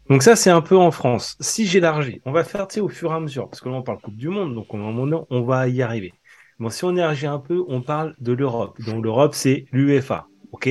[0.10, 1.38] Donc ça, c'est un peu en France.
[1.40, 4.00] Si j'élargis, on va faire au fur et à mesure, parce que là, on parle
[4.02, 6.14] Coupe du Monde, donc on, va y arriver.
[6.60, 8.76] Bon, si on élargit un peu, on parle de l'Europe.
[8.82, 10.28] Donc l'Europe, c'est l'UEFA.
[10.52, 10.68] OK?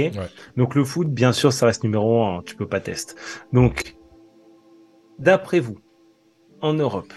[0.56, 2.38] Donc le foot, bien sûr, ça reste numéro un.
[2.38, 3.14] hein, tu peux pas tester.
[3.52, 3.94] Donc,
[5.20, 5.78] d'après vous,
[6.60, 7.12] en Europe,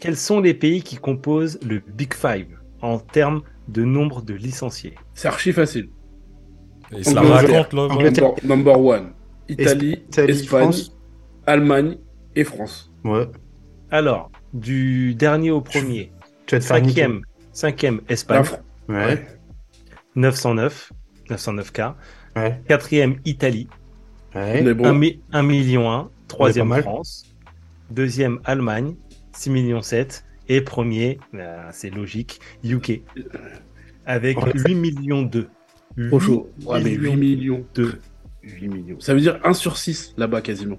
[0.00, 2.46] quels sont les pays qui composent le Big Five
[2.82, 4.94] en termes de nombre de licenciés?
[5.14, 5.90] C'est archi facile.
[6.92, 7.68] Et Angleterre.
[7.68, 7.88] raconte, là.
[7.88, 9.12] Number, number one.
[9.48, 10.96] Italie, Italie, Espagne, France?
[11.46, 11.98] Allemagne
[12.34, 12.92] et France.
[13.04, 13.28] Ouais.
[13.90, 16.12] Alors, du dernier au premier,
[16.46, 17.02] Tu vas te faire niquer.
[17.02, 17.20] cinquième,
[17.52, 18.44] cinquième Espagne,
[18.88, 19.26] Ouais.
[20.16, 20.92] 909,
[21.30, 21.96] 909 cas.
[22.36, 22.60] Ouais.
[22.68, 23.68] Quatrième Italie,
[24.34, 24.62] Ouais.
[24.62, 26.08] Mais bon, 1, mi- 1 million 1.
[26.28, 26.72] Troisième.
[26.82, 27.24] France.
[27.90, 28.94] Deuxième Allemagne,
[29.40, 30.24] 6 millions 7.
[30.48, 33.00] Et premier, bah, c'est logique, UK.
[34.04, 34.52] Avec Ouais.
[34.54, 35.48] 8 millions 2.
[36.08, 36.50] trop chaud.
[36.66, 37.64] Ouais, mais 8 millions.
[37.74, 38.00] 2.
[38.42, 39.00] 8 millions.
[39.00, 40.78] Ça veut dire 1 sur 6 là-bas quasiment.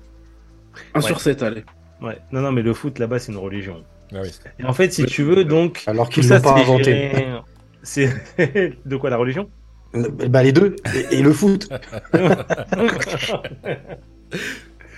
[0.93, 1.05] 1 Ouais.
[1.07, 1.63] sur 7, allez.
[2.01, 2.17] Ouais.
[2.31, 3.83] Non, non, mais le foot là-bas, c'est une religion.
[4.13, 4.29] Ah oui.
[4.59, 5.83] Et en fait, si tu veux, donc.
[5.87, 7.11] Alors qu'ils ça, l'ont pas inventé.
[7.83, 8.09] C'est
[8.85, 9.49] de quoi la religion?
[9.93, 10.75] Bah, les deux.
[11.11, 11.67] Et, et le foot.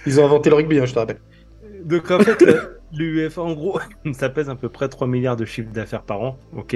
[0.05, 1.19] Ils ont inventé le rugby, hein, je te rappelle.
[1.85, 3.79] Donc en fait, le- l'UEFA, en gros,
[4.13, 6.75] ça pèse à peu près 3 milliards de chiffre d'affaires par an, ok?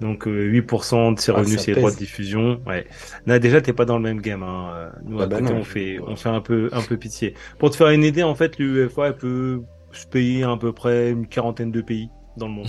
[0.00, 2.60] Donc euh, 8% de ses Ah, revenus, c'est les droits de diffusion.
[2.66, 2.86] Ouais.
[3.26, 4.42] Là déjà, t'es pas dans le même game.
[4.42, 4.90] Hein.
[5.04, 5.60] Nous, à Ah bah côté, non.
[5.60, 7.34] on fait, on fait un peu, un peu pitié.
[7.58, 9.62] Pour te faire une idée, en fait, l'UEFA elle peut
[9.92, 12.68] se payer à peu près une quarantaine de pays dans le monde.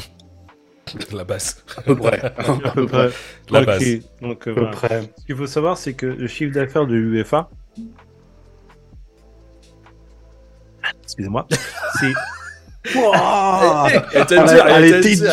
[1.14, 1.66] La base.
[1.78, 2.22] À peu près.
[2.38, 3.10] À peu près.
[3.50, 3.84] La base.
[4.22, 4.70] Donc, euh, À peu voilà.
[4.72, 5.02] près.
[5.18, 7.50] Ce qu'il faut savoir, c'est que le chiffre d'affaires de l'UEFA,
[11.04, 11.46] excusez-moi,
[12.00, 12.14] c'est
[12.96, 15.28] Elle Ah, elle elle était-.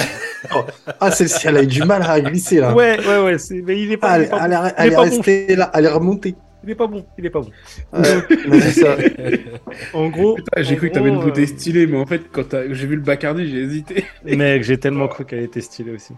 [1.00, 2.74] Ah, celle-ci, elle a eu du mal à glisser, là.
[2.74, 4.74] ouais, ouais, ouais, c'est, mais il est pas, Ah, il elle, est pas elle bon.
[4.76, 6.34] elle Il est restée là, elle est remontée.
[6.62, 7.50] Il est pas bon, il est pas bon.
[7.92, 8.96] Ouais, vas-y, ça.
[9.92, 12.48] En gros, Putain, j'ai en cru que t'avais une bouteille stylée, mais en fait, quand
[12.48, 14.04] t'as- j'ai vu le Bacardi, j'ai hésité.
[14.26, 16.14] euh, Mec, j'ai tellement cru qu'elle était stylée aussi.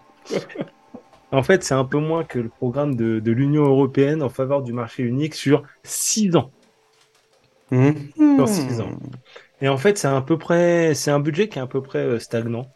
[1.31, 4.61] En fait, c'est un peu moins que le programme de, de l'Union européenne en faveur
[4.61, 6.51] du marché unique sur 6 ans.
[7.71, 7.91] Mmh.
[8.37, 8.91] Sur six ans.
[9.61, 11.99] Et en fait, c'est à peu près, c'est un budget qui est à peu près
[11.99, 12.67] euh, stagnant.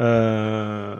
[0.00, 0.96] Euh,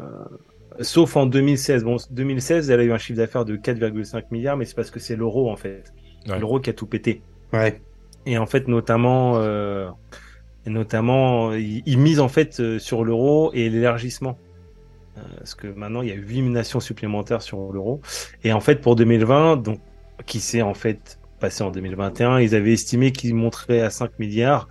[0.81, 1.85] sauf en 2016.
[1.85, 5.01] Bon, 2016, elle a eu un chiffre d'affaires de 4,5 milliards, mais c'est parce que
[5.01, 5.93] c'est l'euro en fait.
[6.29, 6.39] Ouais.
[6.39, 7.23] L'euro qui a tout pété.
[7.53, 7.81] Ouais.
[8.27, 9.89] Et en fait, notamment, euh,
[10.67, 14.39] notamment, ils, misent en fait euh, sur l'euro et l'élargissement.
[15.17, 18.01] Euh, parce que maintenant, il y a huit nations supplémentaires sur l'euro.
[18.43, 19.81] Et en fait, pour 2020, donc,
[20.27, 24.69] qui s'est en fait passé en 2021, ils avaient estimé qu'ils monteraient à 5 milliards.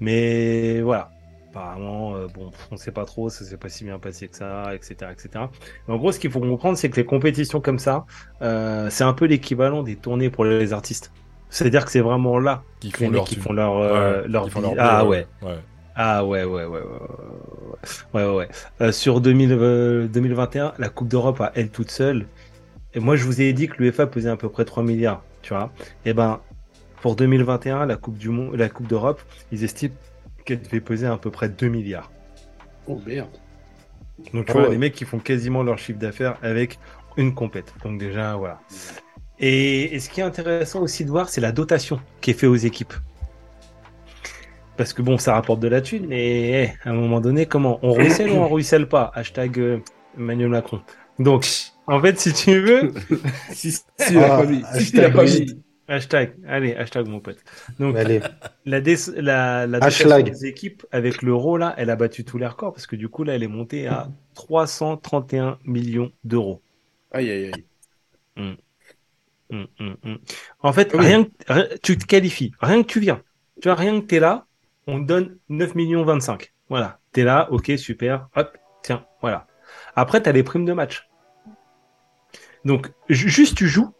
[0.00, 1.10] Mais voilà.
[1.50, 4.74] Apparemment, euh, bon, on sait pas trop, ça s'est pas si bien passé que ça,
[4.74, 5.46] etc., etc.
[5.88, 8.04] Mais en gros, ce qu'il faut comprendre, c'est que les compétitions comme ça,
[8.42, 11.12] euh, c'est un peu l'équivalent des tournées pour les artistes.
[11.48, 14.22] C'est-à-dire que c'est vraiment là Qui que les font mecs leur qui font leur, euh,
[14.22, 14.74] Ouais, leur qui font vie.
[14.74, 15.26] leur Ah ouais.
[15.42, 15.64] ouais.
[15.94, 16.80] Ah ouais, ouais, ouais, ouais,
[18.12, 18.48] ouais, ouais, ouais, ouais.
[18.82, 22.28] Euh, sur 2000, euh, 2021, la Coupe d'Europe à elle toute seule.
[22.94, 25.54] Et moi, je vous ai dit que l'UEFA pesait à peu près 3 milliards, tu
[25.54, 25.72] vois.
[26.04, 26.40] Et ben,
[27.00, 29.20] pour 2021, la Coupe du Monde, la Coupe d'Europe,
[29.52, 29.94] ils estiment
[30.44, 32.10] qu'elle devait peser à peu près 2 milliards.
[32.86, 33.30] Oh merde.
[34.32, 34.70] Donc, tu Ah vois, ouais.
[34.70, 36.78] les mecs qui font quasiment leur chiffre d'affaires avec
[37.16, 37.74] une compète.
[37.84, 38.60] Donc, déjà, voilà.
[39.38, 42.48] Et, et ce qui est intéressant aussi de voir, c'est la dotation qui est faite
[42.48, 42.94] aux équipes.
[44.76, 47.92] Parce que bon, ça rapporte de la thune, mais à un moment donné, comment On
[47.94, 49.10] ruisselle ou on ruisselle pas?
[49.14, 49.78] Hashtag euh,
[50.18, 50.82] Emmanuel Macron.
[51.18, 51.46] Donc,
[51.86, 52.92] en fait, si tu veux,
[53.52, 54.66] Si, si, Ah, pas mis.
[54.74, 57.38] Si, hashtag il hashtag, allez, hashtag mon pote.
[57.78, 58.20] Donc, Allez.
[58.64, 60.30] la, dé- la, la dotation Hashtag.
[60.30, 63.24] des équipes avec l'euro, là, elle a battu tous les records parce que du coup,
[63.24, 66.60] là, elle est montée à 331 millions d'euros.
[67.12, 67.52] Aïe, aïe,
[68.36, 68.56] aïe.
[69.48, 70.16] Mm, mm, mm.
[70.60, 71.00] En fait, Oui.
[71.06, 73.22] rien, que- rien- tu te qualifies, rien que tu viens.
[73.62, 74.46] Tu vois, rien que t'es là,
[74.86, 76.52] on te donne 9 millions 25.
[76.68, 76.98] Voilà.
[77.12, 78.28] T'es là, ok, super.
[78.34, 79.46] Hop, tiens, voilà.
[79.94, 81.08] Après, t'as les primes de match.
[82.64, 83.94] Donc, ju- juste tu joues,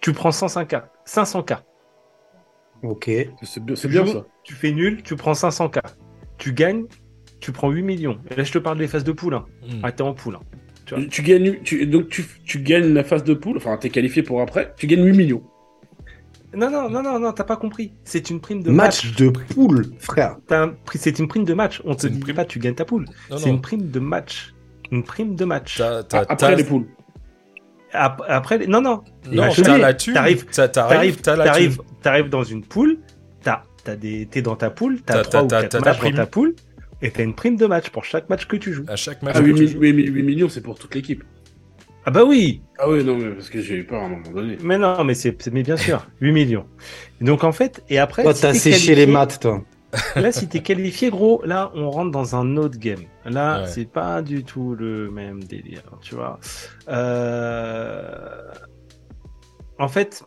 [0.00, 0.84] tu prends 105K,
[1.14, 1.58] 500K.
[2.82, 3.10] Ok.
[3.42, 4.24] C'est bien, ça.
[4.44, 5.80] Tu fais nul, tu prends 500K.
[6.38, 6.84] Tu gagnes,
[7.40, 8.18] tu prends 8 millions.
[8.30, 9.34] Et là, je te parle des phases de poule.
[9.34, 9.44] Hein.
[9.62, 9.80] Hmm.
[9.82, 10.36] Ah, t'es en poule.
[10.36, 10.40] hein.
[10.86, 11.04] Tu vois.
[11.04, 14.40] Tu gagnes, tu, donc tu, tu gagnes la phase de poule, enfin t'es qualifié pour
[14.40, 15.42] après, tu gagnes 8 millions.
[16.52, 17.92] Non, non, non, non, non, t'as pas compris.
[18.02, 19.04] C'est une prime de match.
[19.04, 20.38] Match de poule, frère.
[20.50, 21.80] Un C'est une prime de match.
[21.84, 22.34] On te dit prime.
[22.34, 23.04] pas tu gagnes ta poule.
[23.30, 23.56] Non, C'est non.
[23.56, 24.52] une prime de match.
[24.90, 25.76] Une prime de match.
[25.78, 26.86] T'as- t'as- Après t'as- les poules.
[27.92, 29.02] Ap- Après, non, non.
[29.30, 30.14] Non, t'as la thune.
[30.14, 30.44] t'arrives-
[30.88, 32.98] T'arrives, T'arrives, t'arrives, dans une poule.
[33.42, 35.00] T'as, t'as des, t'es dans ta poule.
[35.02, 36.54] T'as- trois ou quatre matchs dans ta poule.
[37.02, 38.84] Et t'as une prime de match pour chaque match que tu joues.
[38.88, 39.34] À chaque match.
[39.36, 39.80] Ah, que 8, tu mi- joues.
[39.80, 41.24] 8 mi- 8 millions, c'est pour toute l'équipe.
[42.04, 42.62] Ah bah oui.
[42.78, 44.56] Ah oui, non, mais parce que j'ai eu peur à un moment donné.
[44.62, 46.66] Mais non, mais c'est, mais bien sûr, 8 millions.
[47.20, 49.62] Donc en fait, et après, Toi, t'as séché les maths, toi.
[50.16, 53.02] Là, si t'es qualifié, gros, là, on rentre dans un autre game.
[53.24, 53.66] Là, Ouais.
[53.66, 56.38] c'est pas du tout le même délire, tu vois.
[56.88, 58.48] Euh...
[59.78, 60.22] En fait,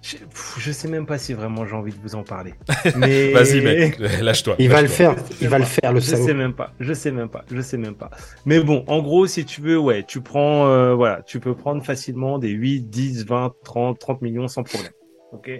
[0.00, 0.16] je...
[0.16, 2.54] pff, je sais même pas si vraiment j'ai envie de vous en parler.
[2.96, 3.32] Mais...
[3.32, 4.56] Vas-y, mec, lâche-toi.
[4.58, 5.14] Il va le faire.
[5.40, 7.76] Il va le faire, le Je sais même pas, je sais même pas, je sais
[7.76, 8.10] même pas.
[8.46, 11.84] Mais bon, en gros, si tu veux, ouais, tu prends, euh, voilà, tu peux prendre
[11.84, 14.92] facilement des 8, 10, 20, 30, 30 millions sans problème.
[15.32, 15.50] Ok?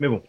[0.00, 0.22] Mais bon.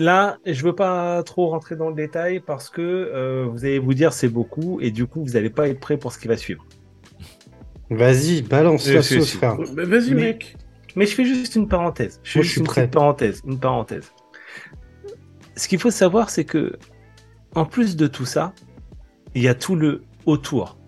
[0.00, 3.92] Là, je veux pas trop rentrer dans le détail parce que euh, vous allez vous
[3.92, 6.38] dire c'est beaucoup et du coup, vous allez pas être prêt pour ce qui va
[6.38, 6.64] suivre.
[7.90, 9.58] Vas-y, balance Je la sauce, frère.
[9.76, 10.56] Mais vas-y, mec.
[10.96, 12.18] Mais je fais juste une parenthèse.
[12.22, 12.80] Je fais Moi, je juste suis une prêt.
[12.84, 14.10] petite parenthèse, une parenthèse.
[15.54, 16.78] Ce qu'il faut savoir, c'est que,
[17.54, 18.54] en plus de tout ça,
[19.34, 20.78] il y a tout le autour.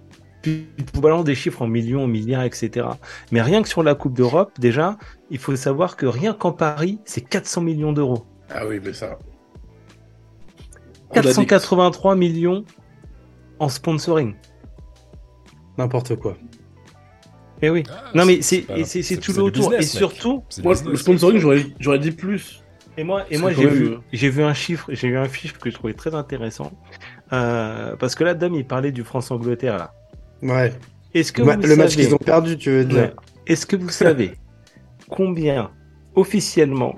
[0.41, 2.87] Puis, vous balance des chiffres en millions, en milliards, etc.
[3.31, 4.97] Mais rien que sur la Coupe d'Europe, déjà,
[5.29, 8.25] il faut savoir que rien qu'en Paris, c'est 400 millions d'euros.
[8.55, 9.19] Ah oui, mais ça.
[11.11, 11.27] On l'a dit.
[11.29, 12.65] 483 millions
[13.59, 14.35] en sponsoring.
[15.79, 16.37] N'importe quoi.
[17.63, 17.85] Eh oui.
[17.91, 18.63] Ah, non, mais c'est
[19.21, 19.73] tout le autour.
[19.75, 22.63] Et business, surtout, Moi, le sponsoring, j'aurais, j'aurais dit plus.
[22.99, 25.71] Et moi, et moi j'ai vu, j'ai vu un chiffre, j'ai vu un chiffre que
[25.71, 26.73] je trouvais très intéressant,
[27.33, 29.95] euh, parce que là, Dom, il parlait du France-Angleterre là.
[30.43, 30.75] Ouais.
[31.15, 32.99] Est-ce que Ma- vous le match qu'ils ont perdu, tu veux dire.
[32.99, 33.15] Ouais.
[33.47, 34.33] est-ce que vous savez
[35.09, 35.71] combien
[36.17, 36.97] officiellement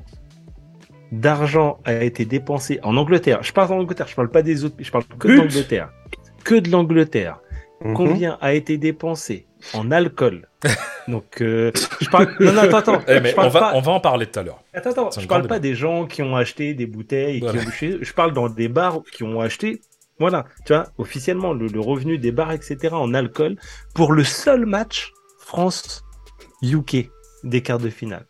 [1.12, 4.76] d'argent a été dépensé en Angleterre Je parle en Angleterre, je parle pas des autres,
[4.78, 5.90] je parle que de l'Angleterre,
[6.44, 7.40] que de l'Angleterre.
[7.82, 7.94] Mhm.
[7.94, 10.48] Combien a été dépensé en alcool
[11.08, 12.34] Donc, euh, je parle.
[12.40, 13.02] Non, non, attends, attends.
[13.08, 14.62] Eh, mais je parle on va, pas- on va en parler tout à l'heure.
[14.72, 15.58] Attends, attends, je parle pas débat.
[15.58, 18.68] des gens qui ont acheté des bouteilles, et qui ont chez- je parle dans des
[18.68, 19.82] bars qui ont acheté,
[20.18, 23.56] voilà, tu vois, officiellement, le, le revenu des bars, etc., en alcool,
[23.94, 27.10] pour le seul match France-UK
[27.42, 28.26] des quarts de finale.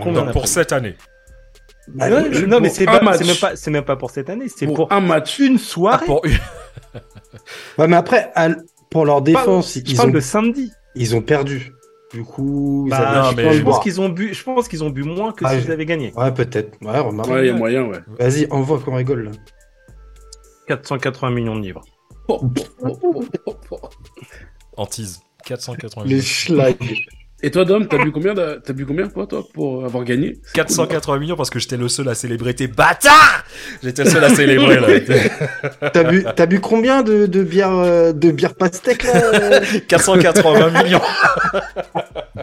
[0.00, 0.96] Combien Donc, pour cette année.
[1.88, 3.00] Bah, je- non, mais c'est même
[3.40, 5.38] pas, c'est même pas pour cette année, c'est Pour, pour, un match.
[5.40, 6.06] une Ah, soirée.
[6.06, 6.32] pour une-
[7.78, 8.48] Ouais, mais après, à
[8.90, 10.70] pour leur défense, je ils, parle ont, de samedi.
[10.94, 11.72] ils ont perdu.
[12.12, 14.90] Du coup, ils Bah, non, mais- je pense qu'ils ont bu, je pense qu'ils ont
[14.90, 16.12] bu moins que Ah, s'ils je- avaient gagné.
[16.14, 16.76] Ouais, peut-être.
[16.82, 17.30] Ouais, remarque.
[17.30, 17.98] Ouais, il y a moyen, ouais.
[18.18, 19.24] Vas-y, envoie qu'on rigole.
[19.24, 19.30] Là.
[20.68, 21.82] 480 millions de livres.
[24.76, 25.20] En tease.
[25.46, 26.76] 480 Les schlags.
[27.44, 30.34] Et toi, Dom, t'as bu combien, de- t'as bu combien pour toi pour avoir gagné?
[30.44, 33.44] C'est 480 millions parce que j'étais le seul à célébrer tes bâtards
[33.82, 35.90] J'étais le seul à célébrer là.
[35.92, 39.60] T'as bu, t'as bu combien de, de bière, euh, de bière pastèque là euh?
[39.88, 41.60] 480 millions cool.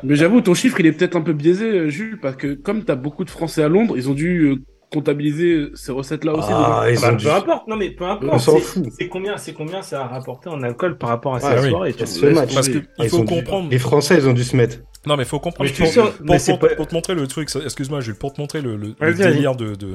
[0.03, 2.83] Mais j'avoue, ton chiffre, il est peut-être un peu biaisé, euh, Jules, parce que comme
[2.83, 4.55] t'as beaucoup de Français à Londres, ils ont dû euh,
[4.91, 6.49] comptabiliser ces recettes-là aussi.
[6.51, 7.25] Ah, ils Bah, ont dû.
[7.25, 8.33] peu importe, non mais peu importe.
[8.33, 8.85] On s'en fout.
[8.97, 11.69] C'est combien, c'est combien ça a rapporté en alcool par rapport à Ouais, cette oui.
[11.69, 12.31] soirée tu Ce vois.
[12.31, 12.53] match.
[12.55, 12.73] Parce Oui.
[12.73, 13.69] qu'il Ah, ils faut dû- comprendre.
[13.69, 14.77] Les Français, ils ont dû se mettre.
[15.05, 15.69] Non, mais faut comprendre.
[15.69, 18.33] Mais je pour, pour- mais pour- pas- pour te montrer le truc, excuse-moi, Jules, pour
[18.33, 19.93] te montrer le, le- le délire de, de,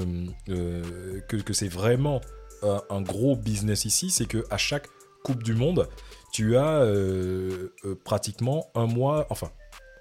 [0.50, 0.82] euh,
[1.28, 2.20] que, que c'est vraiment
[2.88, 4.86] un gros business ici, c'est que à chaque
[5.22, 5.88] Coupe du Monde,
[6.32, 9.48] tu as euh, euh, pratiquement un mois, enfin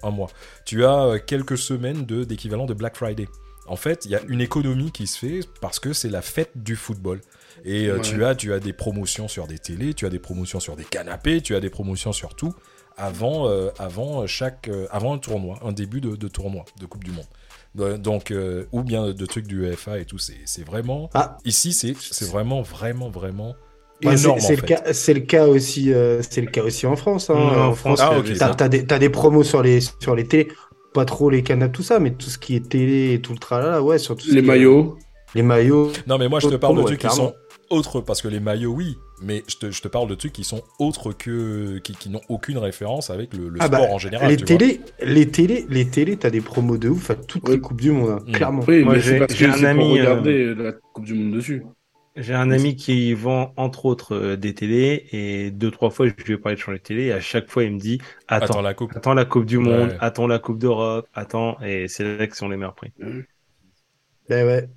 [0.02, 0.28] un mois,
[0.64, 3.26] tu as quelques semaines de d'équivalent de Black Friday.
[3.66, 6.50] En fait, il y a une économie qui se fait parce que c'est la fête
[6.56, 7.20] du football.
[7.64, 8.00] Et euh, Ouais.
[8.02, 10.84] tu as tu as des promotions sur des télés, tu as des promotions sur des
[10.84, 12.52] canapés, tu as des promotions sur tout
[12.96, 17.04] avant euh, avant chaque euh, avant un tournoi, un début de, de tournoi de Coupe
[17.04, 17.26] du Monde.
[18.00, 21.72] Donc euh, ou bien de trucs du UEFA et tout, c'est c'est vraiment Ah, ici
[21.72, 23.54] c'est c'est vraiment vraiment vraiment
[24.02, 26.86] c'est énorme c'est en le cas, c'est le cas aussi, euh, c'est le cas aussi
[26.86, 27.30] en France.
[27.30, 27.34] Hein.
[27.34, 28.42] En France, Ah, il y ok.
[28.42, 30.48] avait t'as des, t'as des promos sur les sur les télés,
[30.94, 33.38] pas trop les canapes tout ça, mais tout ce qui est télé et tout le
[33.38, 34.96] tralala, ouais, sur tout ce Les qui est- maillots.
[35.34, 35.92] les maillots.
[36.06, 37.34] Non mais moi je te parle de ouais, trucs qui sont
[37.70, 40.44] autre, parce que les maillots, oui, mais je te, je te parle de trucs qui
[40.44, 41.78] sont autres que.
[41.82, 44.28] qui, qui n'ont aucune référence avec le, le Ah bah, sport en général.
[44.30, 47.54] les télés, les télés, les télés, t'as des promos de ouf à toutes Ouais.
[47.56, 48.32] les coupes du monde, hein, Mm.
[48.32, 48.62] clairement.
[48.68, 51.62] Oui, Moi, mais j'ai- un ami, pour euh, regarder la Coupe du Monde dessus.
[52.16, 56.12] J'ai un ami qui vend entre autres euh, des télés et deux trois fois je
[56.24, 58.44] lui ai parlé de changer de télé et à chaque fois il me dit attends
[58.44, 58.92] Attends la coupe.
[58.96, 59.96] attends la Coupe du Monde, Ouais.
[59.98, 62.92] attends la Coupe d'Europe, attends et c'est là que sont les meilleurs prix.
[64.30, 64.68] Eh ouais.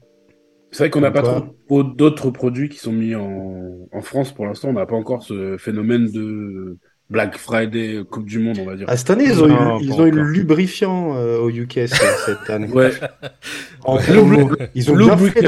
[0.72, 4.02] C'est vrai qu'on n'a pas Quoi trop trop d'autres produits qui sont mis en, en
[4.02, 4.70] France pour l'instant.
[4.70, 6.78] On n'a pas encore ce phénomène de
[7.10, 8.86] Black Friday, Coupe du Monde, on va dire.
[8.90, 10.24] Ah, cette année, ils ont Non, eu, ils pas ont eu encore.
[10.24, 11.96] le lubrifiant euh, au UK ce-
[12.26, 12.68] cette année.
[12.68, 12.92] Ouais,
[13.86, 14.52] En promo.
[14.76, 15.42] Ils ont bien fait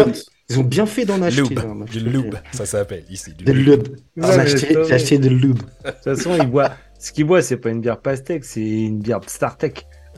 [0.51, 1.41] ils ont bien fait d'en acheter.
[1.53, 1.59] Lube.
[1.91, 3.33] je Du lube, ça s'appelle ici.
[3.35, 3.83] Du Des lube.
[4.17, 5.59] Ouais, J'ai mais acheté, acheté des lubes.
[5.85, 8.99] De toute façon, il boit ce qu'il boit c'est pas une bière pastèque, c'est une
[8.99, 9.85] bière Startech.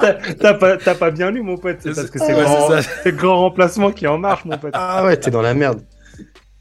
[0.00, 1.78] T'as t'as pas, t'as pas bien lu, mon pote.
[1.80, 2.90] C'est parce que c'est Ouais, grand, c'est ça.
[3.02, 4.70] c'est le grand remplacement qui est en marche, mon pote.
[4.74, 5.80] Ah ouais, t'es dans la merde.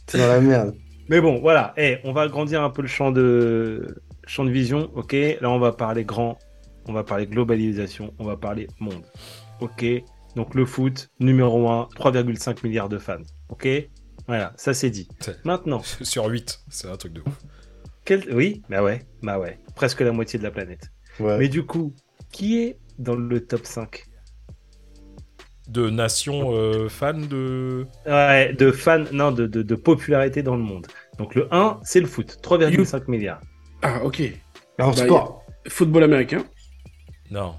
[0.08, 0.74] T'es dans la merde.
[1.10, 1.74] Mais bon, voilà.
[1.78, 4.90] Eh, on va agrandir un peu le champ de champ de vision.
[4.96, 5.14] Ok.
[5.14, 6.38] Là, on va parler grand.
[6.88, 8.14] On va parler globalisation.
[8.20, 9.04] On va parler monde.
[9.62, 9.86] Ok.
[10.36, 13.22] Donc le foot numéro 1, 3,5 milliards de fans.
[13.50, 13.68] Ok.
[14.28, 15.08] Voilà, ça c'est dit.
[15.44, 17.40] Maintenant, Sur 8, c'est un truc de ouf.
[18.06, 18.34] quel...
[18.34, 20.90] oui, bah ouais, bah ouais, presque la moitié de la planète.
[21.20, 21.38] Ouais.
[21.38, 21.94] Mais du coup,
[22.32, 24.06] qui est dans le top 5
[25.68, 27.88] De nations euh, fans de.
[28.06, 30.86] Ouais, de fans, non, de, de, de popularité dans le monde.
[31.18, 33.42] Donc le 1, c'est le foot, 3,5 milliards.
[33.82, 34.22] Ah, ok.
[34.80, 35.44] En Bah, sport.
[35.68, 36.44] Football américain.
[37.32, 37.56] Non.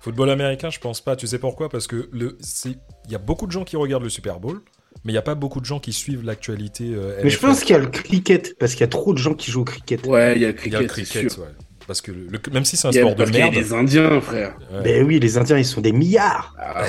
[0.00, 1.14] Football américain, je pense pas.
[1.16, 1.68] Tu sais pourquoi?
[1.68, 2.76] Parce que le, c'est,
[3.06, 4.60] il y a beaucoup de gens qui regardent le Super Bowl,
[5.04, 6.92] mais il y a pas beaucoup de gens qui suivent l'actualité.
[6.92, 9.18] euh, Mais je pense qu'il y a le cricket, parce qu'il y a trop de
[9.18, 10.04] gens qui jouent au cricket.
[10.06, 11.48] Ouais, il y a le il y a le cricket, cricket, ouais.
[11.92, 13.54] Parce que le, même si c'est un Il sport de parce qu'il y a merde.
[13.54, 14.56] les Indiens, frère.
[14.72, 14.82] ouais.
[14.82, 16.56] Ben oui, les Indiens, ils sont des milliards.
[16.58, 16.84] Ah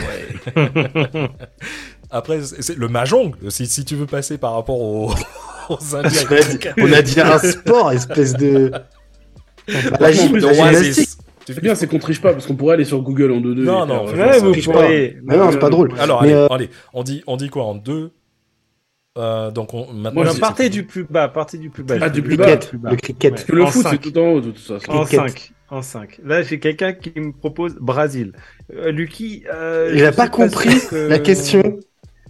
[0.56, 1.30] ouais.
[2.10, 3.34] Après, c'est, le mahjong.
[3.50, 5.12] Si, si tu veux passer par rapport aux,
[5.68, 6.22] aux Indiens.
[6.78, 8.72] On a dit, un sport, espèce de.
[10.00, 10.82] La gym, de la.
[11.46, 13.56] Tu C'est bien, c'est qu'on triche pas parce qu'on pourrait aller sur Google en 2-2.
[13.64, 15.18] Non, non, Ouais, euh, vous pourriez.
[15.26, 15.92] Mais non, c'est pas drôle.
[16.00, 18.12] Alors, Mais, allez, euh, allez, on dit, on dit quoi en deux?
[19.18, 21.96] Euh, Donc, on, maintenant, Moi, partez du plus bas, partez du plus bas.
[22.02, 22.46] Ah, du plus du bas.
[22.56, 23.24] cricket, le cricket.
[23.24, 23.30] Ouais.
[23.36, 24.92] Parce que le En foot, c'est tout en haut de toute façon.
[24.92, 25.30] En Cricket.
[25.30, 25.52] 5.
[25.70, 26.20] En 5.
[26.26, 28.34] Là, j'ai quelqu'un qui me propose Brésil.
[28.76, 29.44] Euh, Lucky.
[29.54, 31.62] euh, Il je a pas compris que- La question.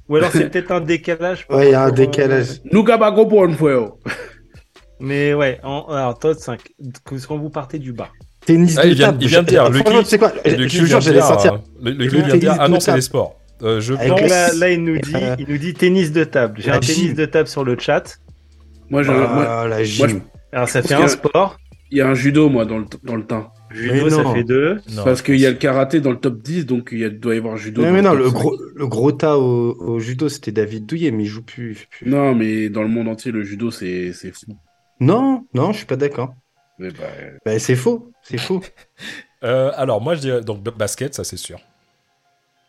[0.09, 1.45] Ou alors c'est peut-être un décalage.
[1.49, 2.61] Ouais, il y a un euh, décalage.
[2.69, 3.99] Pour un fuego.
[4.99, 6.59] Mais ouais, en, alors top 5.
[7.25, 8.09] Quand vous partez du bas.
[8.45, 9.17] Tennis Ah, de il vient- table.
[9.21, 11.53] il vient de dire, Lucky- tu sais quoi Je vient jure, j'allais sortir.
[11.53, 13.39] euh, Lucky vient de dire, tennis ah non, c'est les sports.
[13.63, 14.21] Euh, je Avec pense.
[14.21, 16.59] les- Là, là, il nous dit, Euh, il nous dit tennis de table.
[16.59, 18.19] J'ai un tennis de table sur le chat.
[18.89, 20.21] Moi, j'ai un- moi, Ah, la moi, gym.
[20.51, 21.57] Alors ça fait un sport.
[21.91, 23.49] il y a un judo, moi, dans le, dans le teint.
[23.71, 24.33] Judo, ça non.
[24.35, 24.75] fait deux.
[24.91, 27.05] Non, Parce je qu'il y a le karaté dans le top 10, donc il y
[27.05, 27.81] a- doit y avoir judo.
[27.81, 28.39] Dans mais non, le top 5.
[28.41, 31.87] gros, le gros tas au, au judo, c'était David Douillet, mais il joue plus.
[32.05, 34.57] Non, mais dans le monde entier, le judo, c'est c'est fou.
[34.99, 36.35] Non, non, je suis pas d'accord.
[36.79, 36.87] Bah,
[37.45, 38.61] Bah, c'est faux, c'est faux.
[39.43, 40.41] Euh, alors, moi, je dirais.
[40.41, 41.59] Donc, basket, ça, c'est sûr.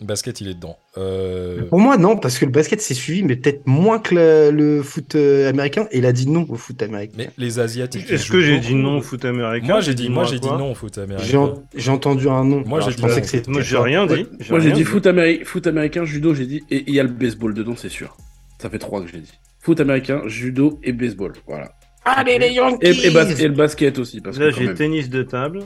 [0.05, 0.76] Basket, il est dedans.
[0.96, 4.50] Euh, Pour moi, non, parce que le basket, c'est suivi, mais peut-être moins que le,
[4.50, 5.86] le foot euh, américain.
[5.90, 7.14] Et il a dit non au foot américain.
[7.18, 8.11] Mais les Asiatiques.
[8.11, 10.72] Est-ce que j'ai dit non au foot américain Moi, j'ai dit, moi, j'ai dit non
[10.72, 11.26] au foot américain.
[11.26, 12.62] J'ai en- j'ai entendu un nom.
[12.66, 13.20] Moi, j'ai je dit pensais non.
[13.22, 13.50] que c'était.
[13.50, 14.26] Moi, j'ai rien dit.
[14.50, 17.09] moi j'ai dit foot, améri- foot américain, judo, j'ai dit, et il y a le
[17.11, 18.16] baseball dedans, c'est sûr.
[18.61, 19.32] Ça fait trois que j'ai dit.
[19.61, 21.32] Foot américain, judo et baseball.
[21.46, 21.72] Voilà.
[22.05, 24.20] Allez, les Et, Yankees et, bas- et le basket aussi.
[24.20, 25.61] Parce Là, j'ai tennis de table.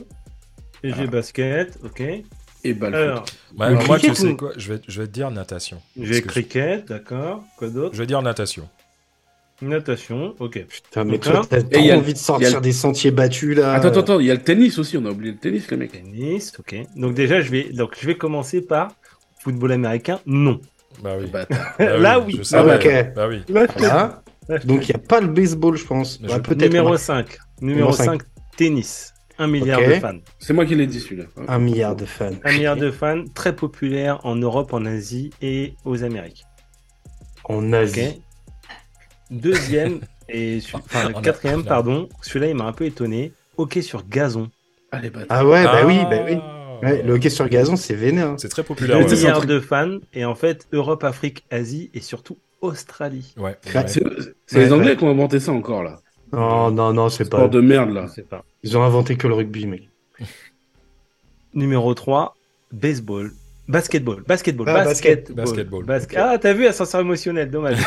[0.85, 1.11] Et j'ai Ah.
[1.11, 2.01] basket, ok.
[2.65, 3.25] Et balle Alors,
[3.59, 5.81] Le moi, tu sais ou- quoi je vais, je vais te dire natation.
[6.01, 7.45] j'ai cricket, d'accord.
[7.57, 8.69] Quoi d'autre je vais dire natation.
[9.61, 10.67] Natation, ok.
[10.67, 13.73] Putain, mais toi, t'as trop a- envie de sortir des sentiers battus là.
[13.75, 15.77] Attends, attends, attends, il y a le tennis aussi, on a oublié le tennis, les
[15.77, 15.93] mecs.
[15.93, 16.77] Tennis, ok.
[16.95, 18.93] Donc déjà, je vais, donc je vais commencer par
[19.41, 20.21] football américain.
[20.27, 20.61] Non.
[21.03, 21.27] Bah oui.
[21.33, 21.47] Bah
[21.79, 22.41] Là, oui.
[22.41, 23.15] Je ok.
[23.17, 23.43] Bah oui.
[23.49, 24.23] Là, là,
[24.65, 26.21] Donc il n'y a pas le baseball, je pense.
[26.21, 26.55] Ouais, je-.
[26.55, 26.99] Numéro ouais.
[26.99, 27.27] 5.
[27.61, 28.23] Numéro Numéro 5, cinq.
[28.57, 29.13] tennis.
[29.39, 30.19] Un milliard de fans.
[30.39, 31.25] C'est moi qui l'ai dit celui-là.
[31.47, 32.31] Un milliard de fans.
[32.45, 36.45] Un milliard de fans, très populaire en Europe, en Asie et aux Amériques.
[37.45, 37.73] En.
[37.73, 38.21] Asie.
[39.31, 42.09] Deuxième et enfin, quatrième, a- pardon.
[42.23, 43.33] Celui-là, il m'a un peu étonné.
[43.57, 44.51] Hockey sur gazon.
[44.93, 45.01] Ah
[45.47, 45.87] ouais, bah Ah.
[45.87, 46.39] oui, bah oui.
[46.83, 48.35] Ouais, le hockey sur gazon, c'est vénère.
[48.39, 48.97] C'est très 2 populaire.
[48.99, 49.09] Mais ouais.
[49.09, 52.39] c'est ça, milliards un truc- de fans et en fait Europe, Afrique, Asie et surtout
[52.61, 53.35] Australie.
[53.37, 53.57] Ouais.
[53.75, 53.85] Ah, ouais.
[53.89, 54.03] C'est
[54.47, 54.97] c'est Ouais, les Anglais ouais.
[54.97, 56.01] qui ont inventé ça encore, là.
[56.33, 57.49] Non, non, non, c'est Sport pas.
[57.49, 58.07] de merde, là.
[58.29, 58.45] Pas.
[58.63, 59.89] Ils ont inventé que le rugby, mec.
[61.55, 62.35] Numéro 3,
[62.73, 63.31] baseball.
[63.69, 65.85] Basketball, basketball, Ah, basketball.
[65.85, 66.29] Basketball.
[66.31, 67.79] Ah, t'as vu, ascenseur émotionnel, dommage.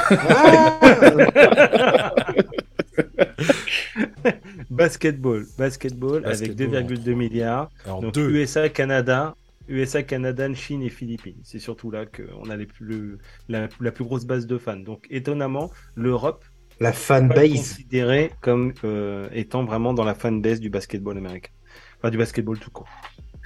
[4.70, 7.70] basketball, basketball, avec Basketball, 2,2 milliards.
[7.86, 8.30] Alors, Donc deux.
[8.30, 9.36] USA, Canada
[9.70, 11.38] USA, Canada, Chine et Philippines.
[11.44, 14.76] C'est surtout là qu'on a les plus, le- la, la plus grosse base de fans.
[14.76, 16.44] Donc étonnamment, l'Europe
[16.82, 17.52] La fanbase.
[17.52, 21.52] considérée comme euh, étant vraiment dans la fanbase du basketball américain.
[22.00, 22.88] Enfin, du basketball tout court.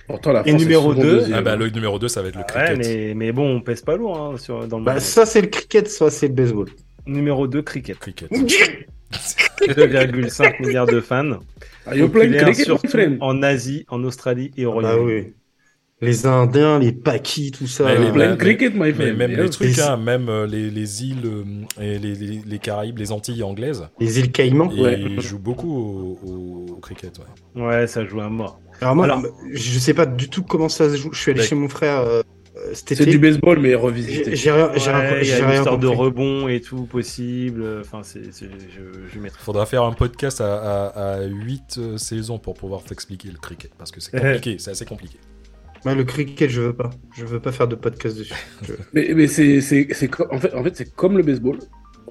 [0.07, 1.38] Pourtant, la Et France numéro souvent deux, deuxième.
[1.38, 2.77] Ah bah, le numéro 2, ça va être le Ouais, cricket.
[2.77, 5.47] mais, mais bon, on pèse pas lourd hein, sur, dans le Bah, soit c'est le
[5.47, 6.67] cricket, soit c'est le baseball.
[7.07, 7.97] Numéro 2, cricket.
[7.99, 8.29] Cricket.
[9.67, 11.39] 2,5 milliards de fans.
[11.86, 12.69] Are you Populaire cricket,
[13.21, 15.21] en Asie, en Australie et au Bah Royaume-Uni.
[15.21, 15.33] oui.
[16.01, 17.85] Les Indiens, les Pakis, tout ça.
[17.85, 19.17] Mais les mais- cricket, my Mais friend.
[19.17, 21.43] même les trucs, Et- hein, même euh, les, les îles euh,
[21.81, 24.69] et les, les, les Caraïbes, les Antilles anglaises, Les îles Caïmans.
[24.73, 25.15] ils Ouais.
[25.19, 27.13] jouent beaucoup au, au- au cricket.
[27.55, 27.61] Ouais.
[27.63, 28.59] Ouais, ça joue à mort.
[28.81, 29.23] Alors moi, Alors-
[29.53, 31.13] je sais pas du tout comment ça se joue.
[31.13, 32.21] Je suis allé chez mon frère euh,
[32.57, 34.35] euh, C'est du baseball, mais revisité.
[34.35, 36.59] j'ai rien, j'ai rien, Ouais, il y j'ai a une rien histoire de rebond et
[36.59, 37.63] tout possible.
[37.79, 38.81] Enfin, c'est, c'est- je,
[39.13, 39.39] je mettrai.
[39.41, 44.01] Faudra faire un podcast à, à, 8 saisons pour pouvoir t'expliquer le cricket parce que
[44.01, 45.19] c'est compliqué, c'est assez compliqué.
[45.86, 46.89] Ouais, le cricket, je veux pas.
[47.15, 48.33] Je veux pas faire de podcast dessus.
[48.93, 51.59] Mais, mais c'est, c'est, c'est co- en fait, en fait, c'est comme le baseball,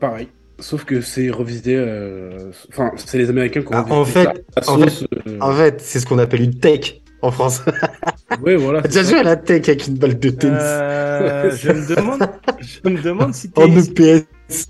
[0.00, 0.28] pareil.
[0.60, 1.74] Sauf que c'est revisité.
[1.76, 5.38] euh, Enfin, c'est les Américains qui ont Ah, revisité en fait- ça en sauce, euh,
[5.40, 7.62] En fait, c'est ce qu'on appelle une tech en France.
[8.42, 8.82] Ouais, voilà.
[8.82, 12.22] T'as déjà joué à la tech avec une balle de tennis Euh, je me demande,
[12.60, 14.26] je me demande si t'es, en EPS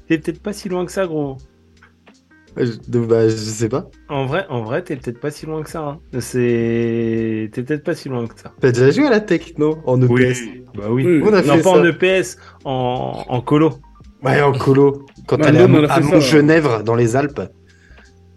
[0.07, 1.39] t'es peut-être pas si loin que ça, gros.
[2.57, 3.91] Je, bah, je sais pas.
[4.09, 5.81] En vrai, en vrai, t'es peut-être pas si loin que ça.
[5.81, 5.99] hein.
[6.21, 8.53] C'est, t'es peut-être pas si loin que ça.
[8.61, 10.41] T'as déjà joué à la tech, non En EPS
[10.77, 11.05] Bah oui.
[11.07, 11.23] Oui.
[11.25, 11.81] On a Non, fait pas ça.
[11.81, 13.73] en EPS, en, en colo.
[14.23, 15.05] Ouais, en colo.
[15.27, 17.41] Quand Bah, t'allais à, à Mont-Genèvre, dans les Alpes.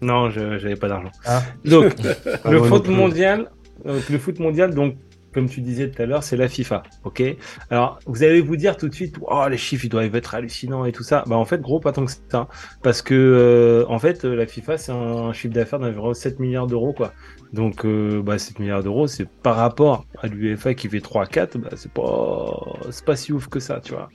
[0.02, 1.10] Non, je, j'avais pas d'argent.
[1.24, 1.42] Ah.
[1.64, 1.94] Donc,
[2.44, 3.50] Ah, le non foot mondial,
[3.86, 4.94] euh, le foot mondial, donc,
[5.32, 7.22] comme tu disais tout à l'heure, c'est la FIFA, ok?
[7.70, 10.84] Alors, vous allez vous dire tout de suite, oh, les chiffres, ils doivent être hallucinants
[10.84, 11.24] et tout ça.
[11.26, 12.48] Bah, en fait, gros, pas tant que ça.
[12.82, 16.92] Parce que, euh, en fait, la FIFA, c'est un chiffre d'affaires d'environ 7 milliards d'euros,
[16.92, 17.12] quoi.
[17.52, 21.26] Donc, euh, bah, 7 milliards d'euros, c'est par rapport à l'UEFA qui fait 3 à
[21.26, 24.10] 4, bah, c'est pas, c'est pas si ouf que ça, tu vois.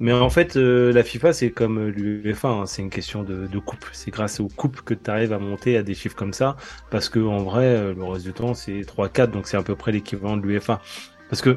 [0.00, 3.58] Mais en fait, euh, la FIFA, c'est comme l'UEFA, hein, c'est une question de, de
[3.58, 3.84] coupe.
[3.92, 6.56] C'est grâce aux coupes que tu arrives à monter à des chiffres comme ça,
[6.90, 9.74] parce que en vrai, euh, le reste du temps, c'est 3-4, donc c'est à peu
[9.74, 10.80] près l'équivalent de l'UEFA.
[11.28, 11.56] Parce que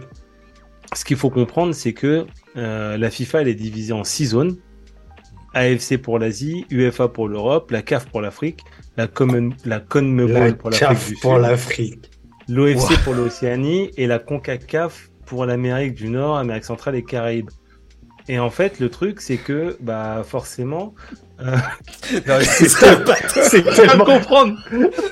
[0.96, 2.26] ce qu'il faut comprendre, c'est que
[2.58, 4.58] euh, la FIFA, elle est divisée en six zones.
[5.54, 8.62] AFC pour l'Asie, UEFA pour l'Europe, la CAF pour l'Afrique,
[8.96, 12.10] la, Common, la CONMEBOL pour l'Afrique pour l'Afrique.
[12.48, 17.50] l'OFC pour l'Océanie et la CONCACAF pour l'Amérique du Nord, Amérique centrale et Caraïbes.
[18.28, 20.94] Et en fait, le truc, c'est que, bah, forcément,
[21.42, 21.58] euh,
[22.12, 22.30] C'est
[23.50, 24.58] c'est tellement, comprendre.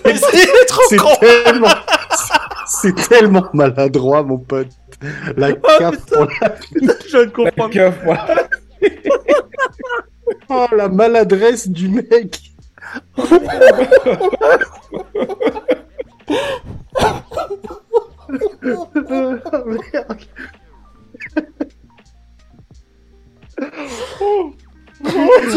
[0.06, 1.68] c'est tellement,
[2.68, 4.70] c'est tellement maladroit, mon pote.
[5.36, 6.90] La CAF pour l'Afrique.
[7.08, 7.74] Je viens de comprendre.
[7.74, 8.48] Caf, voilà.
[10.50, 12.52] Oh, la maladresse du mec.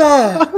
[0.01, 0.49] Ah.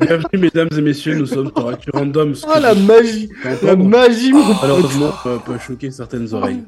[0.00, 2.34] Bienvenue, mesdames et messieurs, nous sommes sur Actu Random.
[2.48, 3.28] Ah, la magie,
[3.62, 4.56] la magie, mon pote.
[4.62, 6.64] Malheureusement, peut, peut choquer certaines oreilles.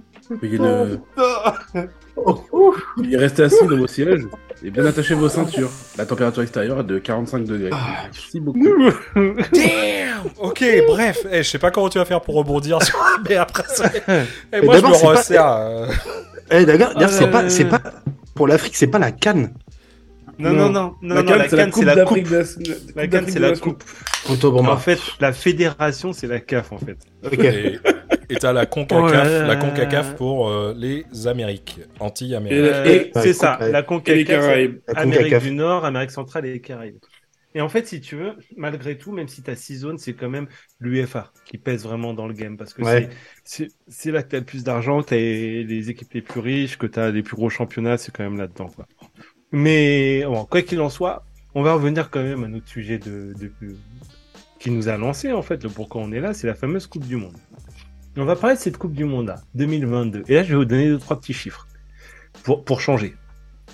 [2.17, 4.27] Oh, veuillez rester assis dans vos sièges
[4.67, 5.71] et bien attacher vos ceintures.
[5.97, 7.71] La température extérieure est de 45 degrés.
[8.03, 8.59] Merci beaucoup.
[9.15, 9.37] Damn
[10.39, 12.99] Ok, bref, eh, je sais pas comment tu vas faire pour rebondir sur...
[13.29, 13.91] Mais après ça...
[13.95, 14.01] Eh,
[14.53, 15.47] Mais moi, je me d'abord, c'est pas- resserre.
[15.47, 15.87] euh,
[16.51, 17.81] Eh, d'ailleurs, d'ailleurs, c'est Euh, pas, c'est pas,
[18.35, 19.53] pour l'Afrique, c'est pas la canne.
[20.39, 22.97] Non, non, non, non, la non, canne, la c'est la canne, coupe c'est la coupe.
[22.97, 23.85] La canne, c'est la coupe.
[24.29, 26.99] En fait, la fédération, c'est la CAF, en fait.
[27.25, 27.96] ok.
[28.29, 31.81] Et t'as la CONCACAF, Oh la CONCACAF pour euh, les Amériques,
[32.59, 34.41] Euh, et- c'est ça, la CONCACAF.
[34.89, 36.99] La Amérique du Nord, Amérique centrale et les Caraïbes.
[37.55, 40.13] Et en fait, si tu veux, malgré tout, même si tu as six zones, c'est
[40.13, 40.47] quand même
[40.79, 43.09] l'UEFA qui pèse vraiment dans le game parce que Ouais.
[43.45, 46.41] c'est- là que tu as le plus d'argent, que tu as les équipes les plus
[46.41, 48.69] riches, que tu as les plus gros championnats, c'est quand même là-dedans.
[48.69, 48.87] Quoi.
[49.53, 51.25] Mais bon, quoi qu'il en soit,
[51.55, 53.53] on va revenir quand même à notre sujet de, de-
[54.59, 57.07] qui nous a lancé en fait, le pourquoi on est là, c'est la fameuse Coupe
[57.07, 57.37] du Monde.
[58.17, 60.25] On va parler de cette Coupe du Monde là, 2022.
[60.29, 61.67] Et là, je vais vous donner deux trois petits chiffres
[62.43, 63.15] pour pour changer.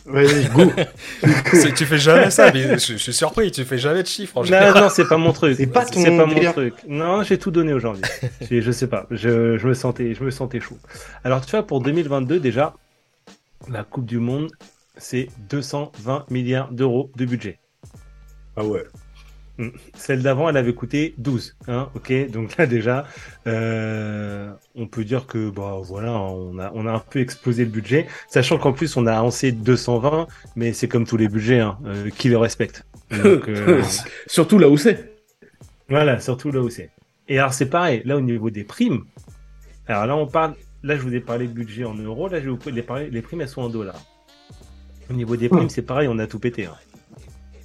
[0.04, 0.72] Vas-y, go.
[1.52, 4.08] C'est que tu fais jamais ça, mais je, je suis surpris, tu fais jamais de
[4.08, 4.82] chiffres en Non, général.
[4.82, 5.56] non, c'est pas mon truc.
[5.56, 6.74] C'est pas ton pas mon truc.
[6.88, 8.02] Non, j'ai tout donné aujourd'hui.
[8.50, 9.06] Je sais pas.
[9.12, 10.76] Je, je me sentais, je me sentais chaud.
[11.22, 12.74] Alors, tu vois, pour 2022, déjà,
[13.70, 14.50] la Coupe du Monde,
[14.96, 17.60] c'est 220 milliards d'euros de budget.
[18.56, 18.82] Ah ouais.
[19.94, 21.56] Celle d'avant, elle avait coûté 12.
[21.68, 23.06] Hein, ok, donc là déjà,
[23.46, 27.70] euh, on peut dire que bah voilà, on a on a un peu explosé le
[27.70, 31.78] budget, sachant qu'en plus on a annoncé 220, mais c'est comme tous les budgets, hein,
[31.86, 32.84] euh, qui le respecte.
[33.12, 33.82] Euh,
[34.26, 35.12] Surtout là où c'est.
[35.88, 36.90] Voilà, surtout là où c'est.
[37.28, 38.02] Et alors, c'est pareil.
[38.04, 39.04] Là, au niveau des primes,
[39.86, 40.54] alors là, on parle.
[40.82, 42.28] Là, je vous ai parlé de budget en euros.
[42.28, 43.10] Là, je vais vous parler.
[43.10, 44.02] Les primes, elles sont en dollars.
[45.10, 46.08] Au niveau des primes, c'est pareil.
[46.10, 46.66] On a tout pété.
[46.66, 46.74] Hein.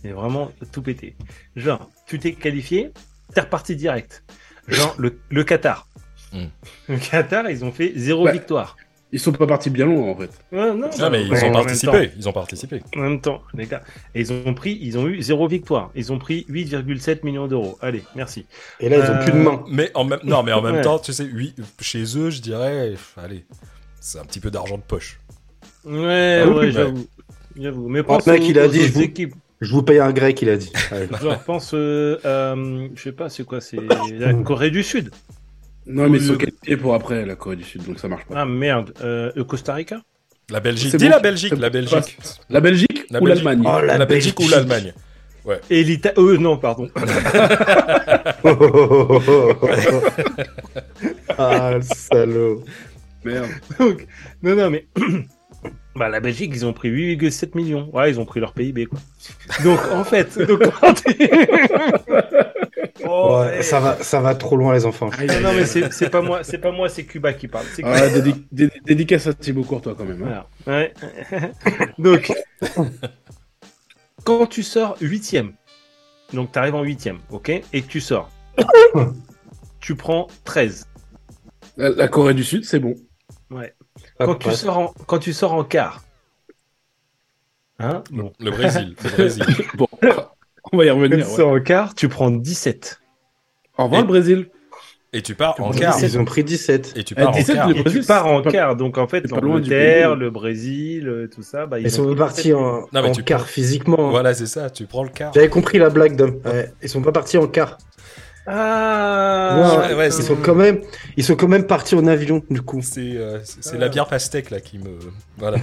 [0.02, 1.16] C'est vraiment tout pété.
[1.56, 2.92] Genre, tu t'es qualifié,
[3.34, 4.24] t'es reparti direct.
[4.68, 5.88] Genre, le, le Qatar.
[6.34, 6.46] Hmm.
[6.90, 8.34] Le Qatar, ils ont fait zéro Ouais.
[8.34, 8.76] victoire.
[9.14, 10.30] Ils sont pas partis bien loin, en fait.
[10.52, 12.12] Ouais, non, Ah, mais ils ouais, ont participé.
[12.18, 12.82] Ils ont participé.
[12.98, 13.82] En même temps, les gars.
[14.14, 15.92] Et ils ont pris, ils ont eu zéro victoire.
[15.96, 17.78] Ils ont pris 8,7 millions d'euros.
[17.82, 18.46] Allez, merci.
[18.82, 19.64] Et là, ils ont Euh, plus de main.
[19.70, 20.82] Mais en même, non, mais en même Ouais.
[20.82, 23.46] temps, tu sais, oui, chez eux, je dirais, allez,
[24.02, 25.22] c'est un petit peu d'argent de poche.
[25.86, 26.72] Ouais, Ah oui, ouais, ouais.
[26.72, 27.08] j'avoue.
[27.58, 27.88] J'avoue.
[27.88, 29.36] Mais Oh, pense aux- il a aux dit, je autres vous- équipes.
[29.60, 30.72] Je vous paye un grec, il a dit.
[30.92, 31.08] Ouais.
[31.22, 33.78] Genre, pense, euh, euh, je sais pas, c'est quoi, c'est
[34.12, 35.12] la Corée du Sud.
[35.86, 38.42] Non, mais ils sont qualifiés pour après, la Corée du Sud, donc ça marche pas.
[38.42, 40.02] Ah merde, euh, le Costa Rica?
[40.50, 40.92] La Belgique.
[40.92, 42.18] C'est Dis bon, la Belgique, la Belgique.
[42.50, 43.44] La Belgique La ou Belgique.
[43.44, 43.64] l'Allemagne?
[43.66, 44.94] Oh, La, la Belgique, ou l'Allemagne.
[45.70, 46.16] Et l'Italie.
[46.18, 46.90] Euh, non, pardon.
[51.38, 52.64] ah, le salaud.
[53.24, 53.48] Merde.
[53.80, 54.08] Donc,
[54.42, 54.88] non, non, mais.
[55.98, 57.90] Bah, la Belgique, ils ont pris 8,7 millions.
[57.94, 59.00] Ouais, ils ont pris leur PIB, quoi.
[59.64, 60.38] Donc, en fait.
[60.48, 60.62] donc,
[63.10, 65.10] Oh, Ouais, ça, va, ça va trop loin, les enfants.
[65.18, 67.66] Aïe, Non, mais c'est pas moi, c'est pas moi, c'est Cuba qui parle.
[67.76, 67.90] Cuba.
[67.94, 70.24] Ah, dédi- dé- dédicace à Thibaut Courtois quand même.
[70.24, 70.44] hein.
[70.66, 70.82] Voilà.
[70.82, 70.94] Ouais.
[71.98, 72.34] donc,
[74.24, 75.54] quand tu sors huitième,
[76.34, 78.30] donc tu arrives en huitième, ok, et que tu sors,
[79.80, 80.86] tu prends 13.
[81.78, 82.96] La, la Corée du Sud, c'est bon.
[83.52, 83.74] Ouais.
[84.20, 86.02] Ah, Quand tu sors en, quand tu sors en quart,
[87.80, 88.34] hein, bon.
[88.40, 88.96] Le Brésil.
[89.04, 89.46] Le Brésil.
[89.76, 89.88] Bon,
[90.74, 91.30] on va y Quand tu revenir.
[91.30, 91.36] ouais.
[91.36, 93.00] sors en quart, tu prends 17.
[93.78, 94.50] Au revoir Et- le Brésil.
[95.14, 95.98] Et tu pars en Ils- quart.
[96.04, 96.94] Ils ont pris 17.
[96.98, 97.70] Et tu pars en 17, quart.
[97.70, 101.80] Et tu pars en quart, donc en fait, l'Angleterre, le Brésil, euh, tout ça, bah,
[101.80, 104.10] Ils sont ont pas pris partis en, Non, mais en tu quart prends- physiquement.
[104.10, 104.70] Voilà, c'est ça.
[104.70, 105.32] Tu prends le quart.
[105.34, 106.42] J'avais compris la blague, Dom.
[106.44, 107.78] Ouais, Ils sont pas partis en quart.
[108.50, 110.80] Ah ouais, ouais, ils sont quand même,
[111.18, 112.82] ils sont quand même partis en avion, du coup.
[112.82, 113.40] C'est euh,
[113.74, 114.98] la bière pastèque là qui me.
[115.38, 115.58] Voilà.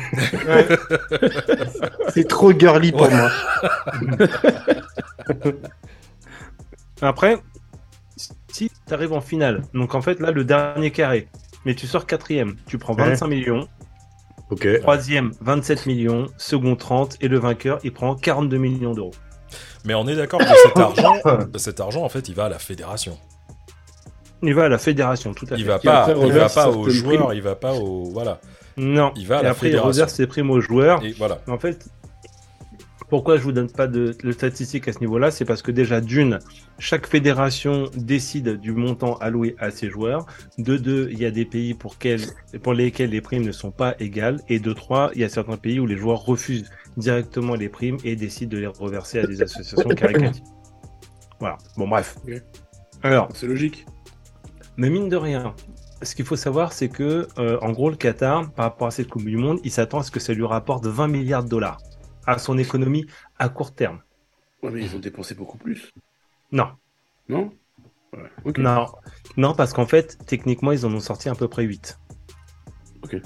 [0.46, 0.68] Ouais.
[2.14, 3.10] C'est trop girly pour Ouais.
[3.10, 3.30] moi.
[7.02, 7.38] Après,
[8.52, 11.28] si tu arrives en finale, donc en fait là le dernier carré,
[11.64, 13.66] mais tu sors quatrième, tu prends 25 millions,
[14.50, 14.66] Ok.
[14.80, 19.12] troisième 27 millions, second 30 et le vainqueur il prend 42 millions d'euros.
[19.84, 21.14] Mais on est d'accord que cet argent,
[21.56, 23.18] cet argent, en fait, il va à la fédération.
[24.42, 25.54] Il va à la fédération, tout à fait.
[25.58, 28.04] Il va pas, après il va pas aux joueurs, il va pas aux.
[28.10, 28.40] Voilà.
[28.76, 29.88] Non, Il va à et la après il fédération.
[29.88, 31.02] reverse ses primes aux joueurs.
[31.04, 31.38] Et voilà.
[31.46, 31.86] En fait,
[33.14, 35.30] pourquoi je vous donne pas de, de statistiques à ce niveau-là?
[35.30, 36.40] C'est parce que déjà, d'une,
[36.80, 40.26] chaque fédération décide du montant alloué à ses joueurs.
[40.58, 42.26] De deux, il y a des pays pour, quels-
[42.60, 44.40] pour lesquels les primes ne sont pas égales.
[44.48, 47.98] Et de trois, il y a certains pays où les joueurs refusent directement les primes
[48.02, 50.42] et décident de les reverser à des associations caritatives.
[51.38, 51.56] Voilà.
[51.76, 52.16] Bon, bref.
[53.04, 53.86] Alors, C'est logique.
[54.76, 55.54] mais mine de rien,
[56.02, 59.06] ce qu'il faut savoir, c'est que, euh, en gros, le Qatar, par rapport à cette
[59.06, 61.78] Coupe du Monde, il s'attend à ce que ça lui rapporte 20 milliards de dollars
[62.26, 63.06] à son économie
[63.38, 64.00] à court terme.
[64.62, 65.90] Ouais, mais ils ont dépensé beaucoup plus.
[66.52, 66.68] Non,
[67.28, 67.52] Non?
[68.12, 68.52] Ouais.
[68.58, 68.86] Non,
[69.36, 71.98] non, parce qu'en fait, techniquement, ils en ont sorti à peu près 8.
[73.02, 73.16] Ok.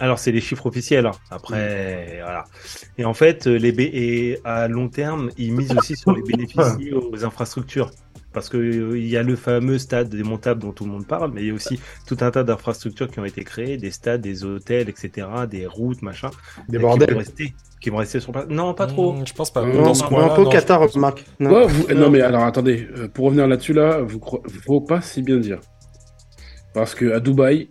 [0.00, 1.06] Alors, c'est les chiffres officiels.
[1.06, 1.12] hein.
[1.30, 2.44] Après, voilà.
[2.98, 3.80] Et en fait, euh, les B...
[3.80, 7.90] et à long terme, ils misent aussi sur les bénéfices aux infrastructures.
[8.34, 11.30] Parce que euh, il y a le fameux stade démontable dont tout le monde parle,
[11.32, 14.20] mais il y a aussi tout un tas d'infrastructures qui ont été créées, des stades,
[14.20, 16.30] des hôtels, etc., des routes, machin,
[16.68, 17.12] Des qui bordels.
[17.12, 18.46] vont rester, qui vont rester sur place.
[18.48, 19.12] Non, pas trop.
[19.12, 19.64] Mmh, je pense pas.
[19.64, 21.24] Non, Dans ce un peu non, Qatar, pense- Marc.
[21.38, 21.50] Non.
[21.52, 22.00] Ouais, vous- Non.
[22.00, 25.36] Non, mais alors attendez, euh, pour revenir là-dessus, là, vous cro- faut pas si bien
[25.38, 25.60] dire.
[26.74, 27.68] Parce que à Dubaï,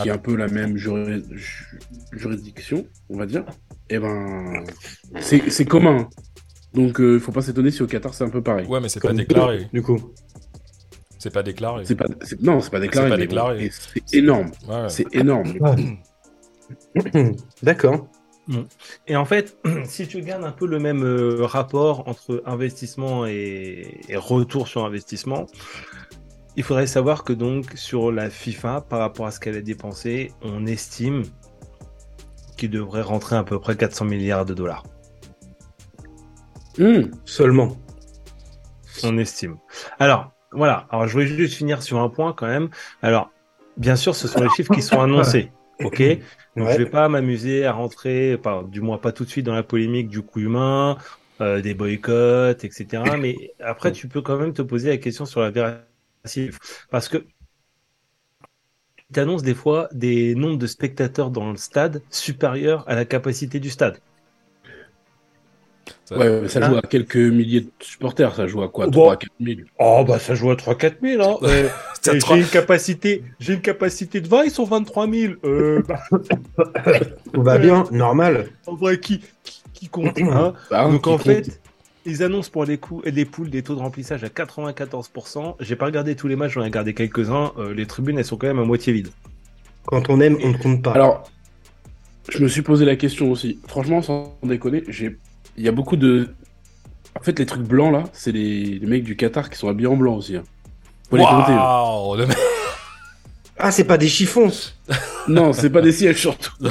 [0.00, 1.78] qui est un peu la même juri- ju-
[2.12, 3.44] juridiction, on va dire,
[3.90, 4.64] eh ben,
[5.20, 6.08] c'est c'est commun.
[6.76, 8.66] Donc, il faut pas s'étonner si au Qatar c'est un peu pareil.
[8.68, 9.68] Ouais, mais c'est pas déclaré.
[9.72, 10.12] Du coup.
[11.18, 11.84] C'est pas déclaré.
[11.84, 13.08] C'est pas, c'est- non, c'est pas déclaré.
[13.08, 13.58] C'est pas mais déclaré.
[13.58, 14.50] bon, et c'est énorme.
[14.68, 14.88] Ouais.
[14.88, 15.52] C'est énorme.
[17.62, 18.06] D'accord.
[19.08, 19.56] Et en fait,
[19.86, 24.84] si tu gardes un peu le même euh, rapport entre investissement et, et retour sur
[24.84, 25.46] investissement,
[26.56, 30.32] il faudrait savoir que donc sur la FIFA, par rapport à ce qu'elle a dépensé,
[30.42, 31.22] on estime
[32.56, 34.84] qu'il devrait rentrer à peu près 400 milliards de dollars.
[36.78, 37.76] Hum, Seulement.
[39.02, 39.58] On estime.
[39.98, 40.86] Alors, voilà.
[40.90, 42.70] Alors, je voulais juste finir sur un point quand même.
[43.02, 43.30] Alors,
[43.76, 45.52] bien sûr, ce sont les chiffres qui sont annoncés.
[45.82, 46.02] OK?
[46.56, 46.72] Donc, Ouais.
[46.72, 49.62] je vais pas m'amuser à rentrer, pas, du moins pas tout de suite dans la
[49.62, 50.96] polémique du coup humain,
[51.42, 53.16] euh, des boycotts, etc.
[53.18, 56.50] Mais après, tu peux quand même te poser la question sur la véracité.
[56.90, 57.18] Parce que
[58.96, 63.60] tu t'annonces des fois des nombres de spectateurs dans le stade supérieurs à la capacité
[63.60, 64.00] du stade.
[66.06, 68.86] Ça- Ouais, mais ça Hein joue à quelques milliers de supporters, ça joue à quoi
[68.86, 69.02] Bon.
[69.02, 71.36] 3 4 000 Oh, bah, ça joue à 3-4 000, hein.
[71.42, 71.68] Euh,
[72.04, 75.34] j'ai une capacité, j'ai une capacité de 20, ils sont 23 000.
[75.44, 76.00] Euh, bah,
[77.32, 78.48] Tout va bien, normal.
[78.66, 81.22] en vrai, qui, qui, qui compte, hein Bah, Donc qui en compte.
[81.22, 81.60] fait,
[82.04, 85.56] ils annoncent pour les, coups, les poules des taux de remplissage à 94%.
[85.58, 87.50] J'ai pas regardé tous les matchs, j'en ai regardé quelques-uns.
[87.58, 89.08] Euh, les tribunes, elles sont quand même à moitié vides.
[89.86, 90.92] Quand on aime, on ne compte pas.
[90.92, 91.28] Alors,
[92.28, 93.58] je me suis posé la question aussi.
[93.66, 95.16] Franchement, sans déconner, j'ai...
[95.56, 96.28] il y a beaucoup de.
[97.18, 98.78] En fait, les trucs blancs là, c'est les...
[98.78, 100.36] les mecs du Qatar qui sont habillés en blanc aussi.
[100.36, 100.44] hein.
[101.10, 101.52] Faut les compter.
[101.52, 101.56] hein.
[101.56, 102.36] Waouh, le mec-
[103.58, 104.50] Ah, c'est pas des chiffons.
[105.28, 106.52] Non, c'est pas des sièges surtout.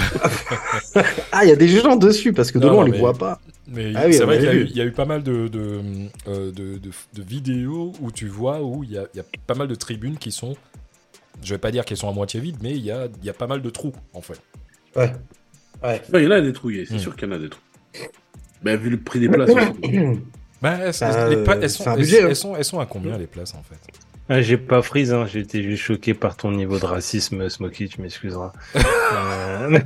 [1.33, 3.13] Ah, il y a des gens dessus parce que de loin, on les mais- voit
[3.13, 3.41] pas.
[3.67, 5.81] Mais Ah oui, c'est on vrai qu'il y, y a eu pas mal de, de,
[6.27, 9.25] euh, de, de- de vidéos où tu vois où il y a, il y a
[9.47, 10.55] pas mal de tribunes qui sont,
[11.43, 13.29] je vais pas dire qu'elles sont à moitié vides, mais il y a, il y
[13.29, 14.39] a pas mal de trous en fait.
[14.95, 15.11] Ouais.
[15.83, 16.01] Ouais.
[16.13, 16.99] Il y en a des trouillés, c'est Hmm.
[16.99, 17.61] sûr qu'il y en a des trous.
[18.63, 19.49] Bah, vu le prix des places.
[20.61, 22.27] Bah, c'est- Euh, les pa- elles, sont, un elles- budget, hein.
[22.29, 23.75] elles sont, elles sont à combien les places en fait?
[24.27, 25.27] Ah, j'ai pas freeze, hein.
[25.31, 28.51] j'ai été juste choqué par ton niveau de racisme, Smokey, tu m'excuseras.
[29.13, 29.79] Euh,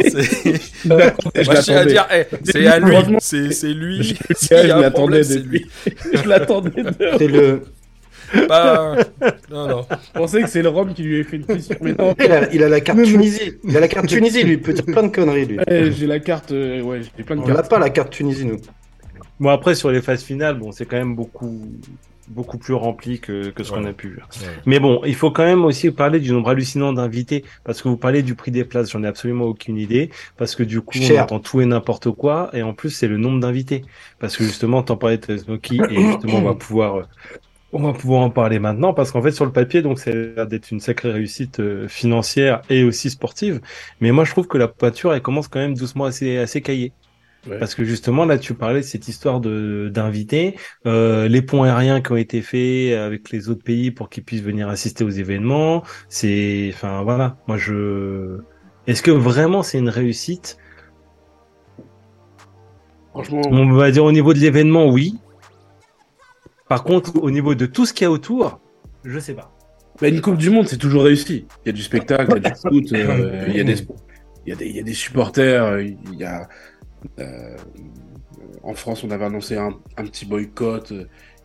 [0.00, 1.86] C'est- Je à l'attendais.
[1.86, 4.16] dire, eh, c'est à lui, c'est lui.
[4.40, 5.66] je- l'attendais c'est lui.
[6.12, 6.70] je l'attendais.
[6.82, 7.62] de- C'est le.
[8.48, 8.96] Pas...
[9.50, 9.86] Non, non.
[9.90, 12.14] Je pensais que c'est le Rome qui lui avait fait une question, mais non.
[12.18, 13.52] Il a, il a la carte Tunisie.
[13.64, 14.52] Il a la carte Tunisie, lui.
[14.54, 15.58] Il peut dire plein de conneries, lui.
[15.58, 17.70] Ouais, j'ai la carte, euh, ouais, j'ai plein de On cartes.
[17.70, 18.58] pas, la carte Tunisie, nous.
[19.40, 21.60] Bon, après, sur les phases finales, bon, c'est quand même beaucoup,
[22.28, 23.90] beaucoup plus rempli que, que ce qu'on Ouais.
[23.90, 24.28] a pu voir.
[24.40, 24.48] Ouais.
[24.64, 27.96] Mais bon, il faut quand même aussi parler du nombre hallucinant d'invités, parce que vous
[27.96, 31.02] parlez du prix des places, j'en ai absolument aucune idée, parce que du coup, on
[31.02, 31.24] Cher.
[31.24, 33.84] entend tout et n'importe quoi, et en plus, c'est le nombre d'invités.
[34.20, 37.02] Parce que justement, t'en parlais de Smokey, et justement, on va pouvoir, euh,
[37.74, 40.70] on va pouvoir en parler maintenant, parce qu'en fait, sur le papier, donc, c'est d'être
[40.70, 43.60] une sacrée réussite euh, financière et aussi sportive.
[44.00, 46.92] Mais moi, je trouve que la pâture, elle commence quand même doucement à s'écailler.
[47.48, 47.58] Ouais.
[47.58, 50.56] Parce que justement, là, tu parlais de cette histoire de d'invités,
[50.86, 54.42] euh, les ponts aériens qui ont été faits avec les autres pays pour qu'ils puissent
[54.42, 55.82] venir assister aux événements.
[56.08, 57.36] C'est, enfin, voilà.
[57.46, 58.38] Moi, je.
[58.86, 60.56] Est-ce que vraiment c'est une réussite?
[63.10, 65.18] Franchement, On va dire au niveau de l'événement, oui.
[66.74, 68.58] Par contre, au niveau de tout ce qu'il y a autour,
[69.04, 69.52] je sais pas.
[70.00, 71.46] bah, une Coupe du Monde, c'est toujours réussi.
[71.64, 73.76] Il y a du spectacle, il y a du foot, euh, il y a des,
[74.44, 76.48] il y a des, il y a des supporters, il y a.
[77.20, 77.56] euh,
[78.64, 80.92] en France, on avait annoncé un, un petit boycott.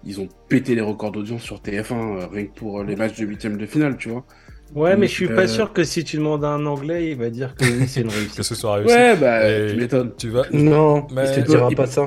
[0.04, 3.26] Ils ont pété les records d'audience sur TF1, euh, rien que pour les matchs de
[3.26, 4.26] huitième de finale, tu vois.
[4.74, 7.18] Ouais, mais je suis pas Euh, sûr que si tu demandes à un Anglais, il
[7.18, 8.42] va dire que oui, c'est une Que réussite.
[8.44, 8.96] ce soit réussi.
[8.96, 10.12] Ouais, bah, Et- tu m'étonnes.
[10.18, 10.44] Tu vas.
[10.54, 12.06] Non, Mais- il te dira Il- pas ça.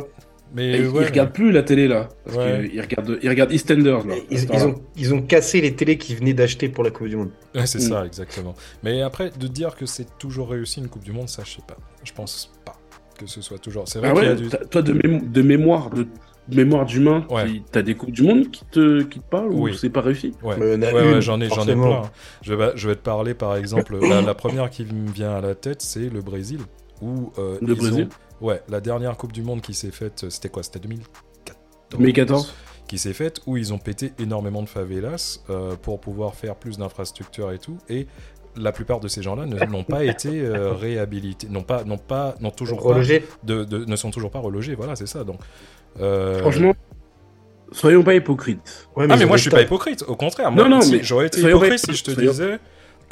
[0.54, 2.08] Mais Ils ouais, regardent plus la télé là.
[2.24, 2.68] Parce Ouais.
[2.68, 4.14] qu'ils regardent, ils regardent EastEnders là.
[4.30, 7.30] Ils, ont, ils ont cassé les télés qu'ils venaient d'acheter pour la Coupe du Monde.
[7.54, 7.88] Ouais, c'est Mm.
[7.88, 8.54] ça, exactement.
[8.82, 11.62] Mais après, de dire que c'est toujours réussi une Coupe du Monde, ça, je sais
[11.66, 11.76] pas.
[12.04, 12.74] Je pense pas
[13.18, 13.88] que ce soit toujours.
[13.88, 14.48] C'est vrai Ah qu'il y a du.
[14.68, 16.06] toi de, mémo- de mémoire, de
[16.54, 17.46] mémoire d'humain, Ouais.
[17.46, 20.32] qui- t'as des coupes du monde qui te, qui te parlent ou c'est pas réussi?
[20.42, 22.02] Ouais, ouais, j'en ai, j'en ai plein.
[22.42, 25.40] Je vais, je vais te parler, par exemple, la, la première qui me vient à
[25.40, 26.60] la tête, c'est le Brésil.
[27.00, 28.04] Où, euh, Le ils Brésil?
[28.04, 30.62] ont- Ouais, la dernière Coupe du Monde qui s'est faite, c'était quoi?
[30.62, 31.58] C'était 2014
[31.92, 32.54] 2014
[32.88, 36.76] Qui s'est faite, où ils ont pété énormément de favelas euh, pour pouvoir faire plus
[36.78, 37.78] d'infrastructures et tout.
[37.88, 38.06] Et
[38.56, 42.50] la plupart de ces gens-là n'ont pas été euh, réhabilités, n'ont pas, n'ont pas, n'ont
[42.50, 43.24] toujours pas Relogé.
[43.44, 44.74] de, de- ne sont toujours pas relogés.
[44.74, 45.22] Voilà, c'est ça.
[45.24, 45.38] Donc,
[46.00, 46.74] euh, Franchement,
[47.70, 48.88] soyons pas hypocrites.
[48.96, 50.02] Ouais, ah mais ils ont moi je suis pas hypocrite.
[50.08, 52.30] Au contraire, moi, Non, non, si- mais j'aurais été pas hypocrite si je te soyons-
[52.32, 52.58] disais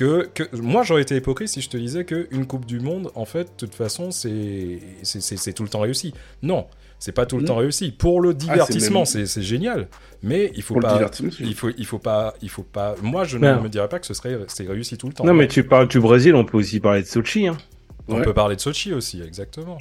[0.05, 3.11] que, que moi j'aurais été hypocrite si je te disais que une Coupe du Monde,
[3.15, 6.15] en fait, de toute façon, c'est c'est- c'est c'est tout le temps réussi.
[6.43, 6.67] Non,
[6.99, 7.47] c'est pas tout le Mm.
[7.47, 7.91] temps réussi.
[7.93, 9.89] Pour le divertissement, même- c'est c'est génial,
[10.23, 10.95] mais il faut Pour le pas.
[10.95, 12.95] divertissement, c'est- Il faut, il faut pas, il faut pas.
[13.03, 13.57] Moi, je Non.
[13.57, 15.25] ne me dirais pas que ce serait, c'est réussi tout le temps.
[15.25, 17.47] Non, mais tu parles du Brésil, on peut aussi parler de Sochi.
[17.47, 17.59] Hein.
[18.09, 18.23] on Ouais.
[18.23, 19.79] peut parler de Sochi aussi, exactement.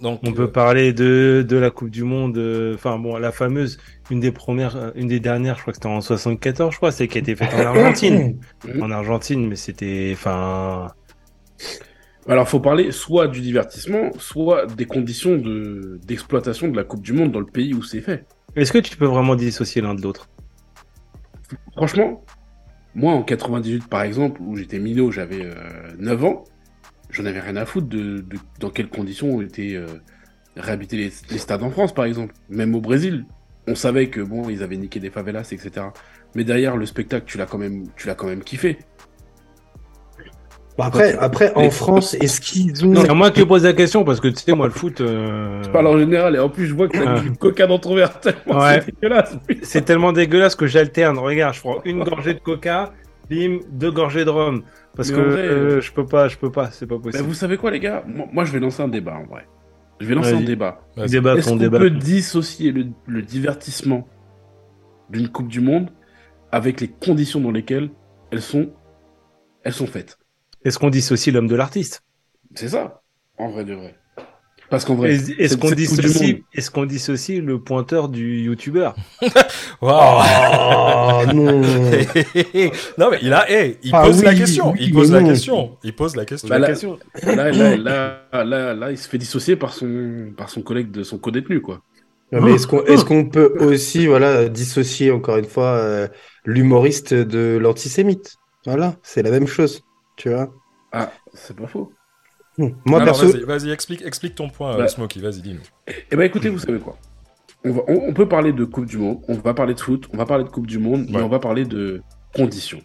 [0.00, 3.32] Donc, On euh, peut parler de, de la Coupe du Monde, euh, enfin bon, la
[3.32, 3.78] fameuse,
[4.10, 6.92] une des premières, euh, une des dernières, je crois que c'était en 74, je crois,
[6.92, 8.38] c'est qui a été faite en Argentine.
[8.80, 10.88] En Argentine, mais c'était, enfin,
[12.28, 17.12] Alors, faut parler soit du divertissement, soit des conditions de d'exploitation de la Coupe du
[17.12, 18.24] Monde dans le pays où c'est fait.
[18.56, 20.28] est-ce que tu peux vraiment dissocier l'un de l'autre?
[21.76, 22.24] Franchement,
[22.94, 25.54] moi en 98 par exemple, où j'étais minot, j'avais euh,
[25.98, 26.44] 9 ans,
[27.10, 29.86] j'en avais rien à foutre de, de- dans quelles conditions ont été euh,
[30.56, 32.34] réhabilités les, les stades en France par exemple.
[32.48, 33.24] Même au Brésil,
[33.66, 35.86] on savait que bon, ils avaient niqué des favelas, etc.
[36.34, 38.78] Mais derrière le spectacle, tu l'as quand même, tu l'as quand même kiffé.
[40.76, 42.96] Bon, après, après, en France, est-ce qu'ils ont.
[42.96, 45.00] C'est à moi que tu poses la question parce que tu sais, moi, le foot,
[45.00, 47.20] euh, Je parle en général et en plus je vois que t'as Ah.
[47.20, 48.80] du coca dans ton verre tellement Ouais.
[48.84, 49.36] c'est dégueulasse.
[49.62, 51.16] c'est tellement dégueulasse que j'alterne.
[51.18, 52.92] Regarde, je prends une gorgée de coca
[53.30, 54.64] Bim, deux gorgées de rhum.
[54.96, 57.22] Parce Mais que vrai, euh, je peux pas, je peux pas, c'est pas Bah, possible.
[57.22, 58.04] vous savez quoi, les gars?
[58.06, 59.46] Moi, moi, je vais lancer un débat en vrai.
[60.00, 60.80] Je vais lancer un débat.
[60.96, 61.78] Débat Est-ce qu'on débat.
[61.78, 64.08] peut dissocier le, le divertissement
[65.10, 65.90] d'une Coupe du Monde
[66.52, 67.90] avec les conditions dans lesquelles
[68.30, 68.72] elles sont,
[69.64, 70.18] elles sont faites?
[70.64, 72.02] Est-ce qu'on dissocie l'homme de l'artiste?
[72.54, 73.02] C'est ça,
[73.38, 73.94] en vrai de vrai.
[74.74, 78.94] Parce qu'en vrai, Est-ce qu'on dissocie, est-ce qu'on dissocie le pointeur du youtubeur
[79.80, 80.22] Waouh.
[80.26, 81.60] Oh non
[82.98, 85.20] non mais il a, hey, il Ah pose la oui, question, oui, il pose la
[85.20, 85.28] non.
[85.28, 86.48] question, il pose la question.
[86.48, 86.98] Bah, là- question.
[87.22, 91.02] là, là, là, là, là, il se fait dissocier par son, par son collègue de
[91.02, 91.80] son co-détenu, quoi.
[92.32, 96.08] Non, mais est-ce qu'on est-ce qu'on peut aussi voilà dissocier encore une fois euh,
[96.44, 98.36] l'humoriste de l'antisémite?
[98.66, 99.82] Voilà, c'est la même chose,
[100.16, 100.52] tu vois.
[100.90, 101.92] Ah, c'est pas faux.
[102.58, 102.68] Hmm.
[102.86, 104.88] Moi Alors, perso, vas-y, explique, explique ton point, euh, Bah.
[104.88, 105.60] Smokey, vas-y, dis-nous.
[106.10, 106.96] Eh ben, écoutez, vous savez quoi
[107.64, 110.08] on, va, on, on peut parler de Coupe du Monde, on va parler de foot,
[110.12, 112.02] on va parler de Coupe du Monde, mais on va parler de
[112.34, 112.80] conditions.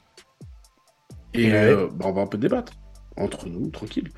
[1.33, 1.53] Et Ouais.
[1.57, 2.73] euh, bah, on va un peu débattre
[3.17, 4.09] entre nous, tranquille.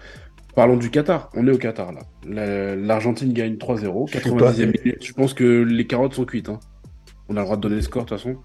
[0.55, 1.29] Parlons du Qatar.
[1.33, 2.01] On est au Qatar, là.
[2.25, 4.79] La- L'Argentine gagne 3-0, Je sais 90e pas.
[4.83, 5.03] minute.
[5.05, 6.49] Je pense que les carottes sont cuites.
[6.49, 6.59] Hein.
[7.29, 8.37] On a le droit de donner les scores, de toute façon.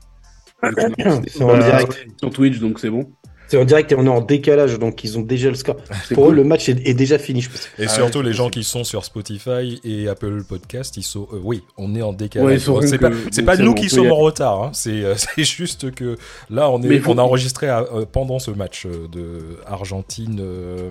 [1.26, 2.06] c'est en Bah, direct.
[2.18, 3.10] Sur Twitch, donc c'est bon.
[3.48, 5.76] C'est en direct et on est en décalage, donc ils ont déjà le score.
[6.08, 7.68] C'est Pour eux, le match est, est déjà fini, je pense.
[7.78, 11.28] Et Ah surtout ouais, les gens qui sont sur Spotify et Apple Podcast, ils sont,
[11.32, 12.68] euh, oui, on est en décalage.
[12.68, 14.70] Ouais, c'est que- pas, nous qui sommes en retard, hein.
[14.72, 16.16] c'est, euh, c'est juste que
[16.50, 19.58] là on est, Mais faut- on a enregistré à- euh, pendant ce match euh, de
[19.66, 20.90] Argentine, euh,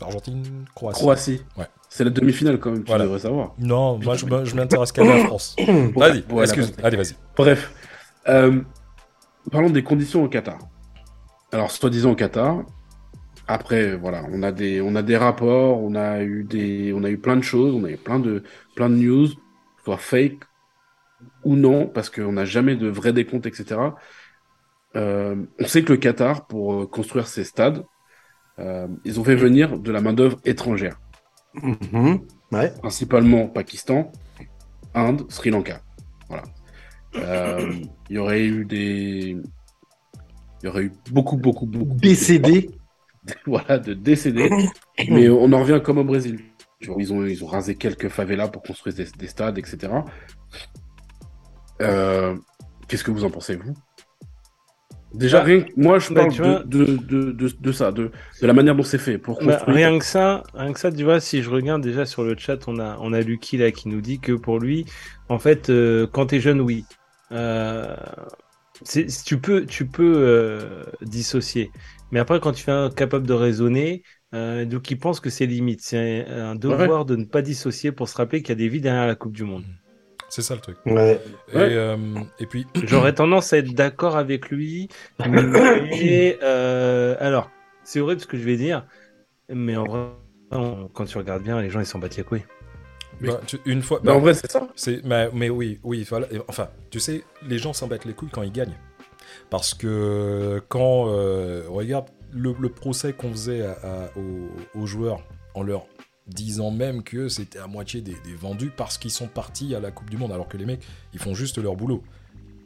[0.00, 0.42] Argentine,
[0.74, 1.00] Croatie.
[1.00, 1.40] Croatie.
[1.56, 1.66] Ouais.
[1.90, 3.04] C'est la demi-finale, quand même, tu Voilà.
[3.04, 3.54] devrais savoir.
[3.58, 5.56] Non, moi je, m'intéresse qu'à la France.
[5.96, 7.14] Vas-y, excuse, allez vas-y.
[7.36, 7.70] Bref,
[8.28, 8.60] euh,
[9.50, 10.58] parlons des conditions au Qatar.
[11.52, 12.64] Alors, soi-disant au Qatar,
[13.46, 17.10] après, voilà, on a des, on a des rapports, on a eu des, on a
[17.10, 18.42] eu plein de choses, on a eu plein de,
[18.76, 19.28] plein de news,
[19.84, 20.40] soit fake
[21.44, 23.96] ou non, parce qu'on n'a jamais de vrai décompte, etc.
[24.96, 27.84] Euh, on sait que le Qatar, pour euh, construire ses stades,
[28.58, 31.00] euh, ils ont fait venir de la main-d'œuvre étrangère,
[31.54, 32.20] Mhm.
[32.52, 32.72] Ouais.
[32.80, 34.12] principalement Pakistan,
[34.94, 35.82] Inde, Sri Lanka.
[36.28, 36.44] Voilà.
[37.16, 37.72] Euh,
[38.10, 39.36] Il y aurait eu des.
[40.62, 41.94] Il y aurait eu beaucoup, beaucoup, beaucoup.
[41.94, 42.70] BCD.
[43.46, 44.48] Voilà, de décédés.
[45.10, 46.40] Mais on en revient comme au Brésil.
[46.80, 49.92] Tu vois, Ils ont, ils ont rasé quelques favelas pour construire des, des stades, etc.
[51.82, 52.34] Euh,
[52.88, 53.74] Qu'est-ce que vous en pensez, vous?
[55.12, 57.92] Déjà, Bah, rien que- moi, je bah, parle vois- de, de, de, de, de ça,
[57.92, 58.10] de,
[58.40, 59.18] de la manière dont c'est fait.
[59.18, 62.24] Pour Bah, rien que ça, rien que ça, tu vois, si je regarde déjà sur
[62.24, 64.86] le chat, on a, on a Lucky là qui nous dit que pour lui,
[65.28, 66.84] en fait, euh, quand t'es jeune, oui,
[67.32, 67.94] euh,
[69.24, 71.70] tu peux, tu peux euh, dissocier.
[72.10, 74.02] Mais après, quand tu es capable de raisonner,
[74.34, 75.80] euh, donc il pense que c'est limite.
[75.82, 78.80] C'est un devoir de ne pas dissocier pour se rappeler qu'il y a des vies
[78.80, 79.64] derrière la Coupe du Monde.
[80.28, 80.76] C'est ça le truc.
[80.84, 81.20] Ouais.
[81.52, 81.72] Et, Ouais.
[81.72, 81.96] euh,
[82.38, 84.88] et puis, J'aurais tendance à être d'accord avec lui.
[85.24, 87.50] Mais euh, alors,
[87.84, 88.86] c'est horrible ce que je vais dire,
[89.48, 90.08] mais en vrai,
[90.52, 92.44] on- quand tu regardes bien, les gens ils s'en battent les couilles.
[93.26, 94.68] Bah, tu- une fois, Bah, bah, en vrai, c'est ça.
[94.76, 96.26] C'est, mais, mais oui, oui, voilà.
[96.48, 98.76] Enfin, tu sais, les gens s'en battent les couilles quand ils gagnent.
[99.50, 105.22] Parce que quand, euh, regarde le, le procès qu'on faisait à- à- aux, aux joueurs
[105.54, 105.86] en leur
[106.26, 109.90] disant même que c'était à moitié des, des vendus parce qu'ils sont partis à la
[109.90, 110.82] Coupe du Monde, alors que les mecs,
[111.14, 112.02] ils font juste leur boulot.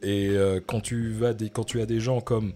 [0.03, 2.53] Et euh, quand, tu vas des, quand tu as des gens comme...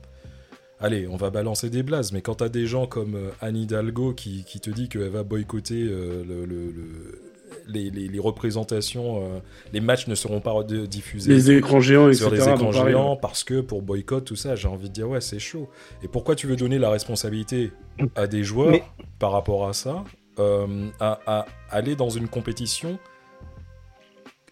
[0.80, 3.56] Allez, on va balancer des blazes, mais quand tu as des gens comme euh, Anne
[3.56, 7.22] Hidalgo qui, qui te dit qu'elle va boycotter euh, le- le- le-
[7.68, 9.38] les, les- les représentations, euh,
[9.72, 12.18] les matchs ne seront pas diffusés Les écrans géants, etc.
[12.24, 15.08] sur les écrans pareil, géants parce que pour boycott, tout ça, j'ai envie de dire,
[15.08, 15.68] ouais, c'est chaud.
[16.02, 17.72] Et pourquoi tu veux donner la responsabilité
[18.14, 18.82] à des joueurs Mais-
[19.18, 20.04] par rapport à ça,
[20.38, 22.98] euh, à, à aller dans une compétition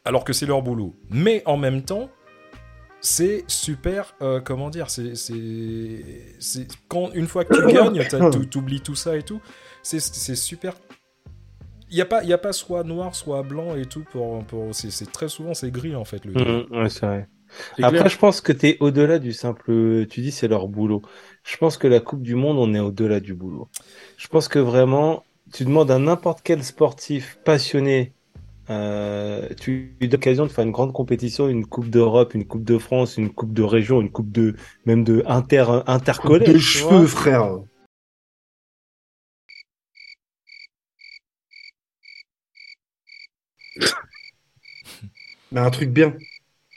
[0.04, 0.94] alors que c'est leur boulot?
[1.10, 2.10] Mais en même temps,
[3.00, 5.12] c'est super, euh, comment dire, c'est,
[6.88, 9.40] quand une fois que tu gagnes, tu t'oublies tout ça et tout,
[9.82, 10.74] c'est, c'est super.
[11.90, 14.74] Il n'y a, pas- y a pas soit noir, soit blanc et tout, pour, pour,
[14.74, 16.59] c'est, très souvent c'est gris en fait le game.
[16.70, 17.28] ouais, c'est vrai.
[17.77, 18.09] C'est Après, clair.
[18.09, 20.06] je pense que tu es au-delà du simple.
[20.11, 21.02] Tu dis c'est leur boulot.
[21.44, 23.69] Je pense que la Coupe du Monde, on est au-delà du boulot.
[24.16, 28.15] Je pense que vraiment, tu demandes à n'importe quel sportif passionné.
[28.70, 32.65] Euh, tu lui donnes l'occasion de faire une grande compétition, une Coupe d'Europe, une Coupe
[32.65, 34.56] de France, une Coupe de région, une Coupe de
[34.86, 36.48] même de inter intercollège.
[36.55, 37.59] de cheveux, frère.
[45.55, 46.14] Mais un truc bien.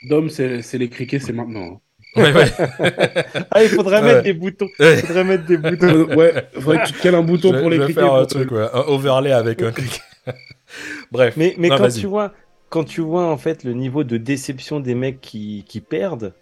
[0.04, 1.82] Dom, c'est les criquets, c'est maintenant.
[2.16, 2.46] Ouais, ouais.
[3.52, 4.14] Ah, il faudrait Ouais.
[4.14, 4.70] mettre des boutons.
[4.80, 6.16] Il faudrait mettre des boutons.
[6.16, 8.26] Ouais, faudrait que tu te cales un bouton je, pour les je vais faire un
[8.26, 10.02] truc, ouais, un overlay avec un clic.
[11.12, 11.36] Bref.
[11.38, 12.34] Mais, mais Non, quand tu vois,
[12.70, 16.34] quand tu vois en fait le niveau de déception des mecs qui, qui perdent,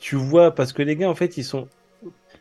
[0.00, 1.68] tu vois parce que les gars en fait ils sont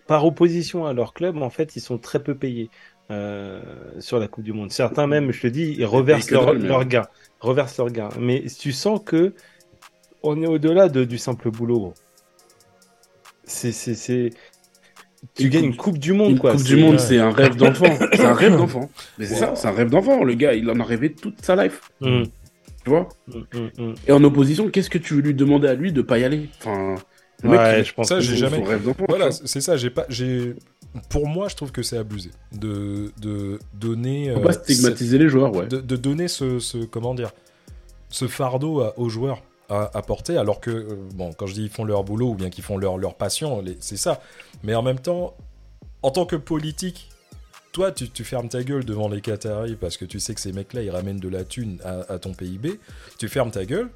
[0.07, 2.71] par opposition à leur club, en fait, ils sont très peu payés
[3.11, 3.61] euh,
[3.99, 4.71] sur la Coupe du Monde.
[4.71, 7.07] Certains même, je te dis, ils reversent que leur, dalle,
[7.39, 8.09] reversent leur gain.
[8.19, 9.33] Mais tu sens que
[10.23, 11.79] on est au-delà de, du simple boulot.
[11.79, 11.93] gros.
[13.43, 14.29] C'est, c'est, c'est,
[15.35, 16.51] tu Une gagnes coupe- une Coupe du Monde, Une quoi.
[16.51, 17.85] Coupe C'est- du Monde, c'est un rêve d'enfant.
[18.13, 18.89] c'est un rêve d'enfant.
[19.17, 20.23] Mais c'est ça, c'est un rêve d'enfant.
[20.23, 21.81] Le gars, il en a rêvé toute sa life.
[22.01, 22.23] Mm,
[22.83, 23.95] Tu vois mm, mm, mm.
[24.07, 26.49] Et en opposition, qu'est-ce que tu veux lui demander à lui de pas y aller?
[26.59, 26.95] Enfin,
[27.43, 29.05] le mec, Ouais, il- je pense Ça, que j'ai jamais- rêve d'enfant.
[29.09, 29.77] Voilà, c'est ça.
[29.77, 30.55] J'ai pas, j'ai.
[31.09, 34.33] Pour moi, je trouve que c'est abusé de de donner.
[34.33, 35.67] Faut euh, pas stigmatiser les joueurs, ouais.
[35.67, 37.31] de, de donner ce, ce comment dire,
[38.09, 41.63] ce fardeau à- aux joueurs à, à porter, alors que euh, bon, quand je dis
[41.63, 44.19] ils font leur boulot ou bien qu'ils font leur leur passion, c'est ça.
[44.63, 45.35] Mais en même temps,
[46.01, 47.09] en tant que politique.
[47.71, 50.51] Toi, tu, tu fermes ta gueule devant les Qataris parce que tu sais que ces
[50.53, 52.79] mecs-là, ils ramènent de la thune à, à ton PIB.
[53.19, 53.89] Tu fermes ta gueule.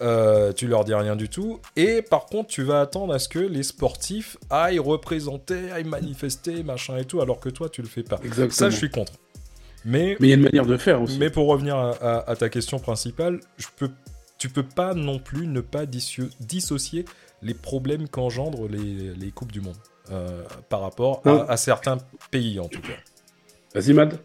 [0.00, 1.60] Euh, tu leur dis rien du tout.
[1.76, 6.62] Et par contre, tu vas attendre à ce que les sportifs aillent représenter, aillent manifester,
[6.62, 8.18] machin et tout, alors que toi, tu le fais pas.
[8.24, 8.50] Exactement.
[8.50, 9.12] Ça, je suis contre.
[9.84, 11.18] Mais, il y a une manière de faire aussi.
[11.18, 13.90] mais pour revenir à, à- à ta question principale, je peux,
[14.38, 17.04] tu peux pas non plus ne pas dissocier
[17.42, 19.76] les problèmes qu'engendrent les, les Coupes du Monde
[20.10, 21.98] euh, par rapport à, à certains
[22.30, 22.94] pays, en tout cas.
[23.74, 24.18] Vas-y, Mad.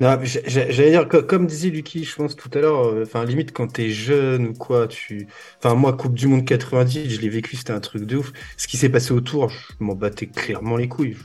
[0.00, 3.52] Non, j'allais dire, co- comme disait Lucky, je pense tout à l'heure, euh, enfin, limite
[3.52, 5.26] quand t'es jeune ou quoi, tu.
[5.58, 8.32] Enfin, moi, Coupe du Monde 90, je l'ai vécu, c'était un truc de ouf.
[8.56, 11.16] Ce qui s'est passé autour, je m'en battais clairement les couilles.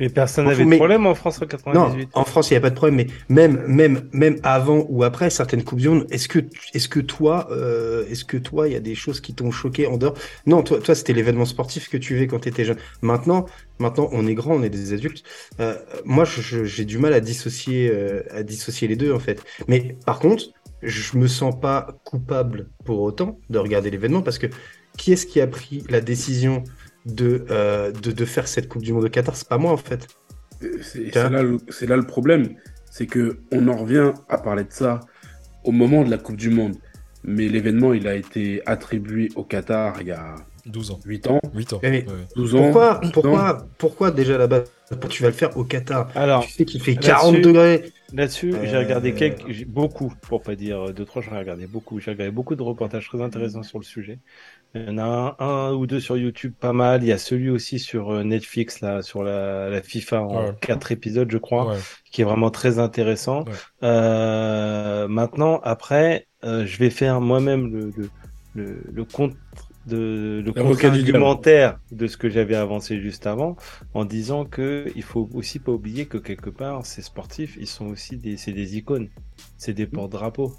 [0.00, 2.08] Mais personne n'avait de problème en France en Non, 98.
[2.14, 5.30] en France, il n'y a pas de problème, mais même, même, même avant ou après
[5.30, 6.38] certaines Coupes du Monde, est-ce que,
[6.74, 9.86] est-ce que toi, euh, est-ce que toi, il y a des choses qui t'ont choqué
[9.86, 10.14] en dehors?
[10.46, 12.78] Non, toi, toi, c'était l'événement sportif que tu vivais quand t'étais jeune.
[13.02, 13.44] Maintenant,
[13.78, 15.22] maintenant, on est grand, on est des adultes.
[15.60, 19.44] Euh, moi, j'ai du mal à dissocier, euh, à dissocier les deux, en fait.
[19.68, 20.44] Mais par contre,
[20.82, 24.46] je me sens pas coupable pour autant de regarder l'événement parce que
[24.96, 26.64] qui est-ce qui a pris la décision
[27.06, 29.36] de, euh, de, de faire cette Coupe du Monde au Qatar?
[29.36, 30.06] C'est pas moi, en fait.
[30.82, 31.30] C'est Tiens.
[31.70, 32.56] c'est là, là le problème.
[32.90, 35.00] C'est que on en revient à parler de ça
[35.64, 36.76] au moment de la Coupe du Monde.
[37.24, 40.34] Mais l'événement, il a été attribué au Qatar il y a
[40.66, 41.80] 12 ans, 8 ans, 8 ans.
[41.82, 42.04] Ouais.
[42.36, 42.58] 12 ans.
[42.64, 46.10] Pourquoi, pourquoi, pourquoi déjà là-bas pourquoi tu vas le faire au Qatar?
[46.14, 47.92] Alors, Tu sais qu'il fait là-dessus- 40 degrés.
[48.12, 51.66] Là-dessus, j'ai Euh, regardé quelques, j'ai- beaucoup, pour pas dire deux, trois, j'en ai regardé
[51.66, 52.00] beaucoup.
[52.00, 54.18] J'ai regardé beaucoup de reportages très intéressants sur le sujet.
[54.74, 57.02] Il y en a un, un ou deux sur YouTube, pas mal.
[57.02, 60.52] Il y a celui aussi sur euh, Netflix, là, sur la, la FIFA en Ouais.
[60.60, 61.78] quatre épisodes, je crois, Ouais.
[62.12, 63.44] qui est vraiment très intéressant.
[63.44, 63.52] Ouais.
[63.82, 68.10] Euh, maintenant, après, euh, je vais faire moi-même le, le,
[68.54, 69.36] le, le contre
[69.86, 73.56] de le contre-argumentaire de ce que j'avais avancé juste avant
[73.94, 77.86] en disant que il faut aussi pas oublier que quelque part ces sportifs ils sont
[77.86, 79.08] aussi des c'est des icônes
[79.56, 80.52] c'est des porte-drapeaux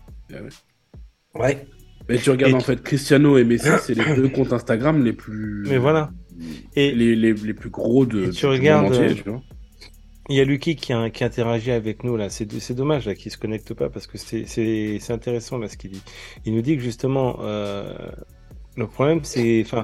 [1.33, 1.65] Ouais.
[2.09, 5.03] Mais tu regardes Et en tu- fait Cristiano et Messi, c'est les deux comptes Instagram
[5.03, 5.65] les plus.
[5.67, 6.11] mais voilà
[6.75, 8.25] et Les, les, les plus gros de.
[8.25, 9.41] Et tu regardes, entier, euh, tu vois.
[10.29, 13.13] il y a Lucky qui, a, qui interagit avec nous là c'est c'est dommage là
[13.15, 16.01] qu'il se connecte pas parce que c'est c'est c'est intéressant là ce qu'il dit
[16.45, 17.93] il nous dit que justement euh,
[18.75, 19.83] le problème c'est enfin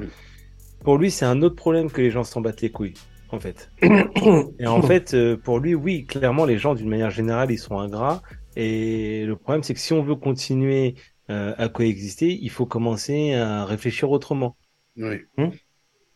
[0.83, 2.93] pour lui c'est un autre problème que les gens s'en battent les couilles
[3.29, 3.69] en fait
[4.59, 7.77] Et en fait, euh, pour lui, oui, clairement, les gens, d'une manière générale, ils sont
[7.77, 8.21] ingrats.
[8.55, 10.95] Et le problème, c'est que si on veut continuer
[11.29, 14.55] euh, à coexister, il faut commencer à réfléchir autrement.
[14.97, 15.17] Oui.
[15.37, 15.49] Hmm.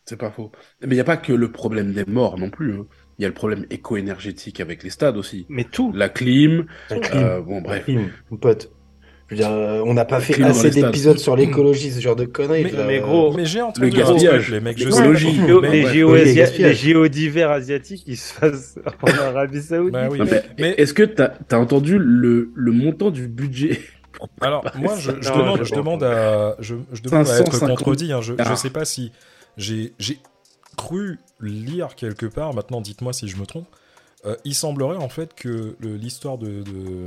[0.04, 0.50] C'est pas faux.
[0.80, 2.74] Mais il n'y a pas que le problème des morts non plus.
[2.74, 2.86] hein.
[3.18, 5.46] Il y a le problème éco-énergétique avec les stades aussi.
[5.48, 5.92] Mais tout.
[5.94, 6.66] La clim.
[6.90, 7.22] La clim.
[7.22, 7.84] euh, bon, bref.
[7.84, 8.72] Clim, mon pote.
[9.28, 12.16] Je veux dire, euh, on n'a pas fait clim assez d'épisodes sur l'écologie, ce genre
[12.16, 12.64] de conneries.
[12.64, 12.86] Mais- là.
[12.86, 14.50] mais gros, Mais j'ai entendu un gaspillage.
[14.50, 15.36] les mecs, je L'écologie.
[15.36, 16.58] sais.
[16.58, 19.92] Les JO, d'hiver asiatiques, ils se fassent en Arabie Saoudite.
[19.92, 23.28] Bah oui, Non, mais- mais mais- Est-ce que tu as, entendu le, le montant du
[23.28, 23.78] budget
[24.40, 27.78] Alors, moi, je, je Non, demande, je demande à, je, je demande à être 550.
[27.78, 28.12] contredit.
[28.12, 28.20] hein.
[28.22, 28.56] Je, je Ah.
[28.56, 29.12] sais pas si
[29.56, 29.92] j'ai,
[30.76, 32.54] cru lire quelque part.
[32.54, 33.66] Maintenant, dites-moi si je me trompe.
[34.24, 37.06] Euh, il semblerait en fait que l'histoire de, de,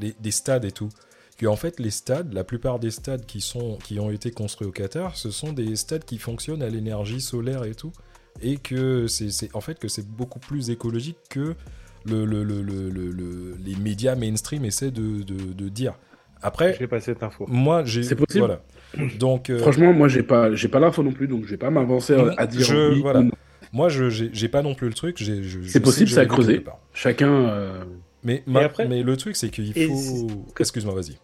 [0.00, 0.88] les- des stades et tout,
[1.36, 4.66] que en fait les stades, la plupart des stades qui sont, qui ont été construits
[4.66, 7.92] au Qatar, ce sont des stades qui fonctionnent à l'énergie solaire et tout,
[8.42, 11.54] et que c'est, en fait que c'est beaucoup plus écologique que
[12.06, 15.94] le, le- le- le- le- le- les médias mainstream essaient de, de- de dire.
[16.42, 17.44] Après, J'ai pas cette info.
[17.48, 18.02] moi, j'ai.
[18.02, 18.40] C'est possible.
[18.46, 18.60] Voilà.
[19.18, 21.70] Donc, euh, Franchement, moi, j'ai pas, j'ai pas l'info non plus, donc je vais pas
[21.70, 23.20] m'avancer à- à dire je- oui voilà.
[23.20, 23.30] ou non.
[23.72, 25.16] moi, je j'ai pas non plus le truc.
[25.18, 26.54] j'ai- je- je C'est possible, creuser.
[26.54, 26.78] quelque part.
[26.92, 27.30] Chacun.
[27.32, 27.84] euh,
[28.24, 30.26] Mais, ma- après- mais le truc, c'est qu'il faut.
[30.58, 31.16] Excuse-moi, vas-y.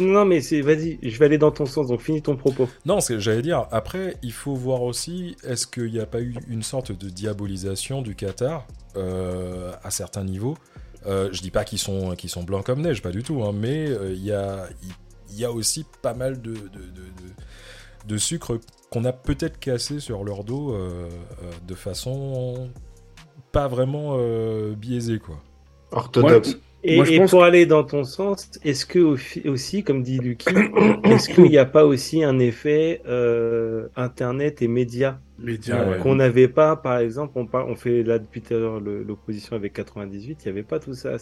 [0.00, 2.68] Non, mais c'est, vas-y, je vais aller dans ton sens, donc finis ton propos.
[2.86, 6.34] Non, c'est- j'allais dire, après, il faut voir aussi, est-ce qu'il n'y a pas eu
[6.48, 8.66] une sorte de diabolisation du Qatar
[8.96, 10.56] euh, à certains niveaux
[11.06, 13.52] Euh, Je dis pas qu'ils sont, qu'ils sont blancs comme neige, pas du tout, hein,
[13.54, 14.88] mais euh, il y, a, il-
[15.32, 18.58] il y a aussi pas mal de, de, de, de- de sucre
[18.90, 21.08] qu'on a peut-être cassé sur leur dos euh,
[21.42, 22.70] euh, de façon
[23.52, 25.42] pas vraiment euh, biaisée, quoi.
[25.90, 26.58] Orthodoxe.
[26.84, 29.00] Et, Moi, je et pense pour aller dans ton sens, est-ce que
[29.48, 30.54] aussi, comme dit Lucky,
[31.04, 35.18] est-ce qu'il n'y a pas aussi un effet euh, Internet et médias
[35.72, 35.98] Ah ouais.
[35.98, 39.54] qu'on n'avait pas, par exemple, on, par- on fait là depuis tout à l'heure l'opposition
[39.56, 41.16] avec 98, il n'y avait pas tout ça.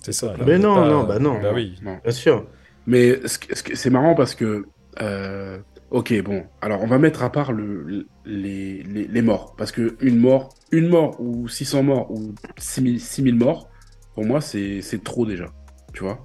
[0.47, 1.41] Mais non, pas- non, bah non.
[1.41, 1.75] Bah oui.
[1.83, 1.99] Non.
[2.03, 2.47] Bien sûr.
[2.87, 4.67] Mais c'est marrant parce que.
[5.01, 5.59] euh,
[5.91, 6.45] ok, bon.
[6.61, 9.55] Alors, on va mettre à part le, le- les, les, les morts.
[9.57, 13.69] Parce que une mort, une mort ou 600 morts ou 6000 6000 morts,
[14.15, 15.47] pour moi, c'est c'est trop déjà.
[15.93, 16.25] Tu vois?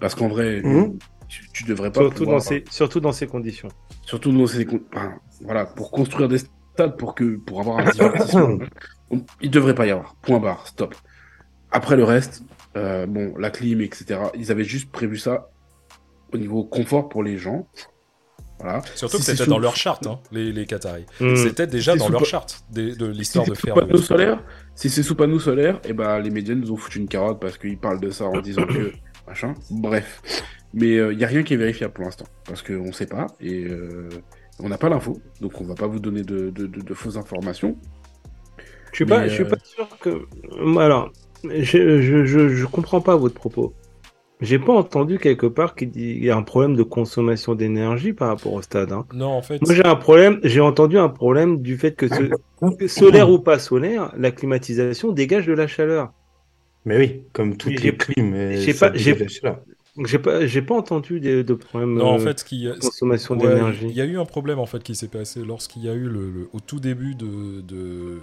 [0.00, 0.98] Parce qu'en vrai, Mhm.
[1.28, 2.00] tu, tu devrais pas.
[2.00, 3.68] Surtout, pouvoir- dans ces, surtout dans ces conditions.
[4.02, 4.66] Surtout dans ces.
[4.94, 6.38] enfin, voilà, pour construire des
[6.78, 8.58] stades, pour, que, pour avoir un divertissement,
[9.10, 10.14] on- il devrait pas y avoir.
[10.22, 10.94] Point barre, stop.
[11.70, 12.42] Après le reste,
[12.76, 15.48] euh, bon, la clim, etc., ils avaient juste prévu ça
[16.32, 17.66] au niveau confort pour les gens.
[18.60, 18.82] Voilà.
[18.96, 21.06] Surtout Si que c'est c'était sous- dans leur charte, hein, les, les Qataris.
[21.20, 21.36] Hmm.
[21.36, 23.74] C'était déjà dans leur pa- charte de l'histoire de faire.
[23.74, 24.42] panneaux le- solaires,
[24.74, 27.56] si c'est sous panneaux solaires, et ben les médias nous ont foutu une carotte parce
[27.56, 28.92] qu'ils parlent de ça en disant que
[29.28, 29.54] machin.
[29.70, 30.20] Bref,
[30.74, 33.64] mais il y a rien qui est vérifiable pour l'instant parce qu'on sait pas et
[33.68, 34.08] euh,
[34.60, 37.16] on n'a pas l'info, donc on va pas vous donner de, de- de- de fausses
[37.16, 37.76] informations.
[38.92, 40.22] Je suis pas, je suis euh, pas sûr que.
[40.60, 41.12] Moi, Alors,
[41.44, 43.74] je, je, je, je comprends pas votre propos.
[44.40, 48.12] J'ai pas entendu quelque part qu'il dit- il y a un problème de consommation d'énergie
[48.12, 48.92] par rapport au stade.
[48.92, 49.04] hein.
[49.12, 49.60] Non, en fait.
[49.62, 50.38] Moi, j'ai un problème.
[50.44, 55.46] J'ai entendu un problème du fait que ce- solaire ou pas solaire, la climatisation dégage
[55.46, 56.12] de la chaleur.
[56.84, 58.32] Mais oui, comme toutes les clims.
[58.34, 58.96] euh, j'ai ça pas-
[60.06, 62.64] j'ai- pas, j'ai pas entendu de, de problème Non, en euh, fait, ce qui.
[62.64, 63.86] de consommation Ouais, d'énergie.
[63.88, 66.08] Il y a eu un problème en fait qui s'est passé lorsqu'il y a eu
[66.08, 68.18] le, le- au tout début de, de,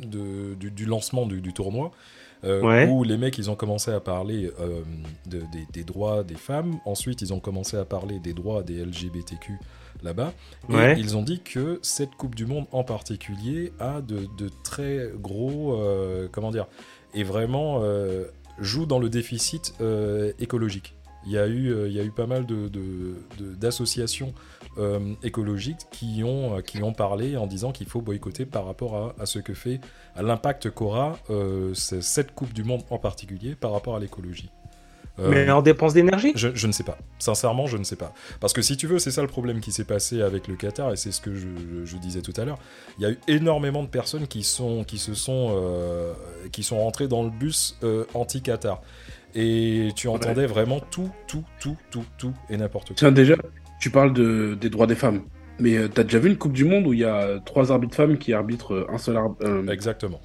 [0.00, 1.90] de- du, du lancement du, du tournoi.
[2.44, 2.88] euh, Ouais.
[2.88, 4.82] Où les mecs ils ont commencé à parler euh,
[5.26, 8.84] de- des, des droits des femmes, ensuite ils ont commencé à parler des droits des
[8.84, 9.58] LGBTQ
[10.02, 10.32] là-bas,
[10.68, 10.96] et Ouais.
[10.98, 15.80] ils ont dit que cette Coupe du Monde en particulier a de, de très gros,
[15.80, 16.66] euh, comment dire,
[17.14, 17.80] et vraiment
[18.62, 20.94] joue dans le déficit euh, écologique.
[21.24, 23.14] Il y, a eu, euh, il y a eu pas mal de- de-
[23.54, 24.34] d'associations
[24.78, 29.14] euh, écologiques qui ont, qui ont parlé en disant qu'il faut boycotter par rapport à,
[29.22, 29.80] à ce que fait,
[30.16, 34.50] à l'impact qu'aura ce- cette Coupe du Monde en particulier par rapport à l'écologie.
[35.18, 36.32] Euh, Mais en dépense d'énergie?
[36.36, 36.96] Je, je ne sais pas.
[37.18, 38.14] Sincèrement, je ne sais pas.
[38.40, 40.90] Parce que si tu veux, c'est ça le problème qui s'est passé avec le Qatar,
[40.92, 42.58] et c'est ce que je, je- je disais tout à l'heure.
[42.98, 46.14] Il y a eu énormément de personnes qui, sont, qui se sont, euh,
[46.50, 48.80] qui sont rentrées dans le bus euh, anti-Qatar.
[49.34, 52.96] Et tu entendais vraiment tout, tout, tout, tout, tout et n'importe quoi.
[52.96, 53.34] Tiens, déjà,
[53.80, 55.22] tu parles de, des droits des femmes.
[55.58, 57.94] Mais euh, t'as déjà vu une Coupe du Monde où il y a trois arbitres
[57.94, 60.20] femmes qui arbitrent un seul arbitre euh, Exactement.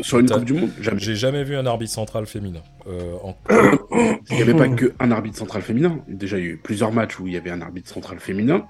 [0.00, 1.00] Sur une Coupe du Monde Jamais.
[1.00, 2.62] J'ai jamais vu un arbitre central féminin.
[2.86, 3.36] Euh, en-
[4.30, 5.98] Il n'y avait pas qu'un arbitre central féminin.
[6.08, 8.64] Déjà, il y a eu plusieurs matchs où il y avait un arbitre central féminin.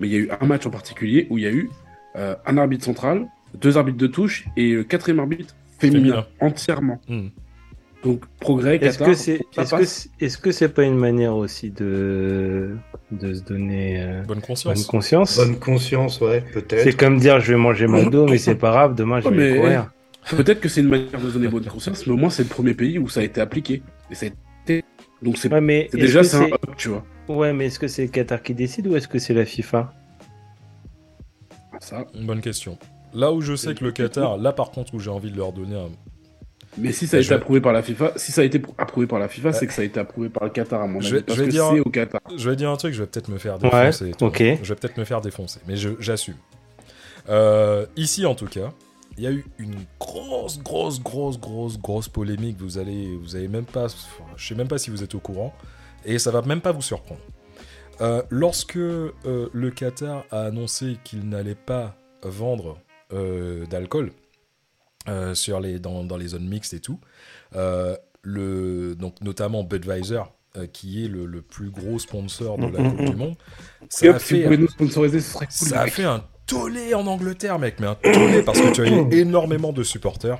[0.00, 1.70] Mais il y a eu un match en particulier où il y a eu
[2.16, 3.26] euh, un arbitre central,
[3.60, 6.26] deux arbitres de touche et le quatrième arbitre féminin, Féminin.
[6.40, 7.00] entièrement.
[7.08, 7.28] Hmm.
[8.04, 10.08] Donc, progrès, Est-ce que c'est, ça est-ce que passe.
[10.18, 12.76] c'est, est-ce que c'est pas une manière aussi de,
[13.10, 14.86] de se donner euh, Bonne bonne conscience?
[14.86, 16.96] conscience Bonne conscience, ouais, C'est peut-être.
[16.96, 19.90] comme dire je vais manger McDo, mais c'est pas grave, demain je vais mais- courir.
[20.30, 22.74] Peut-être que c'est une manière de donner bonne conscience, mais au moins, c'est le premier
[22.74, 23.82] pays où ça a été appliqué.
[24.10, 24.28] Et ça a
[24.64, 24.84] été...
[25.22, 27.04] Donc, c'est Ouais, mais déjà c'est un up, tu vois.
[27.28, 29.92] Ouais, mais est-ce que c'est le Qatar qui décide ou est-ce que c'est la FIFA?
[31.80, 32.06] Ça.
[32.14, 32.78] Une bonne question.
[33.14, 35.52] Là où je sais que le Qatar, là par contre où j'ai envie de leur
[35.52, 35.88] donner un...
[36.78, 39.06] Mais si ça a été vais- approuvé par la FIFA, si ça a été approuvé
[39.06, 41.06] par la FIFA, c'est que ça a été approuvé par le Qatar à mon Je
[41.06, 42.20] avis, vais- parce je vais que dire- c'est au Qatar.
[42.36, 44.12] Je vais dire un truc, je vais peut-être me faire Ouais, défoncer.
[44.20, 44.38] ok.
[44.62, 46.34] Je vais peut-être me faire défoncer, mais j'assume.
[47.30, 48.72] Euh, ici, en tout cas,
[49.16, 52.56] il y a eu une grosse, grosse, grosse, grosse, grosse polémique.
[52.58, 53.86] Vous allez, vous avez même pas,
[54.36, 55.54] je sais même pas si vous êtes au courant,
[56.04, 57.20] et ça va même pas vous surprendre.
[58.02, 62.78] Euh, lorsque euh, le Qatar a annoncé qu'il n'allait pas vendre
[63.12, 64.12] euh, d'alcool
[65.34, 66.98] sur les, dans, dans les zones mixtes et tout,
[67.52, 70.22] le, donc notamment Budweiser,
[70.72, 72.90] qui est le, le plus gros sponsor de la Mhm.
[72.96, 73.36] Coupe du Monde,
[73.88, 74.48] ça a fait
[75.48, 78.86] ça a fait un tollé en Angleterre, mec, mais un tollé parce que tu as
[78.88, 80.38] eu énormément de supporters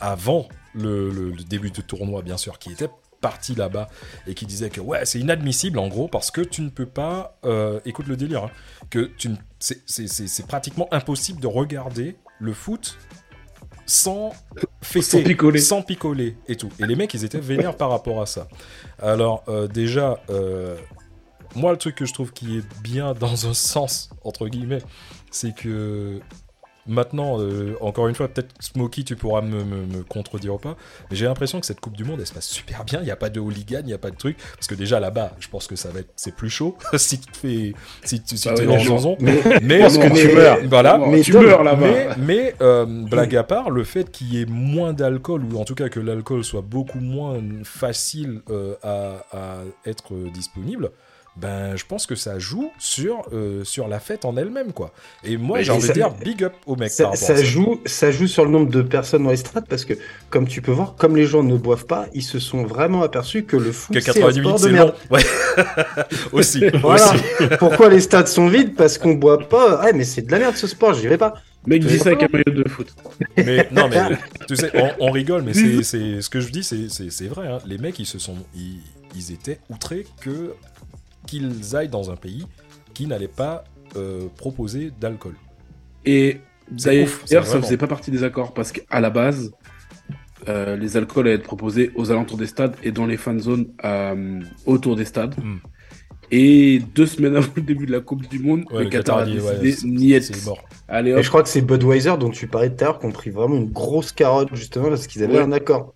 [0.00, 2.90] avant le, le- le début du tournoi, bien sûr, qui étaient
[3.20, 3.88] partis là-bas
[4.28, 7.36] et qui disaient que ouais, c'est inadmissible en gros parce que tu ne peux pas,
[7.44, 8.50] euh, écoute le délire, hein,
[8.90, 12.96] que tu ne- c'est- c'est c'est- c'est pratiquement impossible de regarder le foot
[13.86, 14.32] sans
[14.82, 15.58] fêter, Sans picoler.
[15.60, 16.68] sans picoler et tout.
[16.78, 18.46] Et les mecs, ils étaient vénères par rapport à ça.
[19.02, 20.76] Alors euh, déjà, euh,
[21.56, 24.82] moi, le truc que je trouve qui est bien dans un sens, entre guillemets,
[25.30, 26.20] c'est que
[26.90, 30.74] maintenant, euh, encore une fois, peut-être Smokey, tu pourras me, me- me contredire ou pas,
[31.10, 33.00] mais j'ai l'impression que cette Coupe du Monde, elle se passe super bien.
[33.00, 34.38] Il n'y a pas de hooligan, il n'y a pas de truc.
[34.54, 37.30] Parce que déjà là-bas, je pense que ça va être, c'est plus chaud si tu
[37.30, 37.74] te fais,
[38.04, 39.38] si tu si Ah t'es ouais, dans mais.
[39.44, 40.58] Mais, Mais, Parce que mais- tu meurs.
[40.66, 40.96] Voilà.
[40.96, 41.86] Mais tu Tom, meurs là-bas.
[42.16, 45.64] Mais, mais, euh, blague à part, le fait qu'il y ait moins d'alcool, ou en
[45.64, 50.90] tout cas que l'alcool soit beaucoup moins facile euh, à, à être disponible,
[51.40, 54.92] ben je pense que ça joue sur, euh, sur la fête en elle-même, quoi.
[55.24, 58.26] Et moi, j'ai envie de dire big up aux mecs par ça, joue, ça joue
[58.26, 59.94] sur le nombre de personnes dans les strates parce que,
[60.30, 63.44] comme tu peux voir, comme les gens ne boivent pas, ils se sont vraiment aperçus
[63.44, 64.94] que le foot c'est un 90 sport minutes, de c'est merde.
[65.10, 65.16] long.
[65.16, 65.22] Ouais.
[66.32, 66.64] aussi.
[66.80, 67.12] Voilà.
[67.14, 67.22] aussi.
[67.58, 68.74] Pourquoi les stades sont vides?
[68.74, 69.82] Parce qu'on boit pas.
[69.84, 71.34] Ouais, mais c'est de la merde ce sport, j'y vais pas.
[71.66, 72.94] Mec, dis Mais ça avec un maillot de foot.
[73.36, 74.16] Mais non, mais
[74.48, 77.46] tu sais, on, on rigole, mais c'est, c'est ce que je dis, c'est, vrai.
[77.48, 77.58] hein.
[77.66, 78.80] Les mecs, ils se sont, ils,
[79.14, 80.54] ils étaient outrés que
[81.28, 82.46] qu'ils aillent dans un pays
[82.94, 83.64] qui n'allait pas
[83.96, 85.34] euh, proposer d'alcool.
[86.04, 86.40] Et
[86.70, 87.08] d'ailleurs,
[87.46, 89.52] ça faisait pas partie des accords parce qu'à la base,
[90.48, 93.68] euh, les alcools allaient être proposés aux alentours des stades et dans les fan zones
[93.84, 95.34] euh, autour des stades.
[95.38, 95.56] Mm.
[96.30, 99.24] Et deux semaines avant le début de la Coupe du Monde, Ouais, le Qatar a
[99.24, 100.62] décidé mort.
[100.88, 103.12] Allez Et je crois que c'est Budweiser dont tu parlais tout à l'heure qui ont
[103.12, 105.42] pris vraiment une grosse carotte justement parce qu'ils avaient Ouais.
[105.42, 105.94] un accord.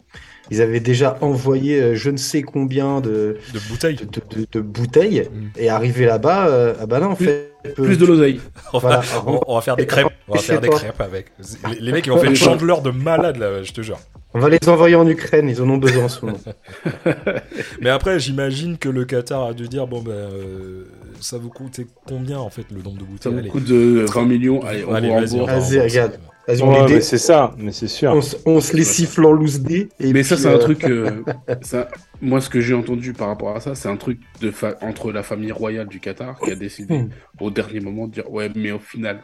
[0.53, 3.97] Ils avaient déjà envoyé euh, je ne sais combien de, De bouteilles.
[3.97, 5.49] de, de- de- de bouteilles Mm.
[5.59, 7.53] et arrivé là-bas, euh, ah bah non en Plus- fait.
[7.75, 8.41] peu- plus de l'oseille.
[8.73, 9.03] On va, Voilà.
[9.27, 10.07] on, on va faire des crêpes.
[10.29, 11.27] On va faire des crêpes avec.
[11.71, 13.99] Les, les mecs, ils vont faire une chandeleur de malade, là, je te jure.
[14.35, 16.39] On va les envoyer en Ukraine, ils en ont besoin en ce moment.
[17.81, 20.85] Mais après, j'imagine que le Qatar a dû dire bon, ben, euh,
[21.21, 23.49] ça vous coûte combien, en fait, le nombre de Ça bouteilles vous Allez.
[23.51, 24.63] coûte de 20 millions.
[24.65, 25.71] Allez, on Allez, vous vas-y, rembourse.
[25.75, 26.13] regarde.
[26.49, 28.13] Vas-y, on, Ouais, les dé- mais c'est ça, mais c'est sûr.
[28.13, 29.89] on, s- on se les siffle en loose dé.
[30.01, 30.83] et Mais ça, c'est un euh, truc.
[30.85, 31.23] euh,
[31.63, 31.89] ça,
[32.21, 35.13] moi, ce que j'ai entendu par rapport à ça, c'est un truc de fa- entre
[35.13, 37.11] la famille royale du Qatar qui a décidé Hmm.
[37.41, 39.23] au dernier moment de dire ouais, mais au final,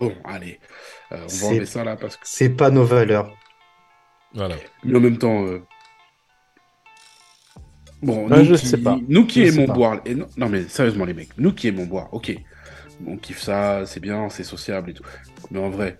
[0.00, 0.58] bon, allez,
[1.12, 2.22] euh, on va C'est- enlever ça là parce que.
[2.24, 3.30] C'est pas nos valeurs.
[4.34, 4.56] Voilà.
[4.84, 5.60] Mais en même temps, euh,
[8.02, 8.66] bon, Ah, nous, je qui...
[8.66, 8.98] sais pas.
[9.08, 11.86] nous qui Je aimons boire, et non, non, mais sérieusement les mecs, nous qui aimons
[11.86, 12.34] boire, ok,
[13.06, 15.04] on kiffe ça, c'est bien, c'est sociable et tout,
[15.50, 15.98] mais en vrai,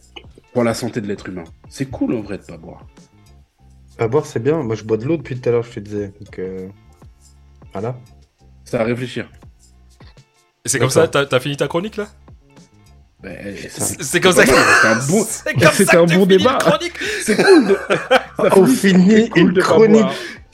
[0.53, 2.87] pour la santé de l'être humain, c'est cool en vrai de pas boire.
[3.99, 4.63] Pas boire, c'est bien.
[4.63, 6.13] Moi, je bois de l'eau depuis tout à l'heure, je te disais.
[6.21, 6.69] Donc, euh,
[7.73, 7.97] voilà.
[8.65, 9.29] C'est à réfléchir.
[10.65, 12.09] Et c'est comme ça, t'as t'as fini ta chronique, là?
[13.23, 14.51] Ben, c'est- C'est c'est comme ça que.
[14.51, 16.53] C'est un bon- C'est comme c'est ça un bon débat.
[16.53, 16.99] une chronique?
[17.23, 17.77] C'est cool de...
[18.39, 20.05] On finit cool une chronique.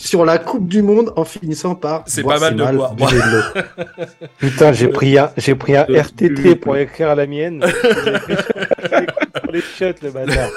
[0.03, 2.05] Sur la Coupe du Monde en finissant par.
[2.07, 2.95] C'est pas mal de boire.
[2.95, 4.07] buvez de l'eau.
[4.39, 7.61] Putain, j'ai pris un, j'ai pris un De- RTT pour écrire la mienne.
[9.43, 10.49] pour les shots, le bâtard.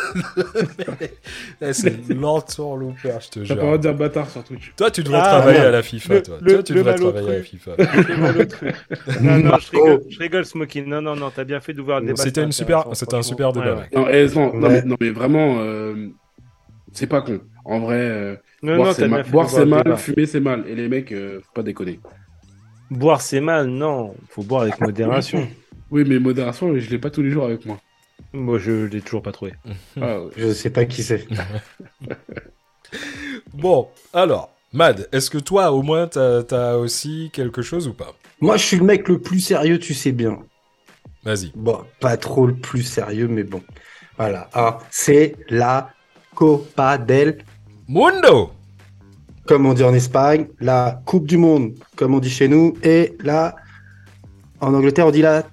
[1.73, 3.77] C'est l'entourloupeur, je te T'as pas le droit jure.
[3.77, 4.73] de dire bâtard sur Twitch.
[4.77, 5.65] Toi, tu devrais Ah, travailler ouais.
[5.65, 6.37] à la FIFA, toi.
[6.41, 7.71] le- toi, tu le devrais travailler à la FIFA.
[9.21, 10.83] Non, non, je rigole, je rigole, Smokey.
[10.87, 12.21] Non, non, non, t'as bien fait d'ouvrir le débat.
[12.23, 13.95] C'était une super- c'était un super débat, Ouais, mec.
[13.95, 16.09] Non, eh, non, mais vraiment, euh,
[16.93, 17.41] c'est pas con.
[17.65, 20.65] En vrai, euh, Non, boire non, c'est mal, boire, fumer c'est mal.
[20.67, 21.99] Et les mecs, euh, faut pas déconner.
[22.89, 24.15] Boire, c'est mal, non.
[24.29, 25.47] Faut boire avec modération.
[25.91, 27.77] Oui, mais modération, je l'ai pas tous les jours avec moi.
[28.31, 29.53] Moi, je l'ai toujours pas trouvé.
[30.01, 30.31] Ah, ouais.
[30.37, 31.27] Je sais pas qui c'est.
[33.53, 38.15] Bon, alors, Mad, est-ce que toi, au moins, t'as as aussi quelque chose ou pas?
[38.41, 40.39] Moi, je suis le mec le plus sérieux, tu sais bien.
[41.23, 41.51] Vas-y.
[41.55, 43.61] Bon, pas trop le plus sérieux, mais bon.
[44.17, 44.49] Voilà.
[44.53, 45.91] Ah, c'est la
[46.35, 47.39] Copa del,
[47.87, 48.51] Mundo
[49.45, 53.13] comme on dit en Espagne, la Coupe du Monde, comme on dit chez nous, et
[53.23, 53.55] la,
[54.61, 55.43] en Angleterre, on dit la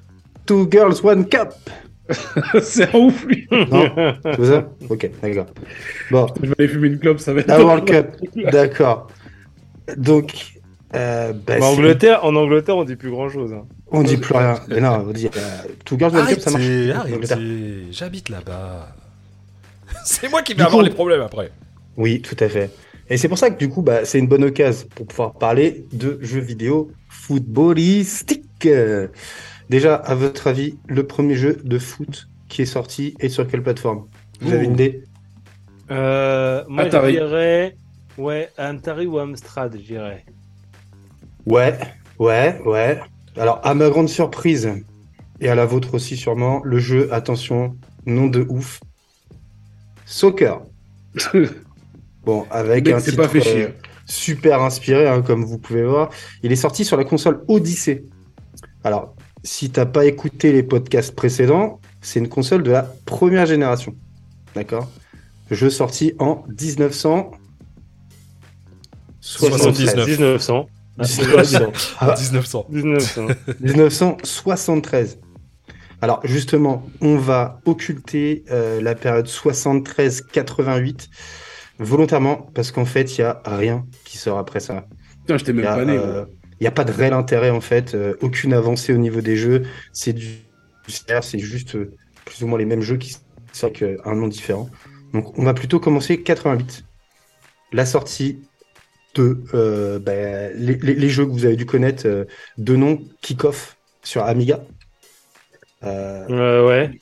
[0.46, 1.52] Two Girls One Cup.
[2.62, 3.46] c'est un ouf, lui.
[3.50, 3.84] Non
[4.36, 5.46] C'est ça Ok, d'accord.
[6.10, 7.48] Bon, Je vais aller fumer une clope, ça va être.
[7.48, 8.16] la World Cup,
[8.50, 9.08] d'accord.
[9.96, 10.60] Donc,
[10.94, 13.54] euh, bah, en Angleterre, en Angleterre, on dit plus grand chose.
[13.92, 14.54] on dit plus rien.
[14.68, 15.40] Mais non, on dit euh,
[15.84, 16.64] Two Girls One Cup, ça marche.
[17.90, 18.88] J'habite là-bas.
[20.12, 21.52] C'est moi qui vais Du avoir coup- les problèmes après.
[21.96, 22.70] Oui, tout à fait.
[23.08, 25.86] Et c'est pour ça que du coup, bah, c'est une bonne occasion pour pouvoir parler
[25.92, 28.68] de jeux vidéo footballistiques.
[29.68, 33.62] Déjà, à votre avis, le premier jeu de foot qui est sorti et sur quelle
[33.62, 34.06] plateforme?
[34.40, 35.04] Vous avez une idée?
[35.92, 37.14] Euh, moi, Atari.
[37.14, 37.76] je dirais.
[38.18, 40.24] Ouais, Atari ou Amstrad, je dirais.
[41.46, 41.78] Ouais,
[42.18, 43.00] ouais, ouais.
[43.36, 44.68] Alors, à ma grande surprise,
[45.40, 47.76] et à la vôtre aussi sûrement, le jeu, attention,
[48.06, 48.80] nom de ouf,
[50.10, 50.62] Soccer.
[52.22, 53.64] Bon, avec un c'est titre pas fait chier.
[53.64, 53.68] euh,
[54.04, 56.10] super inspiré, hein, comme vous pouvez voir.
[56.42, 58.04] Il est sorti sur la console Odyssey.
[58.84, 63.94] Alors, si t'as pas écouté les podcasts précédents, c'est une console de la première génération.
[64.54, 64.86] D'accord?
[65.50, 67.30] Jeu sorti en 1900.
[69.20, 70.06] 79.
[70.06, 70.66] 1900.
[70.98, 71.72] Ah, 1900.
[72.00, 72.66] Ah, 1900.
[72.68, 73.26] 1900.
[73.60, 75.18] 1973.
[76.02, 81.08] Alors justement, on va occulter euh, la période 73-88
[81.78, 84.86] volontairement parce qu'en fait, il y a rien qui sort après ça.
[85.20, 85.96] Putain, j'étais Il même pas né.
[85.96, 86.24] euh,
[86.60, 89.36] il y a pas de réel intérêt en fait, euh, aucune avancée au niveau des
[89.36, 89.62] jeux.
[89.92, 90.28] C'est du,
[90.88, 91.92] c'est juste euh,
[92.24, 93.16] plus ou moins les mêmes jeux qui
[93.52, 94.68] sortent avec un nom différent.
[95.12, 96.84] Donc on va plutôt commencer 88.
[97.72, 98.42] La sortie
[99.14, 102.24] de euh, ben, les, les- les jeux que vous avez dû connaître, euh,
[102.58, 104.60] de nom Kick-Off sur Amiga.
[105.84, 107.00] Euh, Euh, ouais.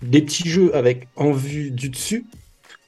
[0.00, 2.26] des petits jeux avec en vue du dessus,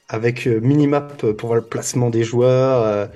[0.09, 3.07] avec euh, minimap pour voir le placement des joueurs, euh,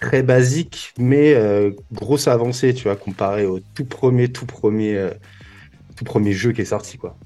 [0.00, 5.10] très basique, mais euh, grosse avancée, tu vois, comparé au tout premier, tout premier, euh,
[5.96, 7.18] tout premier jeu qui est sorti, quoi.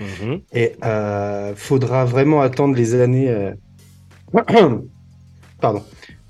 [0.00, 0.46] Mhm.
[0.52, 3.28] Et euh, faudra vraiment attendre les années.
[3.30, 3.52] euh,
[5.60, 5.84] Pardon.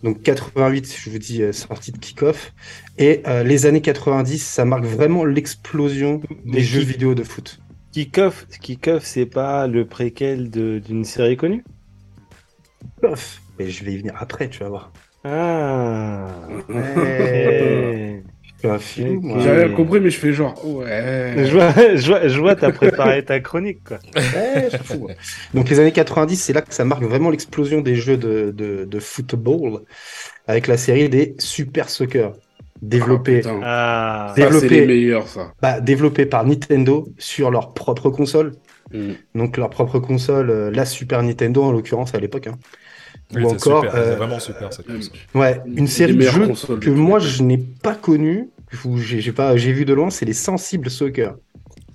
[0.07, 2.53] Donc 88, je vous dis, euh, sortie de kick-off.
[2.97, 7.59] Et euh, les années 90, ça marque vraiment l'explosion des jeux vidéo de foot.
[7.91, 11.65] Kick-Off, Kick-Off, c'est pas le préquel de- d'une série connue?
[13.01, 13.43] Kick-off.
[13.59, 14.93] Mais je vais y venir après, tu vas voir.
[15.25, 16.29] Ah.
[16.69, 18.23] Ouais.
[18.69, 18.79] Un
[19.21, 19.39] moi.
[19.41, 21.35] J'ai rien compris, mais je fais genre, ouais.
[21.47, 23.99] Je vois, je vois, je vois, t'as préparé ta chronique, quoi.
[24.15, 25.13] Ouais, je moi.
[25.55, 28.85] Donc les années 90, c'est là que ça marque vraiment l'explosion des jeux de, de,
[28.85, 29.81] de football
[30.47, 32.33] avec la série des Super Soccer,
[32.83, 33.61] développés, Putain.
[33.63, 34.35] Ah.
[34.39, 34.69] Ça, développé.
[34.69, 35.53] les meilleurs, ça.
[35.63, 38.53] bah, développés par Nintendo sur leur propre console.
[38.93, 39.13] Mm.
[39.35, 42.47] Donc leur propre console, euh, la Super Nintendo en l'occurrence à l'époque.
[42.49, 42.59] hein.
[43.35, 45.17] Oui, Ou c'est encore, super, euh, vraiment super cette console.
[45.35, 46.49] Ouais, Une série de jeux
[46.81, 48.51] que moi je n'ai pas connu,
[48.85, 51.37] ou j'ai j'ai pas, j'ai vu de loin, c'est les Sensibles Soccer.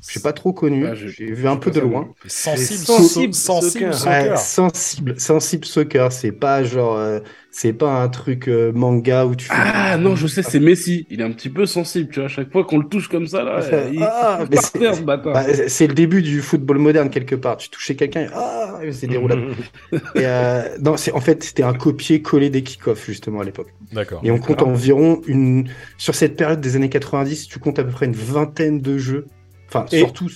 [0.10, 2.10] J'ai pas trop connu, Ah, j'ai- vu un peu de loin.
[2.26, 3.94] Sensible, sensible sensible, soccer.
[3.94, 4.32] soccer.
[4.32, 7.20] Ouais, sensible, sensible soccer, c'est pas genre, euh,
[7.52, 9.54] c'est pas un truc euh, manga où tu fais.
[9.56, 11.06] Ah non, je sais, c'est Messi.
[11.10, 12.26] Il est un petit peu sensible, tu vois.
[12.26, 15.02] À chaque fois qu'on le touche comme ça, là, Ah, il ah, mais c'est- ce.
[15.02, 17.58] Bah, le début du football moderne quelque part.
[17.58, 19.44] Tu touchais quelqu'un, et ah, c'est déroulable.
[20.18, 23.68] Euh, non, c'est en fait c'était un copier-coller des kick-off justement à l'époque.
[23.92, 24.22] D'accord.
[24.24, 25.68] Et on compte environ une
[25.98, 29.28] sur cette période des années 90, tu comptes à peu près une vingtaine de jeux,
[29.74, 30.28] enfin Et- surtout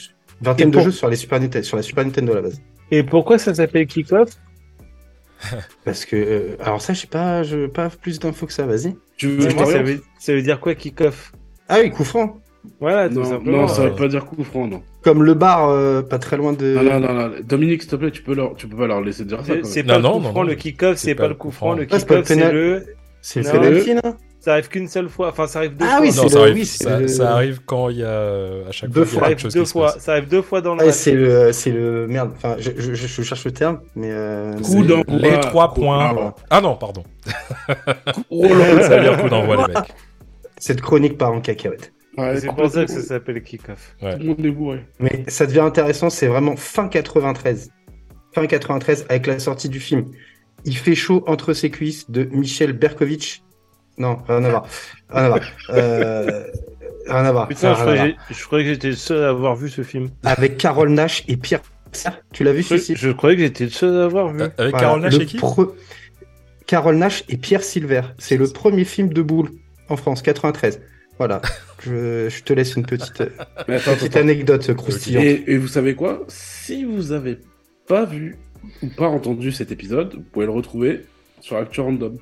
[0.42, 2.62] vingtaine de pour- jeux sur les Super Nintendo, sur la Super Nintendo à la base.
[2.92, 4.30] Et pourquoi ça s'appelle Kick-Off
[5.86, 8.66] Parce que euh, alors ça, je sais pas, je pas plus d'infos que ça.
[8.66, 8.96] Vas-y.
[9.18, 11.32] Tu veux Dis-moi, ça, veut, ça veut dire quoi Kick-Off?
[11.70, 12.38] Ah oui, coup franc.
[12.80, 13.58] Voilà, tout Non, simplement.
[13.62, 14.82] non, ça veut pas dire coup franc, non.
[15.04, 16.74] Comme le bar, euh, pas très loin de.
[16.76, 17.32] Non, non, non, non.
[17.44, 18.56] Dominique, s'il te plaît, tu peux, leur...
[18.56, 19.54] tu peux pas leur laisser dire ça.
[19.64, 21.52] C'est- pas Non, le non, coup non, franc, non, le kick-off, c'est pas le coup
[21.52, 21.74] franc.
[21.74, 22.86] Le Ah, c'est pas le kick-off, c'est le.
[23.22, 24.02] C'est le là
[24.46, 25.30] Ça arrive qu'une seule fois.
[25.30, 26.02] Enfin, ça arrive deux Ah fois.
[26.02, 28.04] oui, Non, c'est ça le- arrive, oui, c'est ça, le- ça arrive quand il y
[28.04, 29.20] a à chaque Deux fois, il y a Ça fois.
[29.20, 29.86] quelque arrive chose deux qui se fois.
[29.94, 30.04] passe.
[30.04, 30.96] Ça arrive deux fois dans le Ouais, match.
[30.96, 32.32] c'est le, c'est le merde.
[32.36, 35.04] Enfin, je, je, je cherche le terme, mais euh, Coup d'envoi.
[35.18, 36.14] Les trois Coup- points.
[36.16, 37.02] Ah, Ah non, pardon.
[38.30, 39.94] Là Ça veut dire coup d'envoi, les mecs.
[40.60, 41.92] cette chronique part en cacahuète.
[42.18, 43.96] Ouais, C'est pour ça que ça s'appelle Kick-Off.
[44.02, 44.14] Ouais.
[44.14, 44.86] Tout le monde est bourré.
[45.00, 47.72] Mais ça devient intéressant, c'est vraiment fin 93.
[48.34, 50.06] Fin 93 avec la sortie du film.
[50.66, 53.42] Il fait chaud entre ses cuisses de Michel Berkovitch.
[53.98, 54.68] Non, rien à voir.
[55.10, 55.42] Rien à voir.
[55.70, 56.44] Euh,
[57.08, 57.48] rien à voir.
[57.48, 60.10] Putain, je croyais, je croyais que j'étais le seul à avoir vu ce film.
[60.24, 61.62] Avec Carole Nash et Pierre.
[62.34, 64.42] Tu l'as vu celui-ci je croyais que j'étais le seul à avoir vu.
[64.42, 65.72] Euh, Avec Voilà, Carole Nash le et qui pre-
[66.68, 68.02] Carole Nash et Pierre Silver.
[68.18, 69.50] C'est le premier film de boule
[69.88, 70.82] en France, 93.
[71.18, 71.42] Voilà.
[71.84, 73.22] Je, je te laisse une petite,
[73.68, 74.22] Mais attends, petite attends.
[74.22, 75.24] anecdote croustillante.
[75.24, 76.24] Et, et vous savez quoi?
[76.30, 77.38] Si vous avez
[77.88, 78.38] pas vu
[78.82, 81.06] ou pas entendu cet épisode, vous pouvez le retrouver
[81.42, 82.18] sur Actu Random.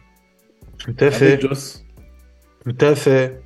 [0.84, 1.40] Tout à fait.
[1.42, 1.84] Joss.
[2.66, 3.40] Tout à fait.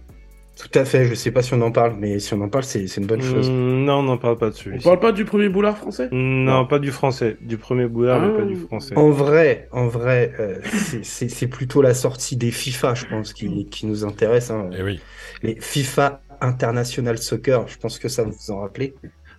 [0.59, 1.05] Tout à fait.
[1.05, 3.05] Je sais pas si on en parle, mais si on en parle, c'est c'est une
[3.07, 3.47] bonne chose.
[3.49, 6.09] Mm, non, on n'en parle pas de On parle pas du premier boulard français?
[6.11, 7.37] Non, pas du français.
[7.41, 8.39] Du premier boulard, mais Ah.
[8.39, 8.97] pas du français.
[8.97, 13.33] En vrai, en vrai, euh, c'est- c'est c'est plutôt la sortie des FIFA, je pense,
[13.33, 14.49] qui, qui nous intéresse.
[14.49, 14.69] hein.
[14.75, 14.99] Eh oui.
[15.43, 18.95] Les FIFA International Soccer, je pense que ça vous en rappelez.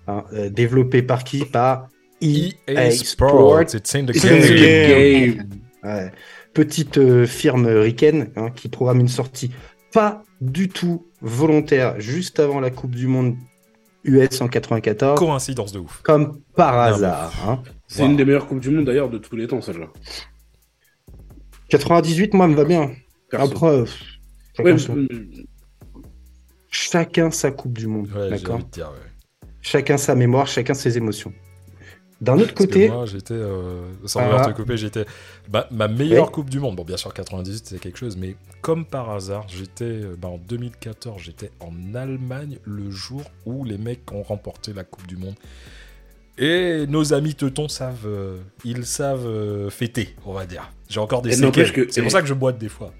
[0.06, 1.44] Hein, euh, développé par qui?
[1.44, 1.88] Par
[2.22, 3.28] EA, EA Sport.
[3.30, 4.40] Sports, it's in the It's in game.
[4.42, 5.34] the game.
[5.34, 5.48] Game.
[5.84, 6.10] Ouais.
[6.54, 9.50] Petite euh, firme ricaine hein, qui programme une sortie
[9.92, 13.36] pas du tout volontaire juste avant la Coupe du Monde
[14.04, 16.00] US en 94, Coïncidence de ouf.
[16.02, 17.32] comme par hasard.
[17.46, 17.62] hein.
[17.86, 18.08] C'est Wow.
[18.10, 19.88] une des meilleures Coupes du Monde d'ailleurs de tous les temps, celle-là.
[21.70, 22.90] 98, moi, me va bien.
[23.30, 23.46] Perso.
[23.52, 23.84] Après, euh,
[24.56, 25.08] chacun, Ouais, son- mais-
[26.70, 28.08] chacun sa Coupe du Monde.
[28.14, 29.48] Ouais, j'ai D'accord envie de dire, ouais.
[29.60, 31.32] Chacun sa mémoire, chacun ses émotions.
[32.20, 34.24] D'un autre Parce côté, moi, j'étais, euh, sans Ah.
[34.24, 35.04] vouloir te couper, j'étais
[35.48, 36.32] bah, ma meilleure Oui.
[36.32, 36.74] Coupe du Monde.
[36.74, 40.38] Bon, bien sûr, 98, c'est quelque chose, mais comme par hasard, j'étais euh, bah, en
[40.38, 45.34] 2014, j'étais en Allemagne le jour où les mecs ont remporté la Coupe du Monde.
[46.38, 50.70] Et nos amis teutons savent, euh, ils savent euh, fêter, on va dire.
[50.88, 51.72] J'ai encore des séquelles.
[51.72, 52.92] que- C'est pour ça que je boite des fois.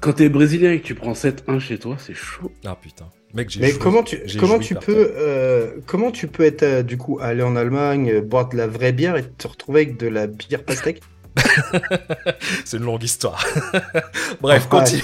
[0.00, 2.50] Quand t'es brésilien et que tu prends 7-1 chez toi, c'est chaud.
[2.64, 3.06] Ah putain.
[3.34, 6.82] Mec, j'ai Mais joué- comment tu, comment tu peux, euh, comment tu peux être, euh,
[6.82, 9.98] du coup, aller en Allemagne, euh, boire de la vraie bière et te retrouver avec
[9.98, 11.00] de la bière pastèque?
[12.64, 13.44] C'est une longue histoire.
[14.40, 15.02] Bref, Ah, continue.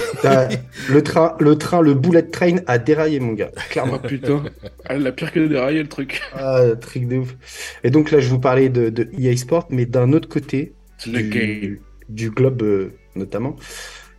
[0.89, 3.51] le train, le train, le bullet train a déraillé, mon gars.
[3.69, 3.99] Clairement.
[4.03, 4.43] Ah putain,
[4.85, 6.21] elle a pire que déraillé le truc.
[6.33, 7.35] Ah, truc de ouf.
[7.83, 11.11] Et donc là, je vous parlais de, de EA Sport, mais d'un autre côté, C'est
[11.11, 11.29] le game.
[11.31, 13.55] du, du globe euh, notamment,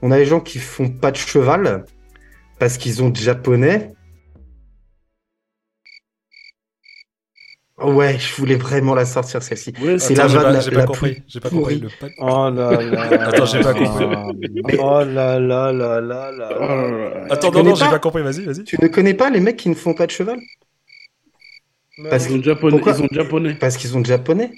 [0.04, 1.86] on a les gens qui font pas de cheval
[2.58, 3.90] parce qu'ils ont de japonais.
[7.78, 9.72] Ouais, je voulais vraiment la sortir celle-ci.
[9.82, 11.12] Ouais, C'est Attends, la vanne j'ai pas la compris.
[11.14, 11.80] plus J'ai pas compris.
[11.80, 13.28] Le Oh là là.
[13.28, 14.06] Attends, j'ai pas compris.
[14.66, 17.24] Mais- Oh là là là là Oh là.
[17.30, 18.22] Attends, non, non, j'ai pas compris.
[18.22, 18.62] Vas-y, vas-y.
[18.64, 20.38] Tu ne connais pas les mecs qui ne font pas de cheval?
[22.10, 22.76] Parce Ils ont japonais.
[22.76, 23.54] Pourquoi Ils ont japonais.
[23.54, 24.52] Parce qu'ils sont de japonais.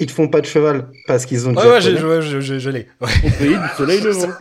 [0.00, 2.70] Ils ne font pas de cheval parce qu'ils ont Ouais, ouais, ouais, je, je, je
[2.70, 2.88] l'ai.
[3.00, 3.08] Ouais.
[3.24, 4.32] Au pays du soleil levant.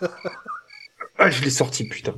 [1.17, 2.15] Ah, je l'ai sorti, putain.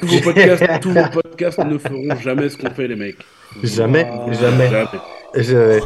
[0.00, 3.18] Tous vos podcasts, tous vos podcasts ne feront jamais ce qu'on fait, les mecs.
[3.62, 4.68] Jamais, jamais.
[4.70, 4.88] Jamais.
[5.34, 5.80] Je-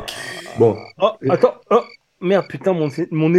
[0.59, 1.55] Bon, Oh, attends.
[1.71, 1.83] Oh,
[2.21, 3.33] merde, putain, mon, mon.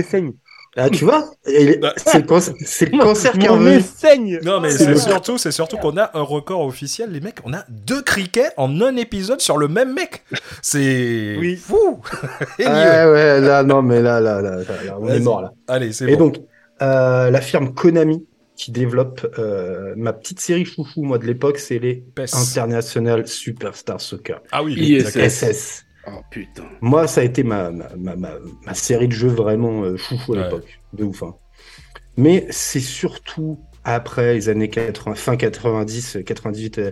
[0.78, 1.94] Ah, tu vois, Et Bah.
[1.98, 3.82] c'est le, cancer- c'est le cancer qui revenu.
[3.82, 4.40] saigne.
[4.44, 7.38] Non, mais C'est surtout, c'est surtout qu'on a un record officiel, les mecs.
[7.44, 10.24] On a deux criquets en un épisode sur le même mec.
[10.62, 11.56] C'est Oui.
[11.58, 12.00] fou.
[12.60, 12.66] Et.
[12.66, 15.52] Ah ouais, là, non, mais là, là, là, là, là, on est mort là.
[15.68, 16.26] Allez, c'est Et bon.
[16.28, 16.38] donc,
[16.82, 18.26] euh, la firme Konami
[18.56, 22.34] qui développe euh, ma petite série chouchou, moi de l'époque, c'est les PES.
[22.34, 24.42] International Superstar Soccer.
[24.52, 25.84] Ah oui, ISS.
[26.08, 26.64] Oh putain.
[26.82, 28.30] Moi, ça a été ma, ma, ma, ma,
[28.66, 30.44] ma série de jeux vraiment euh, chouchou à Ouais.
[30.44, 30.80] l'époque.
[30.94, 31.24] De ouf.
[31.24, 31.36] hein.
[32.18, 36.92] Mais c'est surtout après les années 80, fin 90, euh, 98, euh,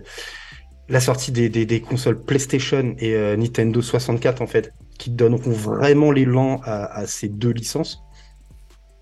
[0.88, 5.50] la sortie des, des, des consoles PlayStation et euh, Nintendo 64, en fait, qui donneront
[5.52, 8.00] vraiment l'élan à, à ces deux licences,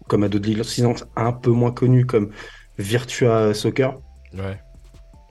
[0.08, 2.30] comme à d'autres licences un peu moins connues comme
[2.78, 3.98] Virtua Soccer,
[4.34, 4.60] Ouais.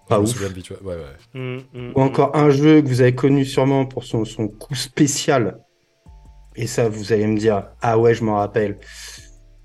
[0.07, 0.39] Pas ouf.
[0.39, 0.45] de
[0.85, 0.95] ouais.
[0.95, 0.95] ouais.
[1.33, 4.75] Mm, mm, ou encore un jeu que vous avez connu sûrement pour son, son coup
[4.75, 5.59] spécial.
[6.55, 8.79] Et ça, vous allez me dire, ah ouais, je m'en rappelle.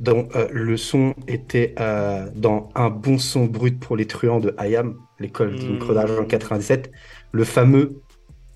[0.01, 4.55] Donc, euh, le son était euh, dans un bon son brut pour les truands de
[4.61, 5.73] IAM, l'école de Mm.
[5.75, 6.91] Micro d'argent 97,
[7.31, 8.01] le fameux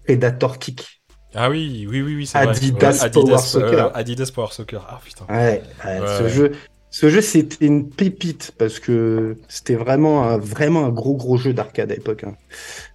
[0.05, 1.03] Predator Kick.
[1.35, 2.49] Ah oui, oui, oui, oui, c'est vrai.
[2.49, 3.87] Adidas Power Adidas, Soccer.
[3.87, 4.87] euh, Adidas Power Soccer.
[4.89, 5.27] Ah putain.
[5.29, 6.53] Ouais, ouais, Ouais, ce jeu,
[6.91, 11.53] ce jeu, c'était une pépite parce que c'était vraiment un, vraiment un gros gros jeu
[11.53, 12.25] d'arcade à l'époque.
[12.25, 12.37] hein.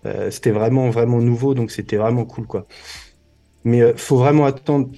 [0.06, 2.68] Euh, c'était vraiment vraiment nouveau, donc c'était vraiment cool quoi.
[3.64, 4.90] Mais euh, faut vraiment attendre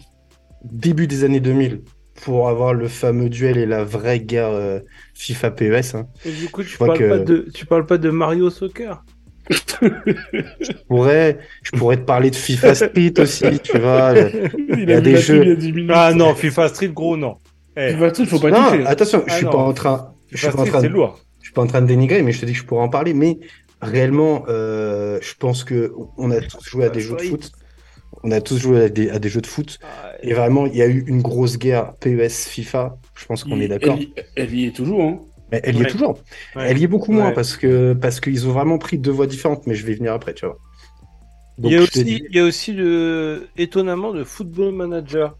[0.63, 1.83] début des années 2000
[2.23, 4.79] pour avoir le fameux duel et la vraie guerre euh,
[5.15, 5.95] FIFA PES.
[5.95, 6.07] hein.
[6.25, 9.03] Et du coup, tu parles, que- pas de, tu parles pas de Mario Soccer?
[9.51, 14.13] Je pourrais, je pourrais te parler de FIFA Street aussi, tu vois.
[14.57, 15.39] Il y a vu des la jeux.
[15.39, 15.91] pub il y a 10 minutes.
[15.93, 17.37] Ah non, FIFA Street, gros, non.
[17.75, 18.85] Eh, FIFA Street, faut pas Non, toucher.
[18.85, 19.51] attention, je suis non.
[19.51, 21.19] pas en train, je suis pas en train de lourd.
[21.39, 22.89] je suis pas en train de dénigrer, mais je te dis que je pourrais en
[22.89, 23.13] parler.
[23.13, 23.39] Mais
[23.81, 27.51] réellement, euh, je pense que on a tous joué à des jeux de foot.
[28.25, 29.79] On a tous joué à des, à des jeux de foot.
[29.83, 32.95] Ah, Et vraiment, il y a eu une grosse guerre PES FIFA.
[33.15, 33.95] Je pense qu'on est d'accord.
[33.97, 35.19] Elle, y- elle y est toujours, hein.
[35.51, 36.19] Mais elle y est toujours.
[36.55, 36.63] ouais.
[36.69, 37.33] Elle y est beaucoup moins Ouais.
[37.33, 39.67] parce que parce qu'ils ont vraiment pris deux voies différentes.
[39.67, 40.57] Mais je vais y venir après, tu vois.
[41.61, 45.37] Il y, a aussi, dis- il y a aussi le, étonnamment, de Football Manager.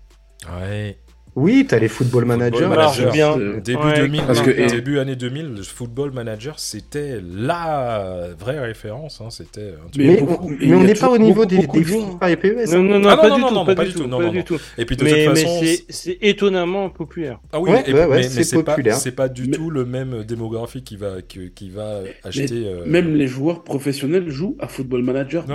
[0.60, 0.98] Ouais.
[1.36, 2.58] Oui, t'as les Football Managers.
[2.60, 3.38] Football Alors, Manager, bien.
[3.60, 8.60] Début Ouais, 2000, parce que- euh, début année 2000, le Football Manager, c'était la vraie
[8.60, 9.20] référence.
[9.20, 10.50] hein, C'était un truc- Mais beaucoup- on
[10.80, 11.86] mais n'est pas au niveau beaucoup, des, beaucoup des.
[11.86, 12.72] FIFA et PES.
[12.74, 14.08] Non, non, non, Ah, pas, non, du non, tout, non, pas, pas du tout, tout,
[14.08, 14.44] non, pas non, du non.
[14.44, 14.60] tout.
[14.78, 17.40] Et puis de Mais, toute mais façon, c'est- étonnamment populaire.
[17.52, 18.96] Ah oui, Ouais, et- ouais, ouais, mais, c'est populaire.
[18.96, 22.68] c'est pas du tout le même démographie qui va, qui, qui va acheter.
[22.68, 25.46] euh, Même les joueurs professionnels jouent à Football Manager.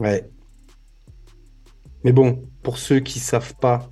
[0.00, 0.28] Ouais,
[2.04, 3.88] mais bon, pour ceux qui savent pas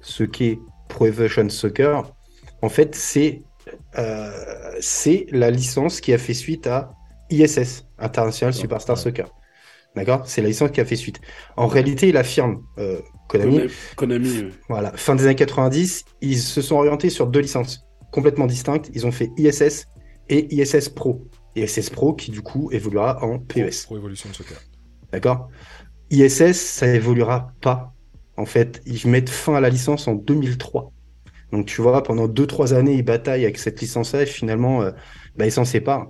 [0.00, 2.12] ce qu'est Pro Evolution Soccer,
[2.60, 3.44] en fait, c'est
[3.96, 4.32] euh,
[4.80, 6.90] c'est la licence qui a fait suite à
[7.30, 9.02] ISS, International Superstar ouais.
[9.02, 9.32] Soccer.
[9.94, 10.26] D'accord?
[10.26, 11.20] C'est la licence qui a fait suite.
[11.56, 16.60] En réalité, la firme euh, Konami, Konami, euh, voilà, fin des années 90, ils se
[16.60, 18.90] sont orientés sur deux licences complètement distinctes.
[18.92, 19.86] Ils ont fait ISS
[20.28, 21.28] et ISS Pro.
[21.54, 23.84] ISS Pro qui, du coup, évoluera en PES.
[23.84, 24.58] Pro Evolution Soccer.
[25.12, 25.48] D'accord?
[26.10, 27.94] ISS, ça évoluera pas.
[28.36, 30.92] En fait, ils mettent fin à la licence en 2003.
[31.52, 34.92] Donc tu vois, pendant 2-3 années, ils bataillent avec cette licence-là et finalement, euh,
[35.36, 36.08] bah, ils s'en séparent.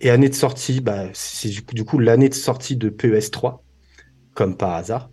[0.00, 3.62] Et année de sortie, bah, c'est du coup, coup l'année de sortie de PES 3,
[4.34, 5.10] comme par hasard.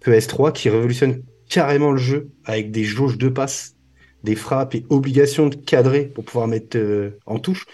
[0.00, 3.76] PES 3 qui révolutionne carrément le jeu avec des jauges de passe,
[4.22, 7.66] des frappes et obligation de cadrer pour pouvoir mettre euh, en touche.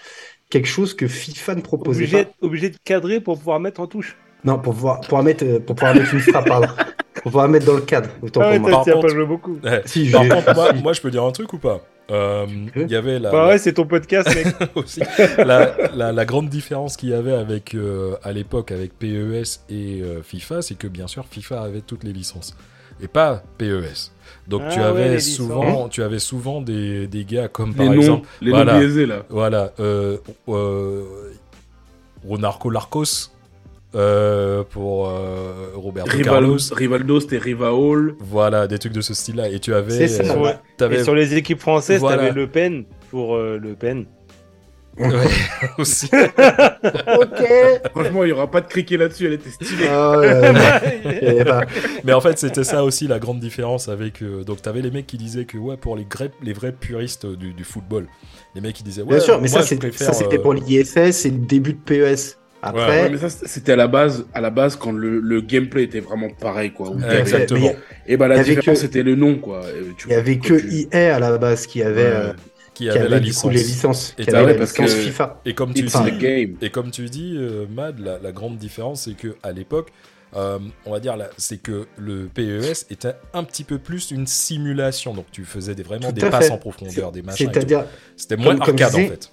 [0.49, 2.31] Quelque chose que FIFA ne proposait Obligé, pas.
[2.41, 4.17] obligé de cadrer pour pouvoir mettre en touche.
[4.43, 6.67] Non, pour pouvoir, pouvoir mettre, euh, pour pouvoir mettre une frappe, pardon.
[7.25, 8.09] On va mettre dans le cadre.
[8.23, 8.71] Autant Ah pour moi.
[8.71, 9.57] Par contre- pas joué beaucoup.
[9.63, 9.81] Ouais.
[9.85, 11.81] Si, Par j'ai- contre, moi, moi, je peux dire un truc ou pas?
[12.09, 12.47] Euh.
[12.75, 14.47] Il y avait la, Bah ouais, c'est ton podcast, mec.
[14.75, 15.01] aussi.
[15.37, 20.01] La, la- la grande différence qu'il y avait avec, euh, à l'époque avec PES et
[20.01, 22.55] euh, FIFA, c'est que bien sûr FIFA avait toutes les licences
[23.03, 24.11] et pas PES.
[24.47, 27.93] Donc tu Ah avais souvent, tu avais souvent des, des gars comme Les par noms,
[27.93, 28.73] exemple, les voilà.
[28.73, 29.23] noms biaisés là.
[29.29, 30.17] voilà, euh,
[30.49, 31.03] euh,
[32.27, 33.30] Ronarco Larcos
[33.95, 36.57] euh, pour euh, Roberto Rival, Carlos.
[36.71, 38.15] Rivaldo, c'était Rivaol.
[38.19, 39.49] Voilà, des trucs de ce style-là.
[39.49, 40.33] Et tu avais, C'est ça.
[40.35, 40.55] euh, ouais.
[40.77, 42.23] t'avais Et sur les équipes françaises, Voilà.
[42.27, 44.05] t'avais Le Pen pour euh, Le Pen.
[44.97, 45.07] Ouais,
[45.77, 46.07] aussi.
[46.07, 47.43] Ok.
[47.91, 49.87] Franchement, il n'y aura pas de cricket là-dessus, elle était stylée.
[49.89, 51.01] Ah, ouais, ouais.
[51.39, 51.61] Eh ben,
[52.03, 54.21] Mais en fait, c'était ça aussi la grande différence avec.
[54.21, 57.25] euh, donc, t'avais les mecs qui disaient que, ouais, pour les, vrais- les vrais puristes
[57.25, 58.07] du, du football,
[58.53, 61.37] les mecs qui disaient, ouais, bien sûr, mais moi, ça, c'était pour l'IFS, c'est le
[61.37, 62.37] début de PES.
[62.63, 65.41] Après, Ouais, Ouais, mais ça, c'était à la base, à la base quand le, le
[65.41, 66.91] gameplay était vraiment pareil, quoi.
[66.91, 67.73] Ouais, exactement.
[68.07, 69.61] Et bah, la Il y avait différence, que- c'était le nom, quoi.
[70.05, 72.11] Il y avait que tu- EA à la base qui avait, Ouais.
[72.13, 72.33] euh,
[72.75, 73.41] qui avait la licence.
[73.43, 75.41] coup les licences, Et qui avait la parce licence que- FIFA.
[75.45, 76.55] Et comme tu dis, the game.
[76.61, 79.89] et comme tu dis, euh, Mad, la, la grande différence, c'est que à l'époque,
[80.35, 84.27] euh, on va dire, là, c'est que le PES était un petit peu plus une
[84.27, 85.13] simulation.
[85.13, 86.51] Donc, tu faisais des, vraiment des passes fait.
[86.53, 87.49] en profondeur, des machins.
[87.51, 87.85] C'est-à-dire,
[88.15, 89.31] C'était moins comme- arcade, en fait.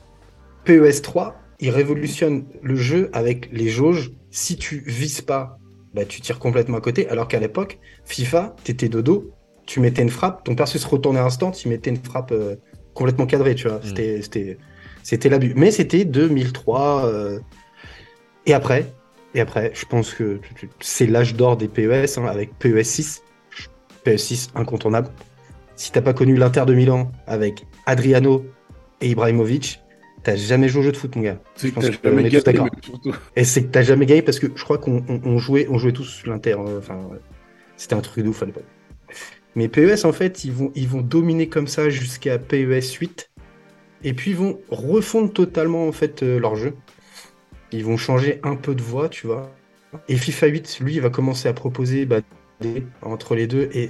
[0.64, 4.12] PES 3, il révolutionne le jeu avec les jauges.
[4.30, 5.59] Si tu vises pas,
[5.94, 7.09] bah, tu tires complètement à côté.
[7.09, 9.32] Alors qu'à l'époque, FIFA, t'étais de dos,
[9.66, 12.56] tu mettais une frappe, ton perso se retournait instant, tu mettais une frappe euh,
[12.94, 13.80] complètement cadrée, tu vois.
[13.82, 14.59] C'était, c'était,
[15.02, 15.52] c'était l'abus.
[15.56, 17.06] Mais c'était 2003.
[17.06, 17.40] euh,
[18.47, 18.93] Et après,
[19.35, 20.40] et après, je pense que
[20.80, 23.22] c'est l'âge d'or des PES, hein, avec PES 6.
[24.05, 25.10] PES 6, incontournable.
[25.76, 28.44] Si t'as pas connu l'Inter de Milan avec Adriano
[29.01, 29.80] et Ibrahimovic,
[30.28, 31.40] t'as jamais joué au jeu de foot, mon gars.
[31.56, 32.68] C'est Je que pense t'as que on jamais gagné, d'accord.
[33.34, 35.78] Et c'est que t'as jamais gagné parce que je crois qu'on on- on jouait, on
[35.78, 36.56] jouait tous l'Inter.
[36.59, 37.18] euh, Enfin, ouais.
[37.78, 38.64] c'était un truc de ouf à l'époque.
[39.56, 43.30] Mais PES, en fait, ils vont, ils vont dominer comme ça jusqu'à PES 8.
[44.05, 46.74] Et puis, ils vont refondre totalement, en fait, euh, leur jeu.
[47.72, 49.50] Ils vont changer un peu de voix, tu vois.
[50.09, 52.20] Et FIFA 8, lui, il va commencer à proposer bah,
[52.60, 53.70] des- entre les deux.
[53.72, 53.88] Et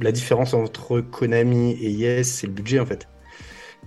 [0.00, 3.08] la différence entre Konami et Yes, c'est le budget, en fait.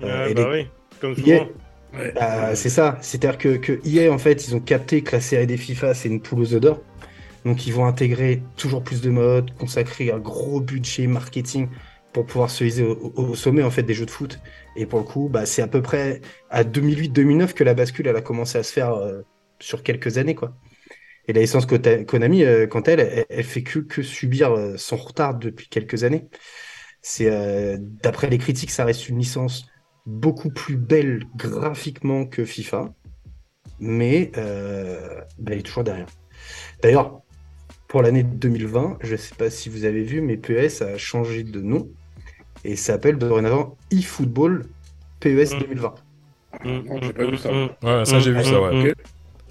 [0.03, 0.67] Euh, et bah les- oui,
[0.99, 1.39] comme Yeah.
[1.39, 1.49] souvent.
[1.93, 2.11] Ouais.
[2.13, 5.47] bah, c'est ça, c'est-à-dire que, que EA, en fait, ils ont capté que la série
[5.47, 6.81] des FIFA, c'est une poule aux œufs d'or.
[7.45, 11.69] Donc, ils vont intégrer toujours plus de modes, consacrer un gros budget marketing
[12.11, 14.39] pour pouvoir se hiser au, sommet, en fait, des jeux de foot.
[14.75, 18.15] Et pour le coup, bah, c'est à peu près à 2008-2009 que la bascule, elle
[18.15, 19.21] a commencé à se faire euh,
[19.59, 20.55] sur quelques années, quoi.
[21.27, 24.75] Et la licence Konami, euh, quant à elle, elle, elle fait que, que subir euh,
[24.77, 26.27] son retard depuis quelques années.
[27.01, 27.29] C'est,
[28.01, 29.67] d'après les critiques, ça reste une licence
[30.05, 32.93] beaucoup plus belle graphiquement que FIFA,
[33.79, 36.07] mais euh, bah, elle est toujours derrière.
[36.81, 37.21] D'ailleurs,
[37.87, 41.43] pour l'année 2020, je ne sais pas si vous avez vu, mais PES a changé
[41.43, 41.89] de nom
[42.63, 44.65] et s'appelle dorénavant eFootball
[45.19, 45.59] PES Mm.
[45.59, 45.95] 2020.
[46.65, 47.51] Non, j'ai pas vu ça.
[47.51, 48.71] Mm, Ouais, ça, j'ai vu mm, ça, ouais.
[48.71, 48.93] mm, Ok.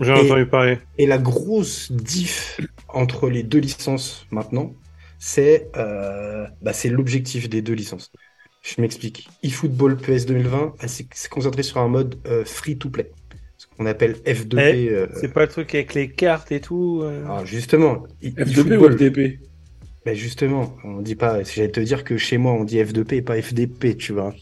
[0.01, 0.79] J'ai Et- entendu parler.
[0.99, 4.75] Et la grosse diff entre les deux licences maintenant,
[5.19, 8.11] c'est euh, bah, c'est l'objectif des deux licences.
[8.65, 9.29] Je m'explique.
[9.43, 13.11] eFootball PS 2020, elle s'est concentrée sur un mode euh, free-to-play,
[13.59, 14.89] ce qu'on appelle F2P.
[14.91, 17.01] euh, C'est pas le truc avec les cartes et tout.
[17.03, 17.25] euh.
[17.25, 19.39] alors justement, e- F2P ou FDP
[20.07, 21.43] ben justement, on dit pas.
[21.43, 24.35] J'allais te dire que chez moi on dit F2P et pas FDP, tu vois.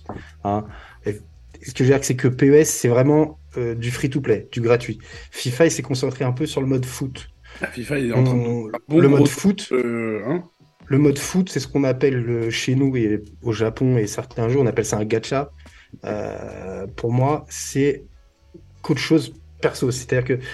[0.44, 0.64] Hein?
[1.06, 1.20] F-
[1.64, 4.98] Ce que je veux dire, c'est que PES c'est vraiment euh, du free-to-play, du gratuit.
[5.30, 7.28] FIFA il s'est concentré un peu sur le mode foot.
[7.60, 8.40] La FIFA, il est en train de.
[8.40, 10.42] On- bon le gros- mode foot, Euh, hein
[10.92, 14.50] Le mode foot, c'est ce qu'on appelle euh, chez nous et au Japon et certains
[14.50, 15.50] jeux, on appelle ça un gacha.
[16.04, 18.04] Euh, pour moi, c'est
[18.82, 19.32] qu'autre chose
[19.62, 19.90] perso.
[19.90, 20.44] C'est-à-dire que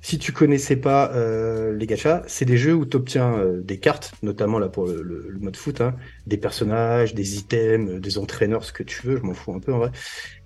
[0.00, 4.12] si tu connaissais pas euh, les gachas, c'est des jeux où tu obtiens des cartes,
[4.22, 5.96] notamment là pour le, mode foot, hein,
[6.28, 9.74] des personnages, des items, des entraîneurs, ce que tu veux, je m'en fous un peu
[9.74, 9.90] en vrai.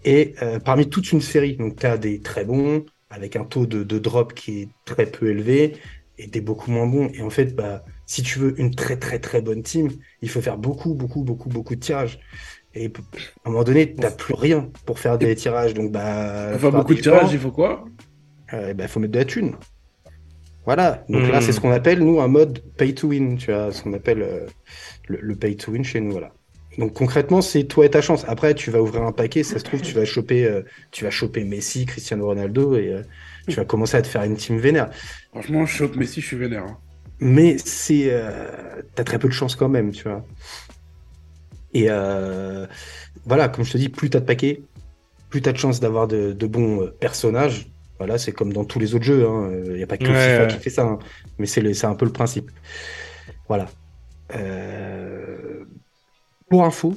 [0.03, 0.35] Et
[0.65, 3.99] parmi toute une série, donc tu as des très bons, avec un taux de, de
[3.99, 5.75] drop qui est très peu élevé,
[6.17, 7.11] et des beaucoup moins bons.
[7.13, 9.89] Et en fait, bah, si tu veux une très très très bonne team,
[10.23, 12.19] il faut faire beaucoup beaucoup beaucoup beaucoup de tirages.
[12.75, 12.87] Et
[13.45, 16.51] à un moment donné, t'as plus rien pour faire des tirages, donc bah.
[16.55, 17.85] Enfin, beaucoup de tirages, il faut quoi?
[18.53, 19.57] euh, bah, faut mettre de la thune.
[20.67, 21.05] Voilà.
[21.09, 21.41] Donc là, Hmm.
[21.41, 24.23] c'est ce qu'on appelle nous un mode pay to win, tu vois, ce qu'on appelle
[24.23, 24.47] euh,
[25.09, 26.35] le, le pay to win chez nous, voilà.
[26.79, 28.25] Donc concrètement, c'est toi et ta chance.
[28.29, 30.63] Après, tu vas ouvrir un paquet, ça se trouve, tu vas choper, euh,
[30.93, 33.03] tu vas choper Messi, Cristiano Ronaldo, et
[33.49, 34.91] tu vas commencer à te faire une team vénère.
[35.33, 36.65] Franchement, je chope Messi, je suis vénère.
[36.65, 36.79] hein.
[37.21, 40.25] Mais c'est euh, t'as très peu de chance quand même, tu vois.
[41.75, 42.67] Et euh,
[43.25, 44.63] voilà, comme je te dis, plus t'as de paquets,
[45.29, 47.71] plus t'as de chances d'avoir de, de bons euh, personnages.
[47.99, 49.27] Voilà, c'est comme dans tous les autres jeux.
[49.67, 50.49] Il n'y a pas que Ouais, FIFA ouais.
[50.49, 50.99] qui fait ça, hein.
[51.39, 52.51] mais c'est un peu le principe.
[53.47, 53.67] Voilà.
[54.35, 55.65] Euh,
[56.49, 56.95] Pour info,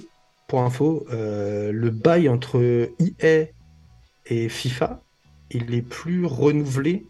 [0.48, 3.48] pour info, euh, le bail entre EA
[4.28, 5.02] et FIFA,
[5.52, 7.06] il est plus renouvelé.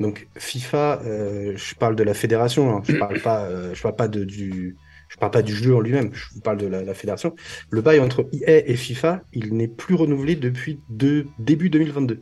[0.00, 3.94] Donc FIFA, euh, je parle de la fédération, hein, je parle pas, euh, je parle
[3.96, 4.76] pas de, du,
[5.08, 7.34] je parle pas du jeu en lui-même, je vous parle de la, la fédération.
[7.70, 12.20] Le bail entre EA et FIFA, il n'est plus renouvelé depuis de, début 2022.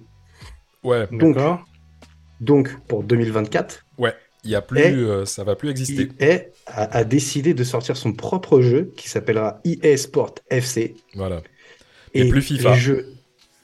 [0.84, 1.36] Ouais, Donc,
[2.40, 3.86] donc pour 2024,
[4.44, 6.08] il y a plus, Et- euh, ça va plus exister.
[6.20, 10.94] EA a, a décidé de sortir son propre jeu qui s'appellera EA Sport FC.
[11.14, 11.42] Voilà.
[12.12, 12.74] Et Et plus FIFA.
[12.74, 13.06] Les jeux,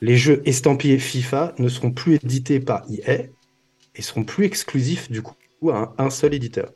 [0.01, 3.25] les jeux estampillés FIFA ne seront plus édités par EA
[3.99, 5.35] et seront plus exclusifs du coup
[5.71, 6.73] à un, un seul éditeur.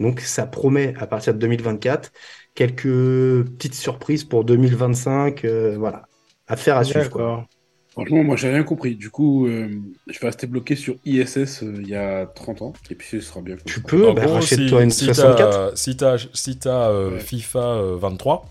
[0.00, 2.12] Donc ça promet à partir de 2024
[2.54, 6.04] quelques petites surprises pour 2025, euh, voilà,
[6.48, 7.10] à faire à suivre.
[7.10, 7.46] Quoi.
[7.90, 8.96] Franchement, moi, j'ai rien compris.
[8.96, 9.68] Du coup, euh,
[10.08, 12.72] je vais rester bloqué sur ISS euh, il y a 30 ans.
[12.90, 13.56] Et puis, ce sera bien.
[13.66, 15.70] Tu peux, bah, rachète-toi si- une si 64.
[15.70, 17.20] t'as- Si t'as si t'as, euh, Ouais.
[17.20, 18.46] FIFA euh, 23,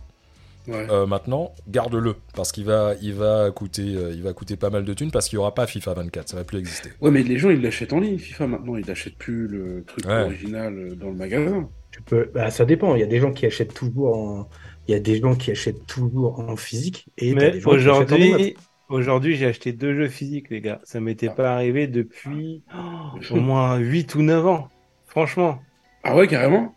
[0.67, 0.87] Ouais.
[0.89, 2.15] euh, maintenant, garde-le.
[2.35, 5.27] Parce qu'il va, il va, coûter, euh, il va coûter pas mal de thunes parce
[5.27, 6.29] qu'il n'y aura pas FIFA 24.
[6.29, 6.89] Ça va plus exister.
[7.01, 8.75] Ouais, mais les gens, ils l'achètent en ligne, FIFA, maintenant.
[8.77, 10.21] Ils n'achètent plus le truc Ouais.
[10.23, 11.69] original euh, dans le magasin.
[11.91, 12.95] Tu peux, bah, ça dépend.
[12.95, 14.49] Il y a des gens qui achètent toujours en,
[14.87, 18.55] il y a des gens qui achètent toujours en physique et Mais aujourd'hui,
[18.89, 20.79] aujourd'hui, j'ai acheté deux jeux physiques, les gars.
[20.83, 24.69] Ça m'était pas arrivé depuis oh, au moins 8 ou 9 ans.
[25.05, 25.59] Franchement.
[26.03, 26.73] Ah ouais, carrément?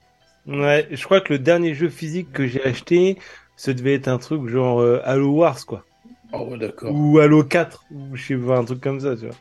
[0.46, 3.18] Ouais, je crois que le dernier jeu physique que j'ai acheté,
[3.56, 5.84] ce devait être un truc genre euh, Halo Wars, quoi.
[6.32, 6.92] Oh, ouais, d'accord.
[6.94, 9.36] Ou Halo 4, ou je sais pas, un truc comme ça, tu vois.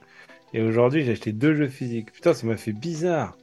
[0.54, 2.12] Et aujourd'hui, j'ai acheté deux jeux physiques.
[2.12, 3.36] Putain, ça m'a fait bizarre.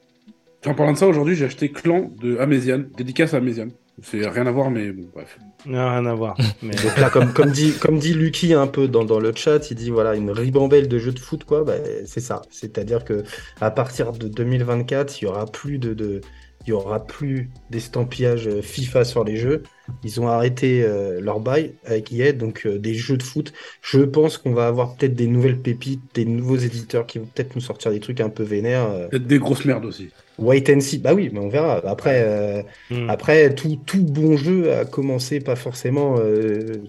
[0.66, 3.72] En parlant de ça, aujourd'hui, j'ai acheté Clan de Améziane, dédicace à Améziane.
[4.02, 5.38] C'est rien à voir, mais bon, bref.
[5.66, 6.36] Non, rien à voir.
[6.62, 9.70] Mais Donc là, comme, comme dit, comme dit Lucky un peu dans, dans le chat,
[9.70, 11.74] il dit voilà, une ribambelle de jeux de foot, quoi, bah,
[12.06, 12.40] c'est ça.
[12.50, 13.24] C'est-à-dire que
[13.60, 16.20] à partir de 2024, il y aura plus de, de-
[16.66, 19.62] il y aura plus d'estampillage euh, FIFA sur les jeux.
[20.04, 23.52] Ils ont arrêté euh, leur bail avec EA, donc euh, des jeux de foot.
[23.82, 27.54] Je pense qu'on va avoir peut-être des nouvelles pépites, des nouveaux éditeurs qui vont peut-être
[27.54, 28.88] nous sortir des trucs un peu vénères.
[28.90, 30.10] euh, Peut-être des grosses merdes aussi.
[30.38, 30.98] Wait and see.
[30.98, 31.78] Bah oui, mais on verra.
[31.86, 33.08] Après, euh, Hmm.
[33.08, 36.82] après tout, tout bon jeu a commencé pas forcément euh,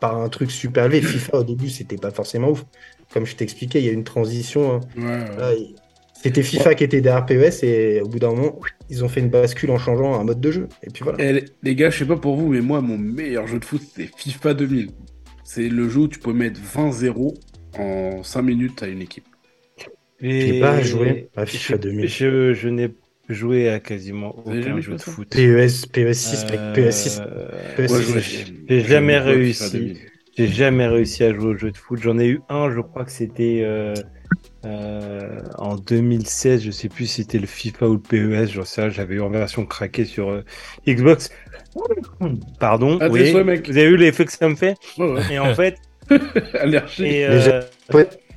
[0.00, 1.02] par un truc super élevé.
[1.02, 2.64] FIFA au début, c'était pas forcément ouf.
[3.12, 4.74] Comme je t'expliquais, il y a une transition.
[4.74, 4.80] hein.
[4.96, 5.36] Ouais, ouais.
[5.36, 5.76] Là, il-
[6.22, 8.58] C'était FIFA qui était derrière PES et au bout d'un moment,
[8.90, 10.68] ils ont fait une bascule en changeant un mode de jeu.
[10.82, 11.18] Et puis voilà.
[11.24, 13.80] Eh, les- gars, je sais pas pour vous, mais moi, mon meilleur jeu de foot,
[13.94, 14.90] c'est FIFA 2000.
[15.44, 17.34] C'est le jeu où tu peux mettre 20-0
[17.78, 19.24] en 5 minutes à une équipe.
[20.20, 22.08] J'ai pas joué à FIFA je- 2000.
[22.08, 22.90] Je, je n'ai
[23.28, 25.28] joué à quasiment aucun jeu de foot.
[25.30, 27.20] PES, PES6, mec, Euh, PES6.
[27.76, 27.88] PES6.
[27.88, 28.22] Moi, je- ouais.
[28.68, 29.62] j'ai jamais réussi.
[29.64, 29.96] FIFA 2000.
[30.36, 32.00] J'ai jamais réussi à jouer au jeu de foot.
[32.02, 33.94] J'en ai eu un, je crois que c'était euh,
[34.64, 36.62] euh, en 2016.
[36.62, 38.52] Je sais plus si c'était le FIFA ou le PES.
[38.52, 38.90] J'en sais.
[38.90, 40.44] J'avais eu en version craquée sur euh,
[40.86, 41.30] Xbox.
[42.58, 42.98] Pardon.
[43.00, 43.32] Ah, oui.
[43.44, 43.68] mec.
[43.68, 45.22] Vous avez vu l'effet que ça me fait Ouais, ouais.
[45.32, 45.76] Et en fait,
[46.54, 47.06] Allergique.
[47.06, 47.62] et, euh,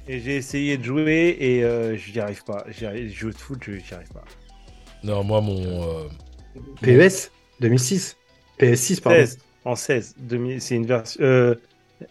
[0.07, 2.65] et j'ai essayé de jouer et euh, j'y arrive pas.
[2.69, 4.23] J'y arrive- Jeu de foot, je- j'y arrive pas.
[5.03, 5.83] Non, moi, mon.
[5.83, 6.03] euh,
[6.81, 8.17] PES 2006.
[8.59, 9.17] PS6, pardon.
[9.19, 10.15] 16, en 16.
[10.19, 11.23] 2000 C'est une version.
[11.23, 11.55] euh,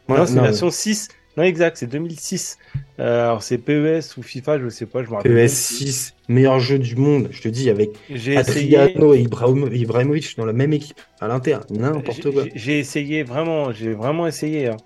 [0.08, 1.08] non, c'est une non, version 6.
[1.36, 2.58] Non, exact, c'est 2006.
[2.98, 5.30] Euh, alors, c'est PES ou FIFA, je sais pas, je me rappelle.
[5.32, 5.40] plus.
[5.46, 8.76] PES6, meilleur jeu du monde, je te dis, avec J'ai essayé.
[8.76, 12.44] Adriano et Ibrahimo- Ibrahimovic dans la même équipe, à l'Inter, n'importe quoi.
[12.54, 14.68] j'ai- essayé vraiment, j'ai vraiment essayé.
[14.68, 14.76] hein.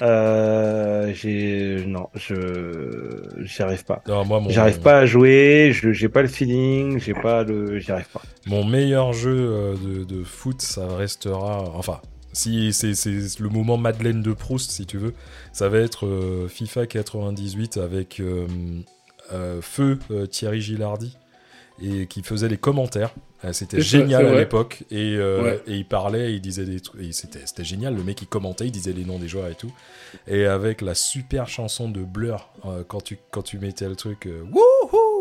[0.00, 2.34] Euh, j'ai non, je
[3.44, 4.00] j'y arrive pas.
[4.06, 4.48] non, moi, mon.
[4.48, 8.22] J'arrive pas à jouer, je j'ai pas le feeling, j'ai pas le, j'y arrive pas.
[8.46, 11.64] Mon meilleur jeu euh, de, de foot, ça restera.
[11.74, 12.00] Enfin,
[12.32, 12.92] si c'est
[13.40, 15.14] le moment Madeleine de Proust, si tu veux,
[15.52, 18.46] ça va être euh, FIFA 98 avec euh,
[19.32, 19.98] euh, Feu
[20.30, 21.16] Thierry Gilardi
[21.82, 23.14] et qui faisait les commentaires.
[23.50, 25.60] C'était génial à l'époque et, Ouais.
[25.66, 27.96] et il parlait, il disait des trucs, c'était génial.
[27.96, 29.72] Le mec il commentait, il disait les noms des joueurs et tout.
[30.28, 32.50] Et avec la super chanson de Blur
[32.86, 35.11] quand tu quand tu mettais le truc, wouhou,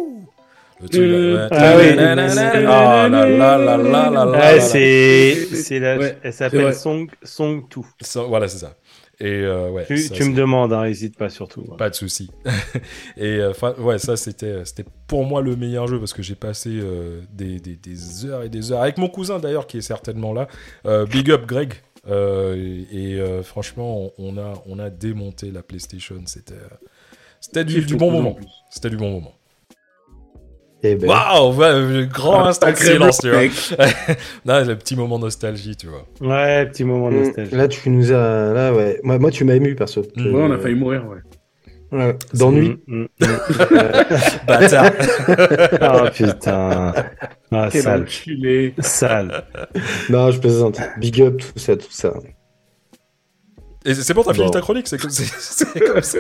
[4.44, 6.74] elle c'est s'appelle.
[6.74, 7.82] Song Song 2.
[8.02, 8.76] Ça, voilà, c'est ça.
[9.20, 11.62] Et euh, ouais, Tu, ça, tu me demandes, hein, hésite pas surtout.
[11.78, 12.32] pas de souci.
[13.18, 16.72] et euh, ouais, ça c'était c'était pour moi le meilleur jeu parce que j'ai passé
[16.72, 20.34] euh, des, des, des heures et des heures avec mon cousin d'ailleurs qui est certainement
[20.34, 20.48] là.
[20.88, 21.74] Euh, big up Greg.
[22.10, 22.56] Euh,
[22.92, 26.16] et et, euh, franchement, on, on a on a démonté la PlayStation.
[26.26, 26.68] C'était euh,
[27.40, 28.38] c'était du, du bon moment.
[28.72, 29.34] C'était du bon moment.
[30.84, 33.40] Eh ben, Waouh, ouais, grand instant de Sacré silence, tu vois.
[33.42, 33.52] mec.
[34.46, 36.06] non, le petit moment nostalgie, tu vois.
[36.22, 37.54] Ouais, petit moment mm, nostalgique.
[37.54, 38.54] là, tu nous as.
[38.54, 39.00] Là, ouais.
[39.04, 40.02] Moi, moi tu m'as ému, perso.
[40.16, 40.26] Mm.
[40.26, 41.18] Euh, Ouais, on a failli mourir, ouais.
[41.92, 42.80] Ouais, D'ennui.
[42.88, 43.06] Mm.
[44.48, 44.92] Bâtard.
[45.82, 46.94] oh putain.
[47.52, 48.02] Ah, Quel sale.
[48.04, 48.74] enculé.
[48.80, 49.44] Sale.
[50.10, 50.80] Non, je plaisante.
[51.00, 52.14] Big up, tout ça, tout ça.
[53.86, 54.52] Et c'est bon, t'as fini Bon.
[54.52, 55.10] ta chronique, c'est comme,
[55.94, 56.18] comme ça.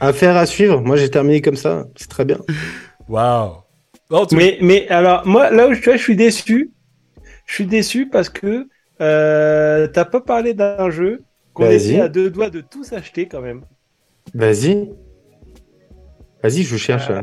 [0.00, 0.80] Affaire à suivre.
[0.80, 1.86] Moi, j'ai terminé comme ça.
[1.96, 2.38] C'est très bien.
[3.08, 3.52] Waouh.
[4.10, 6.70] Non, tu- Mais, mais alors, moi, là où tu vois, je suis déçu.
[7.46, 8.68] Je suis déçu parce que
[9.00, 11.22] euh, t'as pas parlé d'un jeu
[11.54, 13.62] qu'on était à deux doigts de tous acheter quand même.
[14.34, 14.90] Vas-y.
[16.42, 17.10] Vas-y, je cherche.
[17.10, 17.22] Euh.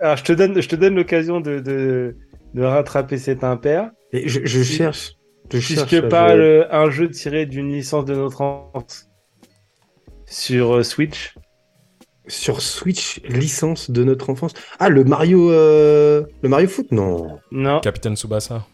[0.00, 2.16] Alors, je te donne, je te donne l'occasion de, de,
[2.54, 3.90] de rattraper cet impair.
[4.12, 5.12] Et je, je si- cherche.
[5.52, 5.90] Je Si cherche.
[5.90, 9.08] je te là, parle je- un jeu tiré d'une licence de notre enfance
[10.26, 11.34] sur euh, Switch.
[12.26, 14.52] Sur Switch, licence de notre enfance.
[14.78, 17.38] Ah, le Mario, euh, le Mario Foot, non.
[17.50, 17.80] Non.
[17.80, 18.64] Capitaine Tsubasa.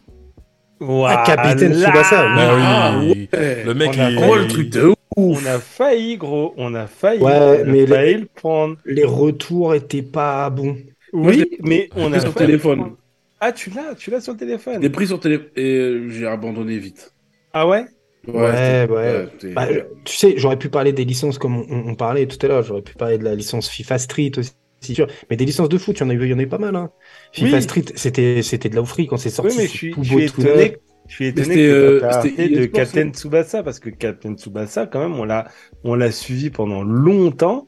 [0.79, 1.23] Voilà.
[1.25, 3.29] Capitaine Tsubasa, Bah Ah, oui.
[3.33, 3.63] ouais.
[3.65, 4.95] Le mec, On il, Oh, le truc de ouf.
[5.17, 6.53] On a failli, gros.
[6.57, 7.21] On a failli.
[7.21, 8.77] Ouais, on a mais failli les- le prendre.
[8.85, 10.77] Les retours étaient pas bons.
[11.11, 12.79] Oui, mais on a sur téléphone.
[12.79, 12.97] prendre.
[13.41, 14.79] Ah, tu l'as, tu l'as sur le téléphone.
[14.81, 17.13] l'ai pris sur téléphone et euh, j'ai abandonné vite.
[17.53, 17.85] Ah ouais?
[18.27, 19.27] Ouais, ouais.
[19.53, 19.67] Bah,
[20.05, 22.63] tu sais, j'aurais pu parler des licences comme on, on- on parlait tout à l'heure.
[22.63, 24.51] J'aurais pu parler de la licence FIFA Street aussi.
[24.79, 25.07] c'est sûr.
[25.29, 26.57] Mais des licences de foot, il y en a eu, y en a eu pas
[26.59, 26.75] mal.
[26.75, 26.91] Hein.
[27.33, 27.61] FIFA Oui.
[27.63, 29.51] Street, c'était, c'était de la oufrie quand c'est sorti.
[29.51, 30.77] Oui, mais je suis, tout je beau, suis tout étonné.
[31.07, 35.19] Je suis étonné c'était, que euh, de Captain Tsubasa parce que Captain Tsubasa, quand même,
[35.19, 35.47] on l'a,
[35.83, 37.67] on l'a suivi pendant longtemps.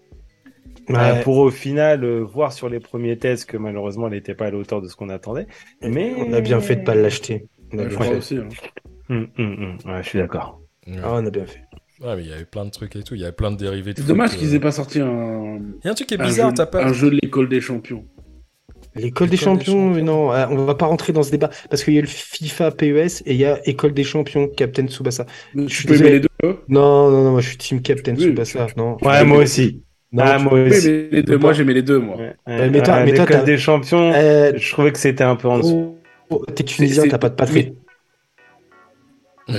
[0.89, 0.95] Ouais.
[0.97, 4.47] euh, pour au final euh, voir sur les premiers tests que malheureusement elle n'était pas
[4.47, 5.47] à la hauteur de ce qu'on attendait.
[5.81, 7.45] Mais On a bien fait de pas l'acheter.
[7.71, 8.15] On a Ouais, je bien crois fait.
[8.17, 8.37] aussi.
[8.37, 8.49] hein.
[9.09, 9.91] Hum, hum, hum.
[9.91, 10.61] Ouais, je suis d'accord.
[10.87, 10.93] Ouais.
[11.03, 11.61] Ah, on a bien fait.
[12.01, 13.15] Ouais, mais il y avait plein de trucs et tout.
[13.15, 14.55] Il y avait plein de dérivés C'est dommage qu'ils euh.
[14.55, 16.83] aient pas sorti un, Il y a un truc qui est bizarre, jeu, t'as pas.
[16.83, 18.05] un jeu de l'école des champions.
[18.95, 21.95] L'école des des champions, non, ah, on va pas rentrer dans ce débat parce qu'il
[21.95, 25.25] y a le FIFA PES et il y a École des champions Captain Tsubasa.
[25.67, 26.27] Tu peux aimer les deux.
[26.43, 26.57] hein?
[26.67, 28.65] Non, non, non, moi je suis team Captain Oui, Tsubasa.
[28.67, 29.81] tu- Non, Ouais, moi aussi.
[30.11, 31.07] non, ah, moi aussi.
[31.11, 31.37] les deux.
[31.39, 32.17] Moi, j'aimais les deux, moi.
[32.17, 34.99] Ouais, Euh, mais toi- ouais, mais toi, l'école t'as- des champions, Euh, je trouvais que
[34.99, 35.97] c'était un peu en dessous.
[36.29, 37.73] oh, oh, T'es tunisien, t'as pas de patrie.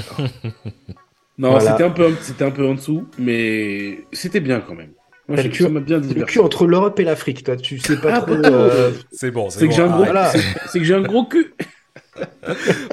[1.37, 1.73] Non, Voilà.
[1.73, 4.93] c'était un peu, c'était un peu en dessous, mais c'était bien quand même.
[5.27, 7.97] Moi, le cul- ça m'a bien Le cul entre l'Europe et l'Afrique, toi, tu sais
[7.97, 8.37] pas Ah, trop.
[8.37, 8.55] pas trop.
[8.55, 9.71] euh, C'est bon, c'est C'est bon.
[9.71, 10.05] que j'ai un gros.
[10.05, 10.31] Voilà.
[10.31, 10.39] c'est-
[10.69, 11.55] c'est que j'ai un gros cul.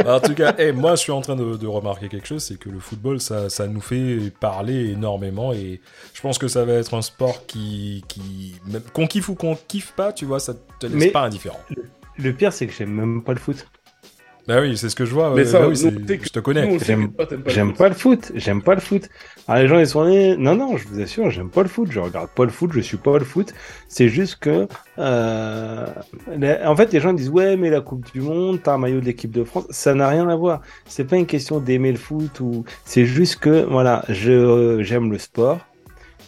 [0.08, 2.70] En tout cas, moi, je suis en train de, de remarquer quelque chose, c'est que
[2.70, 5.80] le football, ça, ça nous fait parler énormément, et
[6.16, 9.56] je pense que ça va être un sport qui, qui même- qu'on kiffe ou qu'on
[9.68, 11.60] kiffe pas, tu vois, ça te laisse Mais- pas indifférent.
[12.18, 13.68] Le pire, c'est que j'aime même pas le foot.
[14.54, 15.34] Bah oui, c'est ce que je vois.
[15.34, 16.78] Mais ça, bah oui, nous, que- je te connais.
[16.80, 17.78] J'aime- pas le foot.
[17.78, 19.10] pas le foot, j'aime pas le foot.
[19.48, 21.88] Alors les gens ils sont nés, non non, je vous assure, j'aime pas le foot,
[21.90, 23.54] je regarde pas le foot, je suis pas le foot.
[23.88, 24.68] C'est juste que,
[25.00, 25.86] euh,
[26.66, 29.06] en fait, les gens disent ouais mais la Coupe du Monde, t'as un maillot de
[29.06, 30.62] l'équipe de France, ça n'a rien à voir.
[30.86, 35.18] C'est pas une question d'aimer le foot ou, c'est juste que voilà, je j'aime le
[35.18, 35.60] sport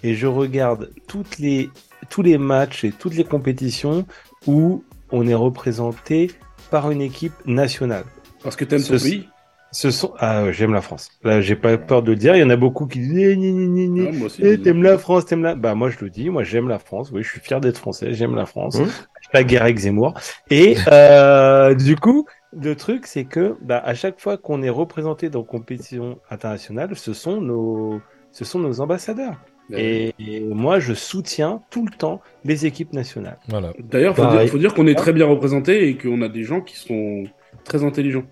[0.04, 1.70] et je regarde toutes les
[2.10, 4.06] tous les matchs et toutes les compétitions
[4.48, 6.32] où on est représenté
[6.74, 8.04] par une équipe nationale.
[8.44, 9.30] Parce que t'aimes ton Ce- pays.
[9.72, 11.10] Ce sont ah j'aime la France.
[11.24, 12.36] Là j'ai pas peur de le dire.
[12.36, 14.08] Il y en a beaucoup qui disent eh, ni, ni, ni, ni.
[14.08, 14.42] Ah, moi aussi.
[14.44, 15.54] Eh, t'aimes la France, t'aimes la.
[15.54, 17.12] Bah moi je le dis, moi j'aime la France.
[17.14, 18.14] Oui, je suis fier d'être français.
[18.14, 18.76] J'aime la France.
[18.78, 18.90] Hum.
[19.36, 20.14] La guerre avec Zemmour.
[20.50, 22.26] Et euh, du coup,
[22.60, 27.14] le truc c'est que bah, à chaque fois qu'on est représenté dans compétition internationale, ce
[27.14, 28.02] sont nos
[28.32, 29.38] ce sont nos ambassadeurs.
[29.72, 33.40] Et, et moi je soutiens tout le temps les équipes nationales.
[33.48, 33.74] Voilà.
[33.80, 34.42] D'ailleurs, faut Pareil.
[34.46, 37.24] dire, faut dire qu'on est très bien représenté et qu'on a des gens qui sont
[37.64, 38.24] très intelligents.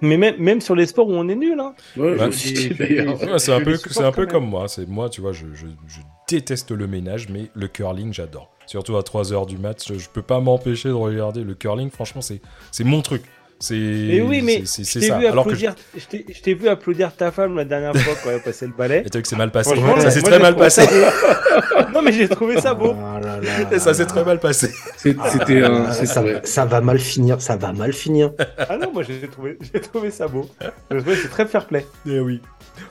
[0.00, 1.74] Mais même même sur les sports où on est nul, hein.
[1.96, 4.66] Ouais, Bah, c'est un peu, un peu comme moi.
[4.66, 8.50] C'est moi, tu vois, je, je, je déteste le ménage, mais le curling, j'adore.
[8.66, 11.90] Surtout à 3 heures du match, je, je peux pas m'empêcher de regarder le curling.
[11.90, 12.40] Franchement, c'est,
[12.72, 13.22] c'est mon truc.
[13.62, 15.18] C'est, Et oui, mais c'est, je c'est t'ai ça.
[15.18, 17.94] vu Alors que je- applaudir, je t'ai- je t'ai vu applaudir ta femme la dernière
[17.96, 19.04] fois quand elle passait le balai.
[19.06, 19.70] Et vu que c'est mal passé.
[20.00, 20.82] Ça s'est moi, très mal passé.
[20.84, 22.92] ça non, mais j'ai trouvé ça beau.
[22.98, 24.08] Ah là là Et ça là s'est là.
[24.08, 24.68] très mal passé.
[24.96, 25.84] C'est- C'était un.
[25.86, 28.32] Ah, c'est ça, ça va mal finir, ça va mal finir.
[28.58, 30.50] Ah non, moi j'ai trouvé, j'ai trouvé ça beau.
[30.90, 31.86] Je trouvais que c'est très fair play.
[32.06, 32.40] Eh oui.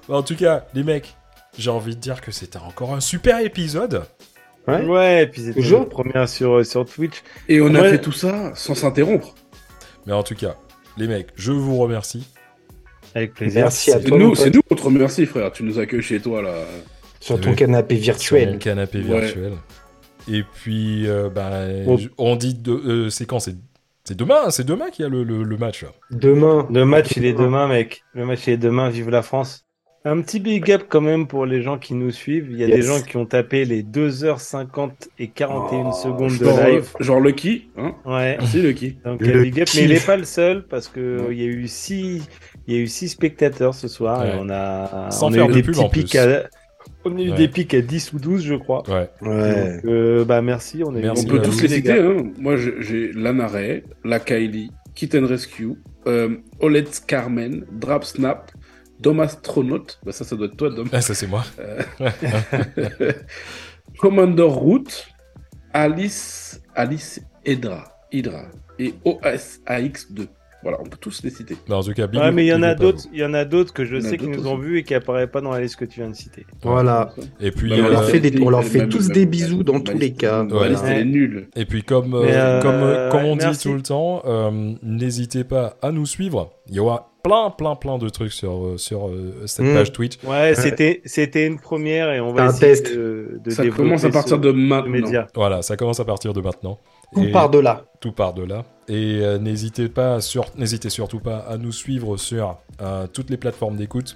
[0.07, 1.14] En tout cas, les mecs,
[1.57, 4.03] j'ai envie de dire que c'était encore un super épisode.
[4.68, 4.85] Ouais.
[4.85, 7.23] Ouais, et puis c'était Toujours la première sur, sur Twitch.
[7.49, 9.34] Et on a fait tout ça sans s'interrompre.
[10.06, 10.56] Mais en tout cas,
[10.98, 12.28] les mecs, je vous remercie.
[13.14, 13.64] Avec plaisir.
[13.64, 14.18] Merci à C'est toi.
[14.18, 15.52] nous, c'est nous qu'on te remercie, frère.
[15.52, 16.53] Tu nous accueilles chez toi, là.
[17.19, 17.41] Sur Oui.
[17.41, 18.57] ton canapé sur mon virtuel.
[18.60, 19.22] canapé Ouais.
[19.22, 19.53] virtuel.
[20.30, 21.68] Et puis, euh, bah,
[21.98, 23.40] je- on dit, de, euh, c'est quand?
[23.40, 23.56] C'est
[24.03, 25.84] c'est demain, c'est demain qu'il y a le, le- le match.
[25.84, 25.90] Là.
[26.10, 26.68] Demain.
[26.72, 28.02] Le match il est demain, mec.
[28.14, 28.90] Le match il est demain.
[28.90, 29.65] Vive la France.
[30.03, 32.48] Un petit big up quand même pour les gens qui nous suivent.
[32.49, 32.76] Il y a Yes.
[32.78, 36.90] des gens qui ont tapé les 2h50 et 41 Oh, secondes de Genre, live.
[36.99, 38.36] genre Lucky, hein Ouais.
[38.40, 38.98] Merci Lucky.
[39.06, 41.48] Donc Le big up, mais il n'est pas le seul parce que il y a
[41.48, 42.28] eu six,
[42.68, 44.30] il y a eu six spectateurs ce soir Ouais.
[44.30, 46.02] et on a, Sans on a faire eu de des pub, petits en plus.
[46.03, 46.49] pics à,
[47.06, 47.38] On a eu Ouais.
[47.38, 48.82] des pics à 10 ou 12, je crois.
[48.90, 49.07] Ouais.
[49.22, 49.76] Ouais.
[49.76, 51.91] Donc, euh, bah merci, on Merci On peut tous les citer.
[51.99, 52.32] Hein.
[52.40, 55.73] Moi, j'ai Lana Ray, la Kylie, Kitten Rescue,
[56.07, 58.52] euh, Olet's Carmen, Drap Snap,
[59.02, 59.84] Dom Astronaut.
[60.06, 60.88] Bah, ça, ça doit être toi, Dom.
[60.91, 61.44] Ah, ça, c'est moi.
[63.99, 64.84] Commander Root,
[65.73, 68.44] Alice, Alice Hydra, Hydra
[68.80, 70.28] et OSAX2.
[70.64, 71.57] Voilà, on peut tous les citer.
[71.68, 73.26] Non, en tout cas, big Ouais, up- mais il y en a d'autres, il y
[73.26, 75.41] en a d'autres que je sais qu'ils d'autres nous ont vus et qui apparaissent pas
[75.41, 76.45] dans la liste que tu viens de citer.
[76.61, 77.15] Voilà.
[77.40, 79.80] Et puis, Bah, on euh, leur fait des- on leur fait tous des bisous dans
[79.80, 80.44] tous liste- les cas.
[80.44, 80.69] Voilà.
[80.69, 81.48] liste, elle est nulle.
[81.56, 83.64] Et puis comme, euh, euh, comme, euh, comme on dit merci.
[83.69, 86.52] tout le temps, euh, n'hésitez pas à nous suivre.
[86.69, 89.73] Il y aura plein, plein, plein de trucs sur, euh, sur euh, cette Mm.
[89.73, 90.18] page Twitch.
[90.23, 92.93] Ouais, c'était, c'était une première et on va Un essayer test.
[92.95, 95.26] de, de Ça commence à partir ce- de maintenant.
[95.35, 96.80] Voilà, ça commence à partir de maintenant.
[97.14, 97.85] Tout Et par de là.
[97.99, 98.64] tout part de là.
[98.88, 100.45] Et euh, n'hésitez pas, sur...
[100.57, 104.15] n'hésitez surtout pas à nous suivre sur euh, toutes les plateformes d'écoute.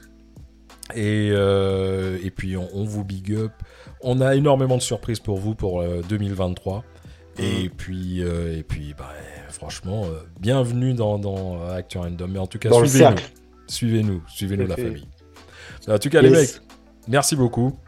[0.95, 3.51] Et, euh, et puis on, on vous big up.
[4.01, 6.83] On a énormément de surprises pour vous pour euh, 2023.
[7.37, 9.09] Et puis, euh, et puis bah,
[9.55, 12.29] franchement, euh, bienvenue dans, dans euh, Actu Random.
[12.31, 13.15] Mais en tout cas, suivez-nous.
[13.67, 14.83] Suivez-nous, suivez-nous la fait.
[14.83, 15.07] famille.
[15.87, 16.61] En tout cas, les mecs,
[17.07, 17.79] merci beaucoup.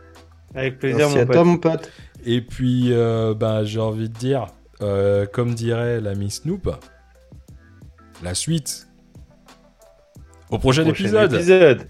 [0.56, 1.36] Avec plaisir, Merci mon à pote.
[1.36, 1.92] toi, mon pote.
[2.26, 4.48] Et puis, euh, bah, j'ai envie de dire,
[4.82, 6.70] euh, comme dirait l'ami Snoop,
[8.24, 8.88] la suite
[10.50, 11.88] au prochain, Prochain épisode.